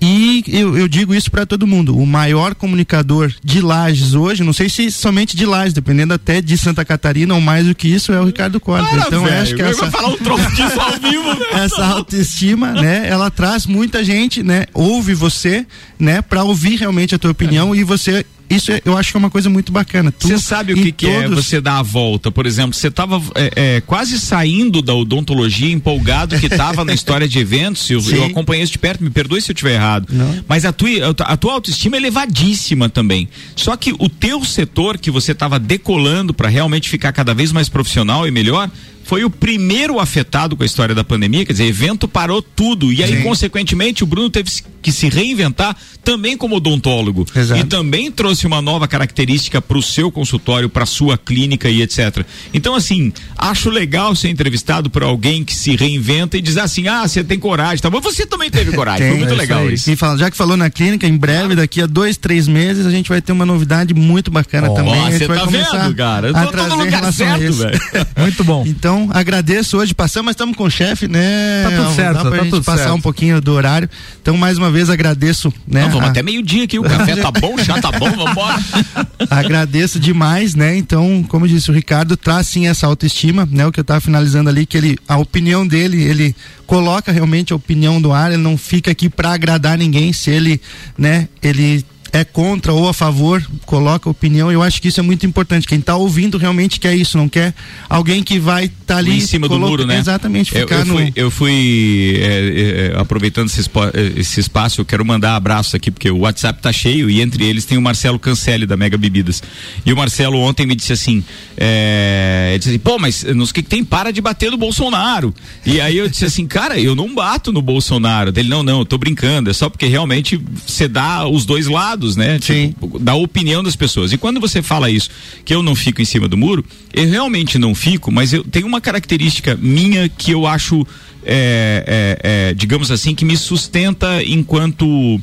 e 0.00 0.44
eu, 0.48 0.76
eu 0.76 0.86
digo 0.86 1.14
isso 1.14 1.30
para 1.30 1.46
todo 1.46 1.66
mundo. 1.66 1.96
O 1.96 2.06
maior 2.06 2.54
comunicador 2.54 3.32
de 3.42 3.62
Lages 3.62 4.14
hoje, 4.14 4.44
não 4.44 4.52
sei 4.52 4.68
se 4.68 4.90
somente 4.90 5.34
de 5.34 5.46
Lages, 5.46 5.72
dependendo 5.72 6.12
até 6.12 6.42
de 6.42 6.58
Santa 6.58 6.84
Catarina 6.84 7.34
ou 7.34 7.40
mais 7.40 7.66
do 7.66 7.74
que 7.74 7.88
isso, 7.88 8.12
é 8.12 8.20
o 8.20 8.26
Ricardo 8.26 8.60
Costa. 8.60 8.94
então 8.94 9.24
velho, 9.24 9.42
acho 9.42 9.54
que 9.54 9.62
essa, 9.62 9.90
falar 9.90 10.08
um 10.08 10.18
troço 10.18 10.50
disso 10.50 10.78
ao 10.78 10.92
vivo, 11.00 11.44
essa 11.56 11.86
autoestima, 11.86 12.72
né? 12.72 13.08
Ela 13.08 13.30
traz 13.30 13.66
muita 13.66 14.04
gente, 14.04 14.42
né? 14.42 14.66
Ouve 14.74 15.14
você, 15.14 15.66
né? 15.98 16.20
Para 16.20 16.44
ouvir 16.44 16.76
realmente 16.76 17.14
a 17.14 17.18
tua 17.18 17.30
opinião 17.30 17.74
é. 17.74 17.78
e 17.78 17.82
você 17.82 18.26
isso 18.48 18.72
é, 18.72 18.80
eu 18.84 18.96
acho 18.96 19.10
que 19.10 19.16
é 19.16 19.20
uma 19.20 19.30
coisa 19.30 19.48
muito 19.48 19.72
bacana. 19.72 20.12
Você 20.18 20.38
sabe 20.38 20.72
o 20.72 20.76
que, 20.76 20.92
que 20.92 21.06
é 21.06 21.28
você 21.28 21.60
dar 21.60 21.78
a 21.78 21.82
volta? 21.82 22.30
Por 22.30 22.46
exemplo, 22.46 22.74
você 22.74 22.88
estava 22.88 23.20
é, 23.34 23.52
é, 23.56 23.80
quase 23.80 24.18
saindo 24.18 24.82
da 24.82 24.94
odontologia, 24.94 25.72
empolgado 25.72 26.38
que 26.38 26.46
estava 26.46 26.84
na 26.84 26.92
história 26.92 27.26
de 27.26 27.38
eventos. 27.38 27.90
Eu, 27.90 28.00
eu, 28.10 28.24
acompanhei 28.24 28.62
isso 28.62 28.72
de 28.72 28.78
perto, 28.78 29.02
me 29.02 29.10
perdoe 29.10 29.40
se 29.40 29.50
eu 29.50 29.54
estiver 29.54 29.74
errado. 29.74 30.08
Não. 30.10 30.44
Mas 30.46 30.64
a 30.64 30.72
tua, 30.72 30.88
a 31.20 31.36
tua 31.36 31.54
autoestima 31.54 31.96
é 31.96 31.98
elevadíssima 31.98 32.88
também. 32.88 33.28
Só 33.56 33.76
que 33.76 33.94
o 33.98 34.08
teu 34.08 34.44
setor 34.44 34.98
que 34.98 35.10
você 35.10 35.32
estava 35.32 35.58
decolando 35.58 36.34
para 36.34 36.48
realmente 36.48 36.88
ficar 36.88 37.12
cada 37.12 37.34
vez 37.34 37.50
mais 37.52 37.68
profissional 37.68 38.26
e 38.26 38.30
melhor, 38.30 38.70
foi 39.04 39.24
o 39.24 39.30
primeiro 39.30 40.00
afetado 40.00 40.56
com 40.56 40.62
a 40.62 40.66
história 40.66 40.94
da 40.94 41.04
pandemia, 41.04 41.44
quer 41.44 41.52
dizer, 41.52 41.66
evento 41.66 42.08
parou 42.08 42.42
tudo. 42.42 42.92
E 42.92 43.02
aí, 43.02 43.18
Sim. 43.18 43.22
consequentemente, 43.22 44.02
o 44.02 44.06
Bruno 44.06 44.30
teve 44.30 44.50
que 44.82 44.92
se 44.92 45.08
reinventar 45.08 45.74
também 46.04 46.36
como 46.36 46.56
odontólogo. 46.56 47.26
Exato. 47.34 47.58
E 47.58 47.64
também 47.64 48.12
trouxe 48.12 48.46
uma 48.46 48.60
nova 48.60 48.86
característica 48.86 49.62
para 49.62 49.78
o 49.78 49.82
seu 49.82 50.12
consultório, 50.12 50.68
para 50.68 50.84
sua 50.84 51.16
clínica 51.16 51.70
e 51.70 51.80
etc. 51.80 52.24
Então, 52.52 52.74
assim, 52.74 53.10
acho 53.38 53.70
legal 53.70 54.14
ser 54.14 54.28
entrevistado 54.28 54.90
por 54.90 55.02
alguém 55.02 55.42
que 55.42 55.54
se 55.54 55.74
reinventa 55.74 56.36
e 56.36 56.42
diz 56.42 56.58
assim: 56.58 56.86
ah, 56.86 57.08
você 57.08 57.24
tem 57.24 57.38
coragem, 57.38 57.78
tá 57.78 57.88
bom? 57.88 58.00
Você 58.00 58.26
também 58.26 58.50
teve 58.50 58.72
coragem. 58.76 59.06
Tem, 59.06 59.10
foi 59.10 59.18
muito 59.20 59.32
é 59.32 59.36
legal 59.36 59.64
isso. 59.70 59.90
isso. 59.90 60.04
E 60.04 60.18
já 60.18 60.30
que 60.30 60.36
falou 60.36 60.56
na 60.56 60.68
clínica, 60.68 61.06
em 61.06 61.16
breve, 61.16 61.54
daqui 61.54 61.80
a 61.80 61.86
dois, 61.86 62.18
três 62.18 62.46
meses, 62.46 62.84
a 62.84 62.90
gente 62.90 63.08
vai 63.08 63.22
ter 63.22 63.32
uma 63.32 63.46
novidade 63.46 63.94
muito 63.94 64.30
bacana 64.30 64.70
oh, 64.70 64.74
também. 64.74 65.12
Você 65.12 65.26
tá 65.26 65.46
vendo, 65.46 65.94
cara? 65.94 66.28
Eu 66.28 66.52
tô, 66.52 66.76
no 66.76 66.84
lugar 66.84 67.10
certo, 67.10 67.52
velho. 67.54 67.80
muito 68.18 68.44
bom. 68.44 68.64
Então, 68.66 68.93
então, 68.94 69.08
agradeço 69.10 69.76
hoje, 69.76 69.92
passamos, 69.92 70.26
mas 70.26 70.34
estamos 70.34 70.56
com 70.56 70.64
o 70.64 70.70
chefe, 70.70 71.08
né? 71.08 71.64
Tá 71.64 71.70
tudo 71.70 71.94
certo, 71.96 72.14
dá 72.14 72.20
pra 72.22 72.30
tá 72.30 72.44
gente 72.44 72.60
passar 72.62 72.78
certo. 72.78 72.94
um 72.94 73.00
pouquinho 73.00 73.40
do 73.40 73.52
horário. 73.52 73.90
Então, 74.22 74.36
mais 74.36 74.56
uma 74.56 74.70
vez, 74.70 74.88
agradeço, 74.88 75.52
né? 75.66 75.82
Não, 75.82 75.90
vamos 75.90 76.06
a... 76.06 76.10
até 76.10 76.22
meio-dia 76.22 76.64
aqui, 76.64 76.78
o 76.78 76.84
café 76.84 77.16
tá 77.16 77.30
bom, 77.32 77.54
o 77.54 77.64
chá 77.64 77.80
tá 77.80 77.90
bom, 77.90 78.10
vambora. 78.10 78.58
agradeço 79.28 79.98
demais, 79.98 80.54
né? 80.54 80.76
Então, 80.76 81.24
como 81.28 81.48
disse 81.48 81.70
o 81.70 81.74
Ricardo, 81.74 82.16
traz 82.16 82.46
sim 82.46 82.68
essa 82.68 82.86
autoestima, 82.86 83.48
né? 83.50 83.66
O 83.66 83.72
que 83.72 83.80
eu 83.80 83.84
tava 83.84 84.00
finalizando 84.00 84.48
ali, 84.48 84.64
que 84.64 84.76
ele, 84.76 84.96
a 85.08 85.16
opinião 85.16 85.66
dele, 85.66 86.02
ele 86.02 86.34
coloca 86.66 87.10
realmente 87.10 87.52
a 87.52 87.56
opinião 87.56 88.00
do 88.00 88.12
ar, 88.12 88.32
ele 88.32 88.42
não 88.42 88.56
fica 88.56 88.90
aqui 88.92 89.08
para 89.08 89.32
agradar 89.32 89.76
ninguém, 89.76 90.12
se 90.12 90.30
ele, 90.30 90.60
né, 90.96 91.28
ele 91.42 91.84
é 92.14 92.24
contra 92.24 92.72
ou 92.72 92.88
a 92.88 92.94
favor, 92.94 93.44
coloca 93.66 94.08
opinião. 94.08 94.50
Eu 94.50 94.62
acho 94.62 94.80
que 94.80 94.86
isso 94.86 95.00
é 95.00 95.02
muito 95.02 95.26
importante. 95.26 95.66
Quem 95.66 95.80
está 95.80 95.96
ouvindo 95.96 96.38
realmente 96.38 96.78
quer 96.78 96.94
isso, 96.94 97.18
não 97.18 97.28
quer 97.28 97.52
alguém 97.88 98.22
que 98.22 98.38
vai 98.38 98.66
estar 98.66 98.94
tá 98.94 98.96
ali 98.98 99.16
em 99.16 99.20
cima 99.20 99.48
coloca, 99.48 99.64
do 99.64 99.70
muro, 99.70 99.84
né? 99.84 99.98
Exatamente. 99.98 100.52
Ficar 100.52 100.76
eu, 100.76 100.80
eu 100.80 100.86
fui, 100.86 101.12
eu 101.16 101.30
fui 101.30 102.20
é, 102.22 102.92
é, 102.94 103.00
aproveitando 103.00 103.48
esse, 103.48 103.68
esse, 104.16 104.38
espaço, 104.38 104.80
eu 104.80 104.84
quero 104.84 105.04
mandar 105.04 105.34
abraços 105.34 105.74
aqui 105.74 105.90
porque 105.90 106.08
o 106.08 106.18
WhatsApp 106.18 106.62
tá 106.62 106.72
cheio 106.72 107.10
e 107.10 107.20
entre 107.20 107.44
eles 107.44 107.64
tem 107.64 107.76
o 107.76 107.82
Marcelo 107.82 108.16
Cancelli 108.16 108.64
da 108.64 108.76
Mega 108.76 108.96
Bebidas. 108.96 109.42
E 109.84 109.92
o 109.92 109.96
Marcelo 109.96 110.38
ontem 110.38 110.66
me 110.66 110.76
disse 110.76 110.92
assim, 110.92 111.24
é, 111.56 112.50
ele 112.50 112.58
disse 112.58 112.70
assim, 112.70 112.78
pô, 112.78 112.96
mas 112.96 113.24
nos 113.24 113.50
que 113.50 113.60
tem 113.60 113.82
para 113.82 114.12
de 114.12 114.20
bater 114.20 114.52
no 114.52 114.56
Bolsonaro. 114.56 115.34
E 115.66 115.80
aí 115.80 115.96
eu 115.96 116.08
disse 116.08 116.26
assim, 116.26 116.46
cara, 116.46 116.78
eu 116.78 116.94
não 116.94 117.12
bato 117.12 117.50
no 117.50 117.60
Bolsonaro. 117.60 118.32
Ele 118.36 118.48
não, 118.48 118.62
não, 118.62 118.78
eu 118.78 118.84
tô 118.84 118.96
brincando, 118.96 119.50
é 119.50 119.52
só 119.52 119.68
porque 119.68 119.86
realmente 119.86 120.40
você 120.64 120.86
dá 120.86 121.26
os 121.26 121.44
dois 121.44 121.66
lados 121.66 122.03
dados, 122.04 122.16
né? 122.16 122.38
Tipo, 122.38 122.98
da 122.98 123.14
opinião 123.14 123.62
das 123.62 123.74
pessoas. 123.74 124.12
E 124.12 124.18
quando 124.18 124.38
você 124.40 124.62
fala 124.62 124.90
isso, 124.90 125.08
que 125.44 125.54
eu 125.54 125.62
não 125.62 125.74
fico 125.74 126.02
em 126.02 126.04
cima 126.04 126.28
do 126.28 126.36
muro, 126.36 126.64
eu 126.92 127.08
realmente 127.08 127.58
não 127.58 127.74
fico, 127.74 128.12
mas 128.12 128.32
eu 128.32 128.44
tenho 128.44 128.66
uma 128.66 128.80
característica 128.80 129.56
minha 129.56 130.08
que 130.08 130.32
eu 130.32 130.46
acho, 130.46 130.86
é, 131.24 132.18
é, 132.22 132.48
é, 132.50 132.54
digamos 132.54 132.90
assim, 132.90 133.14
que 133.14 133.24
me 133.24 133.36
sustenta 133.36 134.22
enquanto 134.22 135.20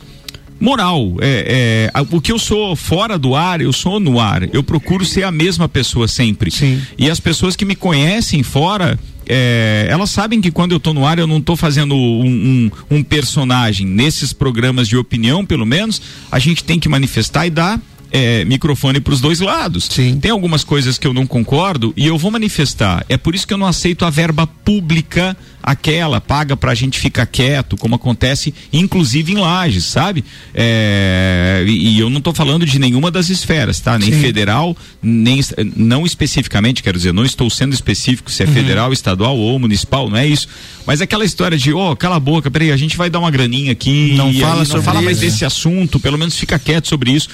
moral. 0.60 1.16
É, 1.22 1.90
é, 1.94 2.02
o 2.10 2.22
que 2.22 2.32
eu 2.32 2.40
sou 2.40 2.76
fora 2.76 3.18
do 3.18 3.36
ar, 3.36 3.62
eu 3.62 3.74
sou 3.74 4.00
no 4.00 4.20
ar. 4.20 4.44
Eu 4.54 4.64
procuro 4.64 5.06
ser 5.06 5.24
a 5.24 5.32
mesma 5.32 5.70
pessoa 5.70 6.08
sempre. 6.08 6.52
Sim. 6.52 6.82
E 6.98 7.10
as 7.10 7.20
pessoas 7.20 7.56
que 7.56 7.66
me 7.66 7.76
conhecem 7.76 8.44
fora, 8.44 9.00
é, 9.34 9.86
elas 9.90 10.10
sabem 10.10 10.42
que 10.42 10.52
quando 10.52 10.74
eu 10.74 10.78
estou 10.78 10.94
no 10.94 11.06
ar 11.06 11.18
eu 11.18 11.26
não 11.26 11.38
estou 11.38 11.56
fazendo 11.56 11.96
um, 11.96 12.70
um, 12.90 12.98
um, 12.98 13.02
personagem. 13.02 13.88
Nesses 13.88 14.34
programas 14.34 14.90
de 14.90 14.98
opinião, 14.98 15.46
pelo 15.46 15.66
menos, 15.66 16.02
a 16.30 16.38
gente 16.38 16.66
tem 16.66 16.78
que 16.78 16.90
manifestar 16.90 17.48
e 17.48 17.50
dar 17.50 17.80
é, 18.12 18.44
microfone 18.44 19.00
para 19.00 19.14
os 19.14 19.22
dois 19.22 19.40
lados. 19.40 19.88
Sim. 19.90 20.20
Tem 20.20 20.32
algumas 20.32 20.66
coisas 20.66 20.98
que 20.98 21.08
eu 21.08 21.14
não 21.14 21.26
concordo 21.26 21.94
e 21.96 22.06
eu 22.06 22.18
vou 22.18 22.30
manifestar. 22.30 23.06
É 23.08 23.16
por 23.16 23.34
isso 23.34 23.48
que 23.48 23.54
eu 23.54 23.58
não 23.58 23.68
aceito 23.68 24.04
a 24.04 24.10
verba 24.10 24.46
pública 24.46 25.38
aquela 25.62 26.20
paga 26.20 26.56
para 26.58 26.72
a 26.72 26.76
gente 26.76 27.00
ficar 27.00 27.26
quieto, 27.26 27.78
como 27.78 27.96
acontece 27.96 28.54
inclusive 28.72 29.34
em 29.34 29.38
lajes, 29.38 29.86
sabe? 29.86 30.24
É, 30.54 31.64
e, 31.68 31.96
e, 31.96 32.00
eu 32.00 32.10
não 32.10 32.18
estou 32.18 32.34
falando 32.34 32.66
de 32.66 32.80
nenhuma 32.80 33.12
das 33.12 33.30
esferas, 33.30 33.80
tá? 33.80 33.98
Nem 33.98 34.12
Sim. 34.12 34.22
federal, 34.22 34.76
nem 35.02 35.42
não 35.76 36.06
especificamente, 36.06 36.84
quero 36.84 36.98
dizer, 36.98 37.14
não 37.14 37.26
estou 37.26 37.50
sendo 37.50 37.74
específico 37.74 38.32
se 38.32 38.44
é 38.44 38.46
uhum. 38.46 38.54
federal, 38.54 38.94
estadual 38.94 39.38
ou 39.38 39.60
municipal, 39.60 40.10
não 40.10 40.18
é 40.18 40.28
isso. 40.28 40.48
Mas 40.86 41.02
aquela 41.02 41.24
história 41.26 41.58
de, 41.58 41.74
ó, 41.74 41.92
oh, 41.92 41.96
cala 41.96 42.16
a 42.16 42.20
boca, 42.20 42.50
peraí, 42.50 42.72
a 42.72 42.78
gente 42.78 42.98
vai 42.98 43.10
dar 43.10 43.20
uma 43.20 43.32
graninha 43.32 43.72
aqui, 43.72 44.14
não 44.16 44.34
fala, 44.34 44.66
não 44.66 44.84
fala 44.84 45.02
mais 45.02 45.20
desse 45.20 45.46
assunto, 45.46 46.00
pelo 46.00 46.18
menos 46.18 46.38
fica 46.38 46.58
quieto 46.58 46.88
sobre 46.88 47.12
isso. 47.12 47.30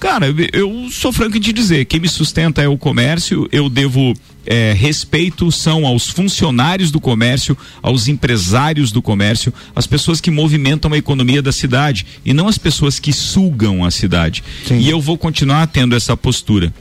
Cara, 0.00 0.34
eu 0.54 0.88
sou 0.90 1.12
franco 1.12 1.36
em 1.36 1.40
te 1.40 1.52
dizer, 1.52 1.84
quem 1.84 2.00
me 2.00 2.08
sustenta 2.08 2.62
é 2.62 2.68
o 2.68 2.78
comércio, 2.78 3.46
eu 3.52 3.68
devo 3.68 4.14
é, 4.46 4.72
respeito 4.72 5.50
são 5.52 5.86
aos 5.86 6.08
funcionários 6.08 6.90
do 6.90 7.00
comércio, 7.00 7.56
aos 7.82 8.08
empresários 8.08 8.90
do 8.90 9.02
comércio, 9.02 9.52
as 9.74 9.86
pessoas 9.86 10.20
que 10.20 10.30
movimentam 10.30 10.92
a 10.92 10.98
economia 10.98 11.42
da 11.42 11.52
cidade 11.52 12.06
e 12.24 12.32
não 12.32 12.48
as 12.48 12.58
pessoas 12.58 12.98
que 12.98 13.12
sugam 13.12 13.84
a 13.84 13.90
cidade. 13.90 14.42
Sim. 14.66 14.78
E 14.78 14.88
eu 14.88 15.00
vou 15.00 15.18
continuar 15.18 15.66
tendo 15.66 15.94
essa 15.94 16.16
postura. 16.16 16.72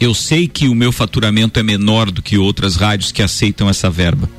Eu 0.00 0.14
sei 0.14 0.46
que 0.46 0.68
o 0.68 0.74
meu 0.74 0.92
faturamento 0.92 1.58
é 1.58 1.62
menor 1.62 2.10
do 2.10 2.22
que 2.22 2.38
outras 2.38 2.76
rádios 2.76 3.10
que 3.10 3.22
aceitam 3.22 3.68
essa 3.68 3.90
verba. 3.90 4.30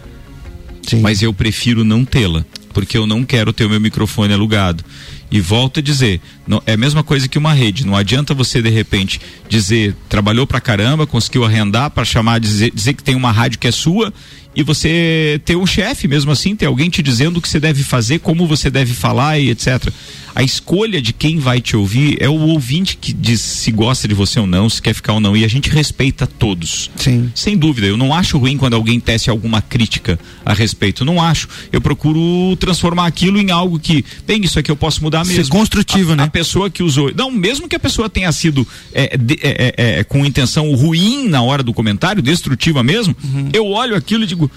Sim. 0.88 1.02
Mas 1.02 1.22
eu 1.22 1.34
prefiro 1.34 1.84
não 1.84 2.06
tê-la, 2.06 2.46
porque 2.74 2.98
eu 2.98 3.06
não 3.06 3.26
quero 3.26 3.52
ter 3.52 3.66
o 3.66 3.70
meu 3.70 3.80
microfone 3.80 4.34
alugado. 4.34 4.84
E 5.32 5.40
volto 5.40 5.80
a 5.80 5.84
dizer, 5.84 6.20
não, 6.48 6.62
é 6.66 6.74
a 6.74 6.78
mesma 6.78 7.04
coisa 7.04 7.28
que 7.28 7.38
uma 7.38 7.54
rede. 7.54 7.86
Não 7.86 7.96
adianta 7.96 8.34
você 8.34 8.62
de 8.62 8.70
repente 8.70 9.22
dizer 9.48 9.96
trabalhou 10.08 10.48
pra 10.48 10.60
caramba, 10.60 11.06
conseguiu 11.06 11.46
arrendar 11.46 11.92
para 11.92 12.04
chamar 12.04 12.40
dizer, 12.40 12.72
dizer 12.74 12.94
que 12.94 13.04
tem 13.04 13.16
uma 13.16 13.32
rádio 13.32 13.60
que 13.60 13.68
é 13.68 13.72
sua 13.72 14.12
e 14.56 14.64
você 14.64 15.40
ter 15.46 15.56
um 15.56 15.66
chefe 15.66 16.08
mesmo 16.08 16.32
assim, 16.32 16.56
ter 16.56 16.66
alguém 16.66 16.90
te 16.90 17.04
dizendo 17.04 17.38
o 17.38 17.42
que 17.42 17.48
você 17.48 17.60
deve 17.60 17.84
fazer, 17.84 18.20
como 18.20 18.48
você 18.48 18.70
deve 18.70 18.94
falar 18.94 19.40
e 19.40 19.52
etc. 19.52 19.90
A 20.36 20.44
escolha 20.44 21.02
de 21.02 21.14
quem 21.14 21.38
vai 21.38 21.62
te 21.62 21.76
ouvir 21.76 22.18
é 22.20 22.30
o 22.30 22.34
ouvinte 22.34 22.98
que 22.98 23.14
diz 23.14 23.42
se 23.42 23.72
gosta 23.72 24.08
de 24.08 24.14
você 24.14 24.40
ou 24.40 24.48
não, 24.48 24.70
se 24.70 24.82
quer 24.82 24.94
ficar 24.94 25.14
ou 25.14 25.20
não. 25.20 25.36
E 25.36 25.44
a 25.44 25.48
gente 25.48 25.70
respeita 25.70 26.26
todos. 26.26 26.90
Sim. 26.96 27.32
Sem 27.36 27.58
dúvida. 27.58 27.88
Eu 27.88 27.98
não 27.98 28.14
acho 28.14 28.38
ruim 28.38 28.58
quando 28.58 28.74
alguém 28.74 29.00
tece 29.00 29.30
alguma 29.30 29.62
crítica 29.62 30.20
a 30.46 30.54
respeito. 30.54 31.04
Não 31.06 31.22
acho. 31.22 31.48
Eu 31.72 31.82
procuro 31.82 32.56
transformar 32.58 33.06
aquilo 33.06 33.40
em 33.40 33.52
algo 33.52 33.80
que, 33.80 34.04
bem, 34.26 34.44
isso 34.44 34.58
aqui 34.60 34.72
eu 34.72 34.76
posso 34.76 35.04
mudar 35.04 35.19
mesmo. 35.24 35.44
Ser 35.44 35.50
construtivo, 35.50 36.14
a, 36.14 36.16
né? 36.16 36.24
A 36.24 36.28
pessoa 36.28 36.70
que 36.70 36.84
usou. 36.84 37.12
Não, 37.16 37.32
mesmo 37.32 37.68
que 37.68 37.76
a 37.76 37.80
pessoa 37.80 38.10
tenha 38.10 38.32
sido 38.32 38.68
é, 38.94 39.18
de, 39.18 39.40
é, 39.42 39.74
é, 39.78 40.00
é 40.00 40.04
com 40.04 40.26
intenção 40.26 40.74
ruim 40.74 41.28
na 41.28 41.42
hora 41.42 41.64
do 41.64 41.74
comentário, 41.74 42.22
destrutiva 42.22 42.84
mesmo, 42.84 43.16
uhum. 43.24 43.50
eu 43.54 43.66
olho 43.68 43.96
aquilo 43.96 44.24
e 44.24 44.28
digo 44.28 44.52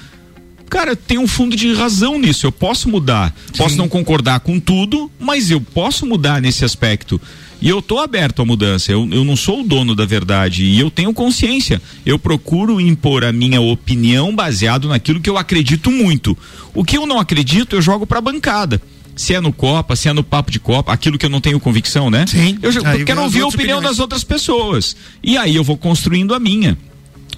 cara, 0.72 0.96
tem 0.96 1.18
um 1.18 1.29
fundo 1.29 1.55
de 1.55 1.75
razão 1.75 2.18
nisso. 2.18 2.46
Eu 2.46 2.53
posso 2.53 2.88
mudar. 2.88 3.35
Sim. 3.53 3.59
Posso 3.59 3.77
não 3.77 3.90
concordar 3.90 4.40
com 4.40 4.59
tudo, 4.59 5.11
mas 5.20 5.51
eu 5.51 5.61
posso 5.61 6.07
mudar 6.07 6.40
nesse 6.40 6.64
aspecto. 6.64 7.20
E 7.61 7.68
eu 7.68 7.81
estou 7.81 8.01
aberto 8.01 8.40
à 8.40 8.44
mudança. 8.44 8.90
Eu, 8.90 9.07
eu 9.12 9.22
não 9.22 9.37
sou 9.37 9.61
o 9.61 9.62
dono 9.62 9.94
da 9.94 10.07
verdade. 10.07 10.64
E 10.64 10.81
eu 10.81 10.90
tenho 10.90 11.12
consciência. 11.12 11.81
Eu 12.07 12.18
procuro 12.18 12.81
impor 12.81 13.22
a 13.22 13.31
minha 13.31 13.61
opinião 13.61 14.35
baseado 14.35 14.88
naquilo 14.88 15.20
que 15.20 15.29
eu 15.29 15.37
acredito 15.37 15.90
muito. 15.90 16.37
O 16.75 16.83
que 16.83 16.96
eu 16.96 17.07
não 17.07 17.20
acredito, 17.20 17.77
eu 17.77 17.83
jogo 17.83 18.07
para 18.07 18.18
a 18.18 18.22
bancada 18.22 18.81
se 19.23 19.35
é 19.35 19.41
no 19.41 19.53
Copa, 19.53 19.95
se 19.95 20.09
é 20.09 20.13
no 20.13 20.25
Papo 20.25 20.51
de 20.51 20.59
Copa, 20.59 20.93
aquilo 20.93 21.17
que 21.17 21.25
eu 21.25 21.31
não 21.31 21.41
tenho 21.41 21.61
convicção, 21.61 22.11
né? 22.11 22.27
Sim. 22.27 22.59
Eu, 22.61 22.73
eu 22.73 23.05
quero 23.05 23.23
ouvir 23.23 23.43
a 23.43 23.47
opinião 23.47 23.79
opiniões. 23.79 23.83
das 23.83 23.99
outras 23.99 24.25
pessoas. 24.25 24.97
E 25.23 25.37
aí 25.37 25.55
eu 25.55 25.63
vou 25.63 25.77
construindo 25.77 26.35
a 26.35 26.41
minha 26.41 26.77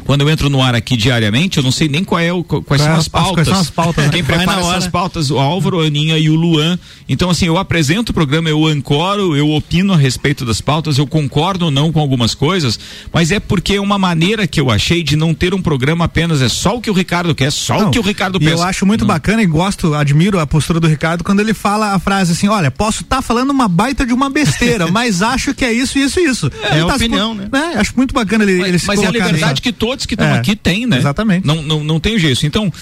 quando 0.05 0.21
eu 0.21 0.31
entro 0.31 0.51
no 0.51 0.63
ar 0.63 0.75
aqui 0.75 0.97
diariamente, 0.97 1.59
eu 1.59 1.63
não 1.63 1.71
sei 1.71 1.89
nem 1.89 2.05
qual 2.05 2.21
é 2.21 2.33
o, 2.33 2.45
quais, 2.45 2.83
são 2.83 2.95
as 2.95 3.09
pautas. 3.09 3.35
Quais 3.35 3.49
são 3.49 3.59
as 3.59 3.71
pautas? 3.71 4.05
Né? 4.05 4.11
Quem 4.11 4.25
prepara 4.25 4.61
essas 4.61 4.87
pautas, 4.87 5.31
o 5.31 5.39
Álvaro, 5.39 5.81
a 5.81 5.87
Aninha 5.87 6.19
e 6.19 6.29
o 6.29 6.35
Luan. 6.35 6.79
Então, 7.09 7.31
assim, 7.31 7.47
eu 7.47 7.57
apresento 7.59 8.13
o 8.13 8.15
programa, 8.15 8.49
eu 8.49 8.67
ancoro, 8.67 9.37
eu 9.37 9.51
opino 9.51 9.93
a 9.93 9.97
respeito 9.97 10.45
das 10.45 10.61
pautas, 10.61 10.99
eu 10.99 11.07
concordo 11.07 11.67
ou 11.67 11.71
não 11.71 11.91
com 11.91 12.01
algumas 12.01 12.35
coisas, 12.35 12.79
mas 13.13 13.33
é 13.33 13.41
porque 13.41 13.75
é 13.75 13.81
uma 13.81 13.99
maneira 13.99 14.47
que 14.47 14.61
eu 14.61 14.71
achei 14.71 15.03
de 15.03 15.17
não 15.17 15.35
ter 15.35 15.55
um 15.55 15.63
programa 15.63 16.05
apenas 16.05 16.43
é 16.43 16.49
só 16.49 16.77
o 16.77 16.81
que 16.81 16.91
o 16.91 16.95
Ricardo 16.95 17.35
quer, 17.35 17.51
só 17.51 17.81
não, 17.81 17.89
o 17.89 17.91
que 17.91 17.99
o 17.99 18.03
Ricardo 18.03 18.39
pensa. 18.39 18.53
Eu 18.53 18.63
acho 18.63 18.87
muito 18.87 19.03
não. 19.03 19.09
bacana 19.09 19.43
e 19.43 19.47
gosto, 19.47 19.95
admiro 19.95 20.39
a 20.39 20.47
postura 20.47 20.79
do 20.79 20.87
Ricardo 20.87 21.25
quando 21.25 21.41
ele 21.41 21.55
fala 21.55 21.95
a 21.95 21.99
frase 21.99 22.33
assim: 22.33 22.49
olha, 22.49 22.71
posso 22.71 23.03
estar 23.03 23.17
tá 23.17 23.23
falando 23.23 23.51
uma 23.51 23.69
baita 23.69 24.05
de 24.05 24.13
uma 24.13 24.29
besteira, 24.29 24.87
mas 24.93 25.23
acho 25.23 25.55
que 25.55 25.65
é 25.65 25.73
isso, 25.73 25.99
isso, 25.99 26.21
isso. 26.21 26.51
É, 26.63 26.79
é 26.79 26.81
a 26.81 26.87
opinião, 26.87 27.35
né? 27.35 27.49
É, 27.53 27.79
acho 27.79 27.93
muito 27.97 28.13
bacana 28.13 28.45
ele, 28.45 28.59
mas, 28.59 28.69
ele 28.69 28.79
se 28.79 28.87
Mas 28.87 29.03
é 29.03 29.07
a 29.07 29.11
liberdade 29.11 29.63
que 29.63 29.73
todos 29.73 29.94
todos 29.95 30.07
que 30.07 30.15
estão 30.15 30.27
é, 30.27 30.39
aqui 30.39 30.57
têm, 30.57 30.87
né? 30.87 30.99
Exatamente. 30.99 31.47
Não, 31.47 31.63
não, 31.63 31.85
não 31.85 32.01
tem 32.01 32.19
jeito. 32.19 32.45
Então, 32.45 32.73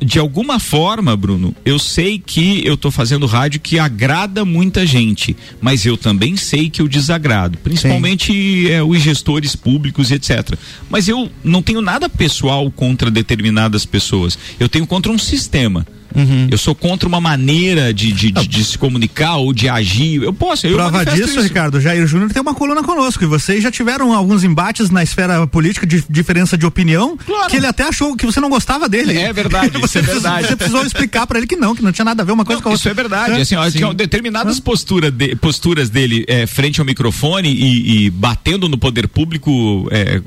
de 0.00 0.18
alguma 0.18 0.58
forma, 0.58 1.16
Bruno, 1.16 1.54
eu 1.64 1.78
sei 1.78 2.18
que 2.18 2.64
eu 2.64 2.74
estou 2.74 2.90
fazendo 2.90 3.26
rádio 3.26 3.60
que 3.60 3.78
agrada 3.78 4.44
muita 4.44 4.86
gente, 4.86 5.36
mas 5.60 5.84
eu 5.84 5.96
também 5.96 6.36
sei 6.36 6.70
que 6.70 6.80
eu 6.80 6.88
desagrado, 6.88 7.58
principalmente 7.58 8.70
é, 8.70 8.82
os 8.82 9.00
gestores 9.00 9.56
públicos, 9.56 10.10
etc. 10.10 10.56
Mas 10.88 11.08
eu 11.08 11.30
não 11.42 11.62
tenho 11.62 11.80
nada 11.80 12.08
pessoal 12.08 12.70
contra 12.70 13.10
determinadas 13.10 13.84
pessoas. 13.84 14.38
Eu 14.58 14.68
tenho 14.68 14.86
contra 14.86 15.10
um 15.10 15.18
sistema. 15.18 15.86
Uhum. 16.14 16.48
Eu 16.50 16.58
sou 16.58 16.74
contra 16.74 17.08
uma 17.08 17.20
maneira 17.20 17.94
de, 17.94 18.12
de, 18.12 18.30
de, 18.30 18.46
de, 18.46 18.64
se 18.64 18.78
comunicar 18.78 19.36
ou 19.36 19.52
de 19.52 19.68
agir. 19.68 20.22
Eu 20.22 20.32
posso. 20.32 20.66
Eu 20.66 20.74
Prova 20.74 21.04
disso, 21.04 21.30
isso. 21.30 21.40
Ricardo, 21.40 21.80
Jair 21.80 22.06
Júnior 22.06 22.30
tem 22.30 22.42
uma 22.42 22.54
coluna 22.54 22.82
conosco 22.82 23.22
e 23.22 23.26
vocês 23.26 23.62
já 23.62 23.70
tiveram 23.70 24.12
alguns 24.12 24.44
embates 24.44 24.90
na 24.90 25.02
esfera 25.02 25.46
política 25.46 25.86
de 25.86 26.04
diferença 26.08 26.56
de 26.58 26.66
opinião 26.66 27.16
claro. 27.16 27.50
que 27.50 27.56
ele 27.56 27.66
até 27.66 27.84
achou 27.84 28.16
que 28.16 28.26
você 28.26 28.40
não 28.40 28.50
gostava 28.50 28.88
dele. 28.88 29.16
É 29.16 29.32
verdade, 29.32 29.76
você, 29.78 29.98
é 29.98 30.02
verdade. 30.02 30.48
Você 30.48 30.56
precisou 30.56 30.84
explicar 30.84 31.26
para 31.26 31.38
ele 31.38 31.46
que 31.46 31.56
não, 31.56 31.74
que 31.74 31.82
não 31.82 31.92
tinha 31.92 32.04
nada 32.04 32.22
a 32.22 32.26
ver 32.26 32.32
uma 32.32 32.44
coisa 32.44 32.58
não, 32.58 32.62
com 32.62 32.68
a 32.70 32.72
outra. 32.72 32.82
Isso 32.82 32.88
é 32.88 32.94
verdade. 32.94 33.38
É? 33.38 33.42
Assim, 33.42 33.56
ó, 33.56 33.70
tinha 33.70 33.94
determinadas 33.94 34.58
postura 34.60 35.10
de, 35.10 35.36
posturas 35.36 35.88
dele 35.90 36.24
é, 36.26 36.46
frente 36.46 36.80
ao 36.80 36.86
microfone 36.86 37.52
e, 37.52 38.06
e 38.06 38.10
batendo 38.10 38.68
no 38.68 38.78
poder 38.78 39.08
público, 39.08 39.88
é, 39.90 40.20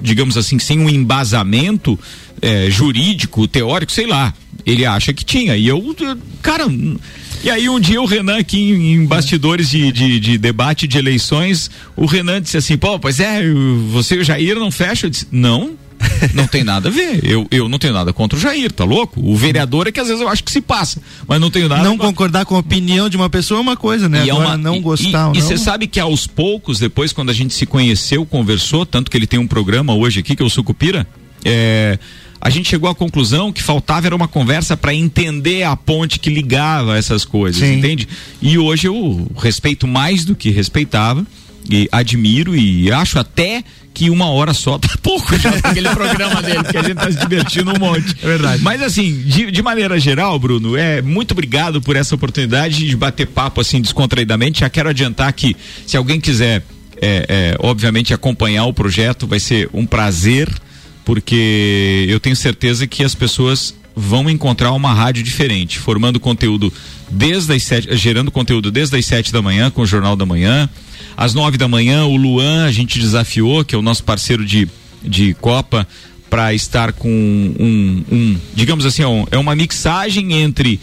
digamos 0.00 0.36
assim, 0.36 0.58
sem 0.58 0.78
um 0.78 0.88
embasamento 0.88 1.98
é, 2.40 2.68
jurídico, 2.70 3.46
teórico, 3.46 3.92
sei 3.92 4.06
lá. 4.06 4.34
Ele 4.64 4.86
acha 4.86 5.12
que 5.12 5.24
tinha. 5.24 5.56
E 5.56 5.66
eu, 5.66 5.96
cara. 6.40 6.66
E 7.44 7.50
aí 7.50 7.68
um 7.68 7.80
dia 7.80 8.00
o 8.00 8.06
Renan 8.06 8.38
aqui 8.38 8.70
em, 8.70 8.94
em 8.94 9.04
bastidores 9.04 9.68
de, 9.68 9.90
de, 9.90 10.20
de, 10.20 10.38
debate 10.38 10.86
de 10.86 10.96
eleições, 10.96 11.70
o 11.96 12.06
Renan 12.06 12.40
disse 12.40 12.56
assim, 12.56 12.78
pô, 12.78 13.00
pois 13.00 13.18
é, 13.18 13.42
você 13.90 14.14
e 14.14 14.18
o 14.20 14.24
Jair 14.24 14.54
não 14.56 14.70
fecham? 14.70 15.08
Eu 15.08 15.10
disse, 15.10 15.26
não, 15.32 15.76
não 16.34 16.46
tem 16.46 16.62
nada 16.62 16.88
a 16.88 16.92
ver. 16.92 17.20
Eu, 17.24 17.46
eu 17.50 17.68
não 17.68 17.80
tenho 17.80 17.92
nada 17.92 18.12
contra 18.12 18.38
o 18.38 18.40
Jair, 18.40 18.70
tá 18.70 18.84
louco? 18.84 19.20
O 19.20 19.36
vereador 19.36 19.88
é 19.88 19.92
que 19.92 19.98
às 19.98 20.06
vezes 20.06 20.22
eu 20.22 20.28
acho 20.28 20.44
que 20.44 20.52
se 20.52 20.60
passa, 20.60 21.02
mas 21.26 21.40
não 21.40 21.50
tenho 21.50 21.68
nada. 21.68 21.82
Não 21.82 21.98
concordar 21.98 22.44
com 22.44 22.54
a 22.54 22.60
opinião 22.60 23.08
de 23.08 23.16
uma 23.16 23.28
pessoa 23.28 23.58
é 23.58 23.60
uma 23.60 23.76
coisa, 23.76 24.08
né? 24.08 24.24
E 24.24 24.28
é 24.28 24.32
Agora, 24.32 24.44
é 24.44 24.48
uma, 24.50 24.56
não 24.56 24.80
gostar. 24.80 25.34
E 25.34 25.40
você 25.40 25.58
sabe 25.58 25.88
que 25.88 25.98
aos 25.98 26.28
poucos, 26.28 26.78
depois, 26.78 27.12
quando 27.12 27.30
a 27.30 27.34
gente 27.34 27.54
se 27.54 27.66
conheceu, 27.66 28.24
conversou, 28.24 28.86
tanto 28.86 29.10
que 29.10 29.16
ele 29.16 29.26
tem 29.26 29.40
um 29.40 29.48
programa 29.48 29.92
hoje 29.94 30.20
aqui, 30.20 30.36
que 30.36 30.42
é 30.42 30.46
o 30.46 30.50
Sucupira, 30.50 31.06
é 31.44 31.98
a 32.44 32.50
gente 32.50 32.68
chegou 32.68 32.90
à 32.90 32.94
conclusão 32.94 33.52
que 33.52 33.62
faltava 33.62 34.08
era 34.08 34.16
uma 34.16 34.26
conversa 34.26 34.76
para 34.76 34.92
entender 34.92 35.62
a 35.62 35.76
ponte 35.76 36.18
que 36.18 36.28
ligava 36.28 36.98
essas 36.98 37.24
coisas, 37.24 37.62
Sim. 37.62 37.78
entende? 37.78 38.08
E 38.42 38.58
hoje 38.58 38.88
eu 38.88 39.30
respeito 39.36 39.86
mais 39.86 40.24
do 40.24 40.34
que 40.34 40.50
respeitava 40.50 41.24
e 41.70 41.88
admiro 41.92 42.56
e 42.56 42.90
acho 42.90 43.20
até 43.20 43.62
que 43.94 44.10
uma 44.10 44.28
hora 44.28 44.52
só 44.52 44.76
tá 44.76 44.88
pouco 45.00 45.38
já 45.38 45.50
aquele 45.50 45.88
programa 45.90 46.42
dele, 46.42 46.64
que 46.64 46.76
a 46.76 46.82
gente 46.82 46.96
tá 46.96 47.12
se 47.12 47.18
divertindo 47.20 47.70
um 47.76 47.78
monte. 47.78 48.16
É 48.20 48.26
verdade. 48.26 48.60
Mas 48.60 48.82
assim, 48.82 49.22
de, 49.22 49.52
de, 49.52 49.62
maneira 49.62 50.00
geral, 50.00 50.36
Bruno, 50.36 50.76
é 50.76 51.00
muito 51.00 51.30
obrigado 51.30 51.80
por 51.80 51.94
essa 51.94 52.12
oportunidade 52.12 52.88
de 52.88 52.96
bater 52.96 53.28
papo 53.28 53.60
assim 53.60 53.80
descontraidamente. 53.80 54.60
Já 54.60 54.68
quero 54.70 54.88
adiantar 54.88 55.32
que 55.32 55.56
se 55.86 55.96
alguém 55.96 56.20
quiser, 56.20 56.64
é, 57.00 57.26
é, 57.28 57.56
obviamente, 57.60 58.12
acompanhar 58.12 58.64
o 58.64 58.74
projeto, 58.74 59.28
vai 59.28 59.38
ser 59.38 59.70
um 59.72 59.86
prazer 59.86 60.50
porque 61.04 62.06
eu 62.08 62.20
tenho 62.20 62.36
certeza 62.36 62.86
que 62.86 63.04
as 63.04 63.14
pessoas 63.14 63.74
vão 63.94 64.28
encontrar 64.30 64.72
uma 64.72 64.92
rádio 64.92 65.22
diferente, 65.22 65.78
formando 65.78 66.18
conteúdo 66.18 66.72
desde 67.10 67.54
as 67.54 67.62
sete, 67.62 67.96
gerando 67.96 68.30
conteúdo 68.30 68.70
desde 68.70 68.96
as 68.96 69.04
sete 69.04 69.32
da 69.32 69.42
manhã 69.42 69.70
com 69.70 69.82
o 69.82 69.86
Jornal 69.86 70.16
da 70.16 70.24
Manhã. 70.24 70.68
Às 71.16 71.34
nove 71.34 71.58
da 71.58 71.68
manhã, 71.68 72.06
o 72.06 72.16
Luan, 72.16 72.64
a 72.64 72.72
gente 72.72 72.98
desafiou, 72.98 73.64
que 73.64 73.74
é 73.74 73.78
o 73.78 73.82
nosso 73.82 74.02
parceiro 74.02 74.44
de, 74.44 74.66
de 75.02 75.34
Copa, 75.34 75.86
para 76.30 76.54
estar 76.54 76.94
com 76.94 77.10
um, 77.10 78.04
um 78.10 78.38
digamos 78.54 78.86
assim, 78.86 79.02
é 79.30 79.36
uma 79.36 79.54
mixagem 79.54 80.32
entre 80.32 80.80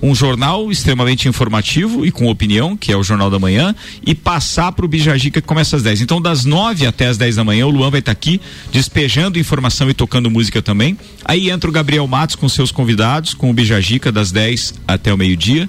um 0.00 0.14
jornal 0.14 0.70
extremamente 0.70 1.28
informativo 1.28 2.06
e 2.06 2.10
com 2.10 2.26
opinião, 2.28 2.76
que 2.76 2.92
é 2.92 2.96
o 2.96 3.02
Jornal 3.02 3.30
da 3.30 3.38
Manhã, 3.38 3.74
e 4.04 4.14
passar 4.14 4.72
para 4.72 4.84
o 4.84 4.88
Bijagica 4.88 5.40
que 5.40 5.46
começa 5.46 5.76
às 5.76 5.82
10. 5.82 6.02
Então, 6.02 6.20
das 6.20 6.44
9 6.44 6.86
até 6.86 7.06
as 7.06 7.16
10 7.16 7.36
da 7.36 7.44
manhã, 7.44 7.66
o 7.66 7.70
Luan 7.70 7.90
vai 7.90 8.00
estar 8.00 8.14
tá 8.14 8.18
aqui 8.18 8.40
despejando 8.72 9.38
informação 9.38 9.90
e 9.90 9.94
tocando 9.94 10.30
música 10.30 10.62
também. 10.62 10.96
Aí 11.24 11.50
entra 11.50 11.68
o 11.68 11.72
Gabriel 11.72 12.06
Matos 12.06 12.36
com 12.36 12.48
seus 12.48 12.70
convidados, 12.70 13.34
com 13.34 13.50
o 13.50 13.52
Bijagica 13.52 14.12
das 14.12 14.30
10 14.30 14.74
até 14.86 15.12
o 15.12 15.18
meio-dia. 15.18 15.68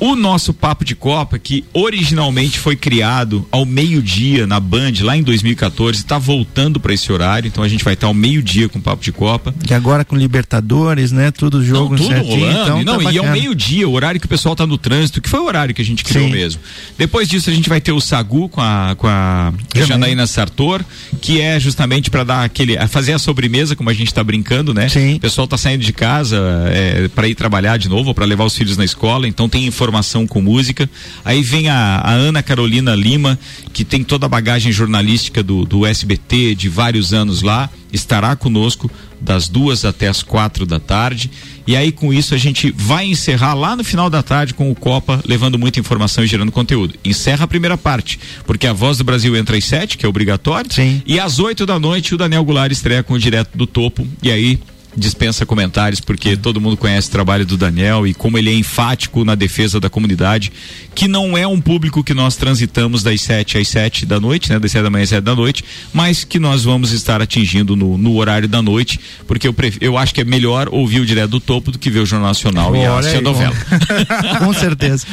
O 0.00 0.16
nosso 0.16 0.54
Papo 0.54 0.82
de 0.82 0.94
Copa, 0.94 1.38
que 1.38 1.62
originalmente 1.74 2.58
foi 2.58 2.74
criado 2.74 3.46
ao 3.52 3.66
meio-dia 3.66 4.46
na 4.46 4.58
Band, 4.58 4.94
lá 5.02 5.14
em 5.14 5.22
2014, 5.22 5.98
está 5.98 6.18
voltando 6.18 6.80
para 6.80 6.94
esse 6.94 7.12
horário. 7.12 7.46
Então 7.46 7.62
a 7.62 7.68
gente 7.68 7.84
vai 7.84 7.92
estar 7.92 8.06
ao 8.06 8.14
meio-dia 8.14 8.66
com 8.66 8.78
o 8.78 8.82
Papo 8.82 9.04
de 9.04 9.12
Copa. 9.12 9.54
E 9.68 9.74
agora 9.74 10.02
com 10.02 10.16
Libertadores, 10.16 11.12
né? 11.12 11.30
Tudo 11.30 11.62
jogo 11.62 11.90
não, 11.90 11.96
tudo 11.98 12.08
certinho, 12.08 12.46
rolando. 12.46 12.62
Então, 12.62 12.82
não, 12.82 13.04
tá 13.04 13.12
e 13.12 13.18
ao 13.18 13.26
meio-dia, 13.30 13.86
o 13.86 13.92
horário 13.92 14.18
que 14.18 14.24
o 14.24 14.28
pessoal 14.28 14.54
está 14.54 14.66
no 14.66 14.78
trânsito, 14.78 15.20
que 15.20 15.28
foi 15.28 15.40
o 15.40 15.44
horário 15.44 15.74
que 15.74 15.82
a 15.82 15.84
gente 15.84 16.02
criou 16.02 16.24
Sim. 16.24 16.32
mesmo. 16.32 16.62
Depois 16.96 17.28
disso, 17.28 17.50
a 17.50 17.52
gente 17.52 17.68
vai 17.68 17.80
ter 17.80 17.92
o 17.92 18.00
Sagu 18.00 18.48
com 18.48 18.62
a, 18.62 18.94
com 18.96 19.06
a 19.06 19.52
Janaína 19.74 20.26
Sartor, 20.26 20.82
que 21.20 21.42
é 21.42 21.60
justamente 21.60 22.10
para 22.10 22.24
dar 22.24 22.44
aquele. 22.44 22.74
fazer 22.88 23.12
a 23.12 23.18
sobremesa, 23.18 23.76
como 23.76 23.90
a 23.90 23.94
gente 23.94 24.08
está 24.08 24.24
brincando, 24.24 24.72
né? 24.72 24.88
Sim. 24.88 25.16
O 25.16 25.20
pessoal 25.20 25.44
está 25.44 25.58
saindo 25.58 25.84
de 25.84 25.92
casa 25.92 26.38
é, 26.68 27.08
para 27.08 27.28
ir 27.28 27.34
trabalhar 27.34 27.76
de 27.76 27.86
novo, 27.86 28.14
para 28.14 28.24
levar 28.24 28.44
os 28.44 28.56
filhos 28.56 28.78
na 28.78 28.84
escola. 28.84 29.28
Então 29.28 29.46
tem 29.46 29.66
informação 29.66 29.89
informação 29.90 30.26
com 30.26 30.40
música. 30.40 30.88
Aí 31.24 31.42
vem 31.42 31.68
a, 31.68 31.96
a, 31.96 32.12
Ana 32.12 32.42
Carolina 32.42 32.94
Lima, 32.94 33.38
que 33.72 33.84
tem 33.84 34.04
toda 34.04 34.26
a 34.26 34.28
bagagem 34.28 34.70
jornalística 34.70 35.42
do, 35.42 35.64
do 35.64 35.84
SBT 35.84 36.54
de 36.54 36.68
vários 36.68 37.12
anos 37.12 37.42
lá, 37.42 37.68
estará 37.92 38.36
conosco 38.36 38.90
das 39.20 39.48
duas 39.48 39.84
até 39.84 40.08
as 40.08 40.22
quatro 40.22 40.64
da 40.64 40.78
tarde. 40.78 41.30
E 41.66 41.76
aí, 41.76 41.92
com 41.92 42.12
isso, 42.12 42.34
a 42.34 42.38
gente 42.38 42.72
vai 42.74 43.04
encerrar 43.06 43.54
lá 43.54 43.76
no 43.76 43.84
final 43.84 44.08
da 44.08 44.22
tarde 44.22 44.54
com 44.54 44.70
o 44.70 44.74
Copa, 44.74 45.20
levando 45.26 45.58
muita 45.58 45.78
informação 45.78 46.24
e 46.24 46.26
gerando 46.26 46.50
conteúdo. 46.50 46.94
Encerra 47.04 47.44
a 47.44 47.48
primeira 47.48 47.76
parte, 47.76 48.18
porque 48.46 48.66
a 48.66 48.72
Voz 48.72 48.98
do 48.98 49.04
Brasil 49.04 49.36
entra 49.36 49.56
às 49.56 49.64
sete, 49.64 49.98
que 49.98 50.06
é 50.06 50.08
obrigatório. 50.08 50.72
Sim. 50.72 51.02
E 51.04 51.20
às 51.20 51.38
oito 51.38 51.66
da 51.66 51.78
noite, 51.78 52.14
o 52.14 52.18
Daniel 52.18 52.44
Goulart 52.44 52.72
estreia 52.72 53.02
com 53.02 53.14
o 53.14 53.18
Direto 53.18 53.56
do 53.56 53.66
Topo. 53.66 54.06
E 54.22 54.30
aí, 54.30 54.58
dispensa 54.96 55.46
comentários, 55.46 56.00
porque 56.00 56.36
todo 56.36 56.60
mundo 56.60 56.76
conhece 56.76 57.08
o 57.08 57.10
trabalho 57.10 57.46
do 57.46 57.56
Daniel 57.56 58.06
e 58.06 58.14
como 58.14 58.38
ele 58.38 58.50
é 58.50 58.54
enfático 58.54 59.24
na 59.24 59.34
defesa 59.34 59.78
da 59.78 59.88
comunidade, 59.88 60.52
que 60.94 61.06
não 61.06 61.36
é 61.36 61.46
um 61.46 61.60
público 61.60 62.02
que 62.02 62.14
nós 62.14 62.36
transitamos 62.36 63.02
das 63.02 63.20
7 63.20 63.58
às 63.58 63.68
7 63.68 64.06
da 64.06 64.18
noite, 64.18 64.50
né? 64.50 64.58
Das 64.58 64.72
7 64.72 64.82
da 64.82 64.90
manhã 64.90 65.04
às 65.04 65.08
7 65.10 65.22
da 65.22 65.34
noite, 65.34 65.64
mas 65.92 66.24
que 66.24 66.38
nós 66.38 66.64
vamos 66.64 66.92
estar 66.92 67.22
atingindo 67.22 67.76
no, 67.76 67.96
no 67.96 68.16
horário 68.16 68.48
da 68.48 68.60
noite, 68.60 68.98
porque 69.26 69.46
eu, 69.46 69.52
pref... 69.52 69.78
eu 69.80 69.96
acho 69.96 70.14
que 70.14 70.20
é 70.20 70.24
melhor 70.24 70.68
ouvir 70.70 71.00
o 71.00 71.06
direto 71.06 71.30
do 71.30 71.40
topo 71.40 71.70
do 71.70 71.78
que 71.78 71.90
ver 71.90 72.00
o 72.00 72.06
Jornal 72.06 72.28
Nacional 72.28 72.74
e 72.74 72.84
a, 72.84 72.98
a 72.98 73.20
novela. 73.20 73.54
Com 74.38 74.52
certeza. 74.52 75.06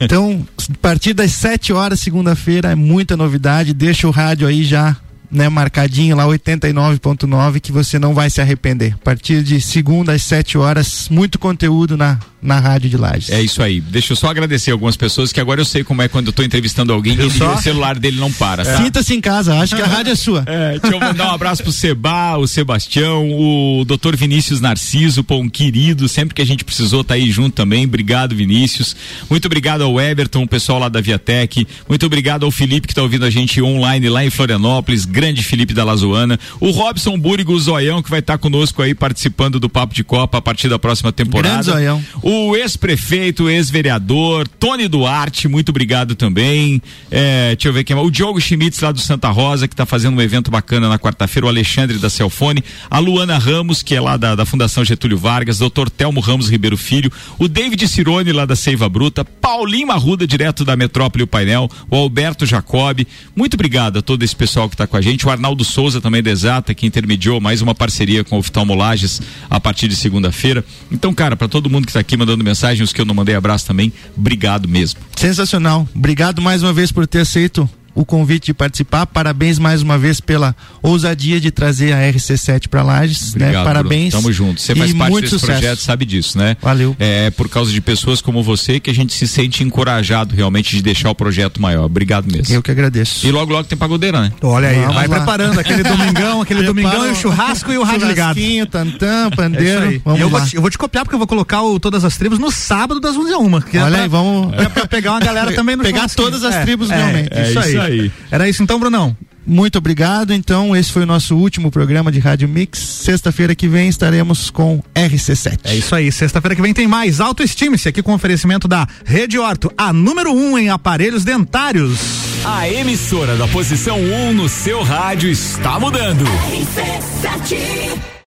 Então, 0.00 0.46
a 0.58 0.76
partir 0.80 1.12
das 1.12 1.32
7 1.32 1.72
horas, 1.72 2.00
segunda-feira, 2.00 2.70
é 2.70 2.74
muita 2.74 3.16
novidade. 3.16 3.74
Deixa 3.74 4.06
o 4.06 4.10
rádio 4.10 4.46
aí 4.46 4.64
já 4.64 4.96
né, 5.30 5.48
marcadinho 5.48 6.16
lá 6.16 6.24
89.9 6.26 7.60
que 7.60 7.72
você 7.72 7.98
não 7.98 8.14
vai 8.14 8.30
se 8.30 8.40
arrepender. 8.40 8.94
A 8.94 9.04
partir 9.04 9.42
de 9.42 9.60
segunda 9.60 10.12
às 10.12 10.22
7 10.22 10.58
horas, 10.58 11.08
muito 11.10 11.38
conteúdo 11.38 11.96
na 11.96 12.18
na 12.40 12.60
rádio 12.60 12.90
de 12.90 12.96
Lages. 12.96 13.30
É 13.30 13.42
isso 13.42 13.62
aí. 13.62 13.80
Deixa 13.80 14.12
eu 14.12 14.16
só 14.16 14.28
agradecer 14.28 14.70
algumas 14.70 14.96
pessoas 14.96 15.32
que 15.32 15.40
agora 15.40 15.60
eu 15.60 15.64
sei 15.64 15.82
como 15.82 16.02
é 16.02 16.08
quando 16.08 16.28
eu 16.28 16.32
tô 16.32 16.42
entrevistando 16.42 16.92
alguém 16.92 17.14
e 17.14 17.24
o 17.24 17.58
celular 17.58 17.98
dele 17.98 18.18
não 18.18 18.32
para. 18.32 18.64
Tá? 18.64 18.76
Sinta-se 18.76 19.14
em 19.14 19.20
casa, 19.20 19.58
acho 19.58 19.74
que 19.74 19.82
a 19.82 19.86
rádio 19.86 20.12
é 20.12 20.14
sua. 20.14 20.44
É, 20.46 20.78
deixa 20.78 20.96
eu 20.96 21.00
mandar 21.00 21.30
um 21.30 21.34
abraço 21.34 21.62
pro 21.62 21.72
Seba, 21.72 22.36
o 22.36 22.46
Sebastião, 22.46 23.30
o 23.30 23.84
doutor 23.84 24.16
Vinícius 24.16 24.60
Narciso, 24.60 25.24
pô, 25.24 25.36
um 25.38 25.48
querido, 25.48 26.08
sempre 26.08 26.34
que 26.34 26.42
a 26.42 26.46
gente 26.46 26.64
precisou 26.64 27.02
tá 27.02 27.14
aí 27.14 27.30
junto 27.30 27.54
também. 27.54 27.84
Obrigado, 27.84 28.34
Vinícius. 28.34 28.94
Muito 29.28 29.46
obrigado 29.46 29.82
ao 29.82 30.00
Everton, 30.00 30.42
o 30.42 30.48
pessoal 30.48 30.78
lá 30.78 30.88
da 30.88 31.00
Viatec. 31.00 31.66
Muito 31.88 32.06
obrigado 32.06 32.44
ao 32.44 32.50
Felipe 32.50 32.86
que 32.86 32.94
tá 32.94 33.02
ouvindo 33.02 33.24
a 33.24 33.30
gente 33.30 33.60
online 33.62 34.08
lá 34.08 34.24
em 34.24 34.30
Florianópolis, 34.30 35.04
grande 35.04 35.42
Felipe 35.42 35.74
da 35.74 35.84
Lazoana. 35.84 36.38
O 36.60 36.70
Robson 36.70 37.18
Búrigo, 37.18 37.52
o 37.52 37.58
Zoião, 37.58 38.02
que 38.02 38.10
vai 38.10 38.20
estar 38.20 38.34
tá 38.34 38.38
conosco 38.38 38.82
aí 38.82 38.94
participando 38.94 39.58
do 39.58 39.68
Papo 39.68 39.94
de 39.94 40.04
Copa 40.04 40.38
a 40.38 40.42
partir 40.42 40.68
da 40.68 40.78
próxima 40.78 41.12
temporada. 41.12 41.54
Grande 41.54 41.70
Zoião. 41.70 42.04
O 42.28 42.56
ex-prefeito, 42.56 43.48
ex-vereador, 43.48 44.48
Tony 44.48 44.88
Duarte, 44.88 45.46
muito 45.46 45.68
obrigado 45.68 46.16
também. 46.16 46.82
É, 47.08 47.54
deixa 47.54 47.68
eu 47.68 47.72
ver 47.72 47.84
quem 47.84 47.96
é. 47.96 48.00
O 48.00 48.10
Diogo 48.10 48.40
Schmitz 48.40 48.80
lá 48.80 48.90
do 48.90 48.98
Santa 48.98 49.28
Rosa, 49.30 49.68
que 49.68 49.74
está 49.74 49.86
fazendo 49.86 50.16
um 50.16 50.20
evento 50.20 50.50
bacana 50.50 50.88
na 50.88 50.98
quarta-feira, 50.98 51.46
o 51.46 51.48
Alexandre 51.48 51.98
da 51.98 52.10
Celfone, 52.10 52.64
a 52.90 52.98
Luana 52.98 53.38
Ramos, 53.38 53.80
que 53.80 53.94
é 53.94 54.00
lá 54.00 54.16
da, 54.16 54.34
da 54.34 54.44
Fundação 54.44 54.84
Getúlio 54.84 55.16
Vargas, 55.16 55.58
doutor 55.58 55.88
Telmo 55.88 56.18
Ramos 56.18 56.50
Ribeiro 56.50 56.76
Filho, 56.76 57.12
o 57.38 57.46
David 57.46 57.86
Cirone 57.86 58.32
lá 58.32 58.44
da 58.44 58.56
Seiva 58.56 58.88
Bruta, 58.88 59.24
Paulinho 59.24 59.92
Arruda, 59.92 60.26
direto 60.26 60.64
da 60.64 60.74
Metrópole 60.74 61.22
o 61.22 61.28
Painel, 61.28 61.70
o 61.88 61.94
Alberto 61.94 62.44
Jacob. 62.44 63.06
Muito 63.36 63.54
obrigado 63.54 64.00
a 64.00 64.02
todo 64.02 64.24
esse 64.24 64.34
pessoal 64.34 64.68
que 64.68 64.74
está 64.74 64.88
com 64.88 64.96
a 64.96 65.00
gente. 65.00 65.24
O 65.24 65.30
Arnaldo 65.30 65.62
Souza 65.64 66.00
também 66.00 66.24
da 66.24 66.32
Exata, 66.32 66.74
que 66.74 66.88
intermediou 66.88 67.40
mais 67.40 67.62
uma 67.62 67.72
parceria 67.72 68.24
com 68.24 68.34
o 68.34 68.40
Oftalmolages 68.40 69.22
a 69.48 69.60
partir 69.60 69.86
de 69.86 69.94
segunda-feira. 69.94 70.64
Então, 70.90 71.14
cara, 71.14 71.36
para 71.36 71.46
todo 71.46 71.70
mundo 71.70 71.84
que 71.84 71.90
está 71.90 72.00
aqui 72.00 72.15
mandando 72.16 72.44
mensagem, 72.44 72.82
os 72.82 72.92
que 72.92 73.00
eu 73.00 73.04
não 73.04 73.14
mandei 73.14 73.34
abraço 73.34 73.66
também, 73.66 73.92
obrigado 74.16 74.68
mesmo. 74.68 75.00
Sensacional. 75.16 75.88
Obrigado 75.94 76.40
mais 76.40 76.62
uma 76.62 76.72
vez 76.72 76.92
por 76.92 77.06
ter 77.06 77.20
aceito 77.20 77.68
o 77.96 78.04
convite 78.04 78.46
de 78.46 78.54
participar. 78.54 79.06
Parabéns 79.06 79.58
mais 79.58 79.82
uma 79.82 79.98
vez 79.98 80.20
pela 80.20 80.54
ousadia 80.82 81.40
de 81.40 81.50
trazer 81.50 81.94
a 81.94 82.12
RC7 82.12 82.68
para 82.68 82.82
Lages, 82.82 83.34
né? 83.34 83.52
Parabéns. 83.52 84.10
Bruno. 84.10 84.22
Tamo 84.22 84.32
junto. 84.32 84.60
Você 84.60 84.76
faz 84.76 84.92
parte 84.92 85.20
desse 85.22 85.30
sucesso. 85.30 85.52
projeto, 85.52 85.78
sabe 85.80 86.04
disso, 86.04 86.38
né? 86.38 86.56
Valeu. 86.60 86.94
É 86.98 87.30
por 87.30 87.48
causa 87.48 87.72
de 87.72 87.80
pessoas 87.80 88.20
como 88.20 88.42
você 88.42 88.78
que 88.78 88.90
a 88.90 88.94
gente 88.94 89.14
se 89.14 89.26
sente 89.26 89.64
encorajado 89.64 90.36
realmente 90.36 90.76
de 90.76 90.82
deixar 90.82 91.10
o 91.10 91.14
projeto 91.14 91.60
maior. 91.60 91.86
Obrigado 91.86 92.30
mesmo. 92.30 92.54
Eu 92.54 92.62
que 92.62 92.70
agradeço. 92.70 93.26
E 93.26 93.30
logo 93.30 93.50
logo 93.50 93.64
tem 93.64 93.78
pagodeira, 93.78 94.20
né? 94.20 94.32
Olha 94.42 94.68
aí, 94.68 94.80
Vamos 94.80 94.94
vai 94.94 95.08
lá. 95.08 95.16
preparando 95.16 95.58
aquele 95.58 95.82
domingão, 95.84 96.42
aquele 96.42 96.62
domingão 96.62 97.06
e 97.06 97.10
o 97.10 97.14
churrasco 97.14 97.72
e 97.72 97.78
o 97.78 97.82
rádio 97.82 98.08
ligado. 98.08 98.38
tantã, 98.70 99.30
pandeiro. 99.34 99.94
É 99.94 100.00
Vamos 100.04 100.20
eu, 100.20 100.28
vou 100.28 100.44
te, 100.44 100.56
eu 100.56 100.60
vou 100.60 100.70
te 100.70 100.76
copiar 100.76 101.04
porque 101.04 101.14
eu 101.14 101.18
vou 101.18 101.26
colocar 101.26 101.62
o, 101.62 101.80
todas 101.80 102.04
as 102.04 102.16
tribos 102.16 102.38
no 102.38 102.50
sábado 102.50 103.00
das 103.00 103.16
11 103.16 103.32
a 103.32 103.38
1. 103.38 103.54
Olha 103.54 103.56
é 103.56 103.90
pra, 103.90 104.02
aí, 104.02 104.08
vamos 104.08 104.52
é 104.54 104.68
pra 104.68 104.86
pegar 104.86 105.12
uma 105.12 105.20
galera 105.20 105.52
também 105.52 105.76
no 105.76 105.82
Pegar 105.86 106.08
todas 106.10 106.44
as 106.44 106.54
é, 106.54 106.62
tribos 106.62 106.90
é, 106.90 106.96
realmente. 106.96 107.28
É, 107.32 107.50
isso, 107.50 107.58
isso 107.60 107.80
aí. 107.80 107.85
Aí. 107.86 108.12
Era 108.30 108.48
isso 108.48 108.62
então, 108.62 108.78
Brunão? 108.78 109.16
Muito 109.46 109.78
obrigado. 109.78 110.34
Então, 110.34 110.74
esse 110.74 110.90
foi 110.90 111.04
o 111.04 111.06
nosso 111.06 111.36
último 111.36 111.70
programa 111.70 112.10
de 112.10 112.18
Rádio 112.18 112.48
Mix. 112.48 112.78
Sexta-feira 112.78 113.54
que 113.54 113.68
vem 113.68 113.88
estaremos 113.88 114.50
com 114.50 114.82
RC7. 114.94 115.60
É 115.62 115.76
isso 115.76 115.94
aí. 115.94 116.10
Sexta-feira 116.10 116.56
que 116.56 116.62
vem 116.62 116.74
tem 116.74 116.88
mais. 116.88 117.20
Autoestime-se 117.20 117.88
aqui 117.88 118.02
com 118.02 118.12
oferecimento 118.12 118.66
da 118.66 118.88
Rede 119.04 119.38
Horto, 119.38 119.72
a 119.78 119.92
número 119.92 120.32
1 120.32 120.36
um 120.36 120.58
em 120.58 120.68
aparelhos 120.68 121.24
dentários. 121.24 122.00
A 122.44 122.68
emissora 122.68 123.36
da 123.36 123.46
posição 123.46 124.00
1 124.00 124.14
um 124.14 124.32
no 124.32 124.48
seu 124.48 124.82
rádio 124.82 125.30
está 125.30 125.78
mudando. 125.78 126.24
RC7. 126.24 128.15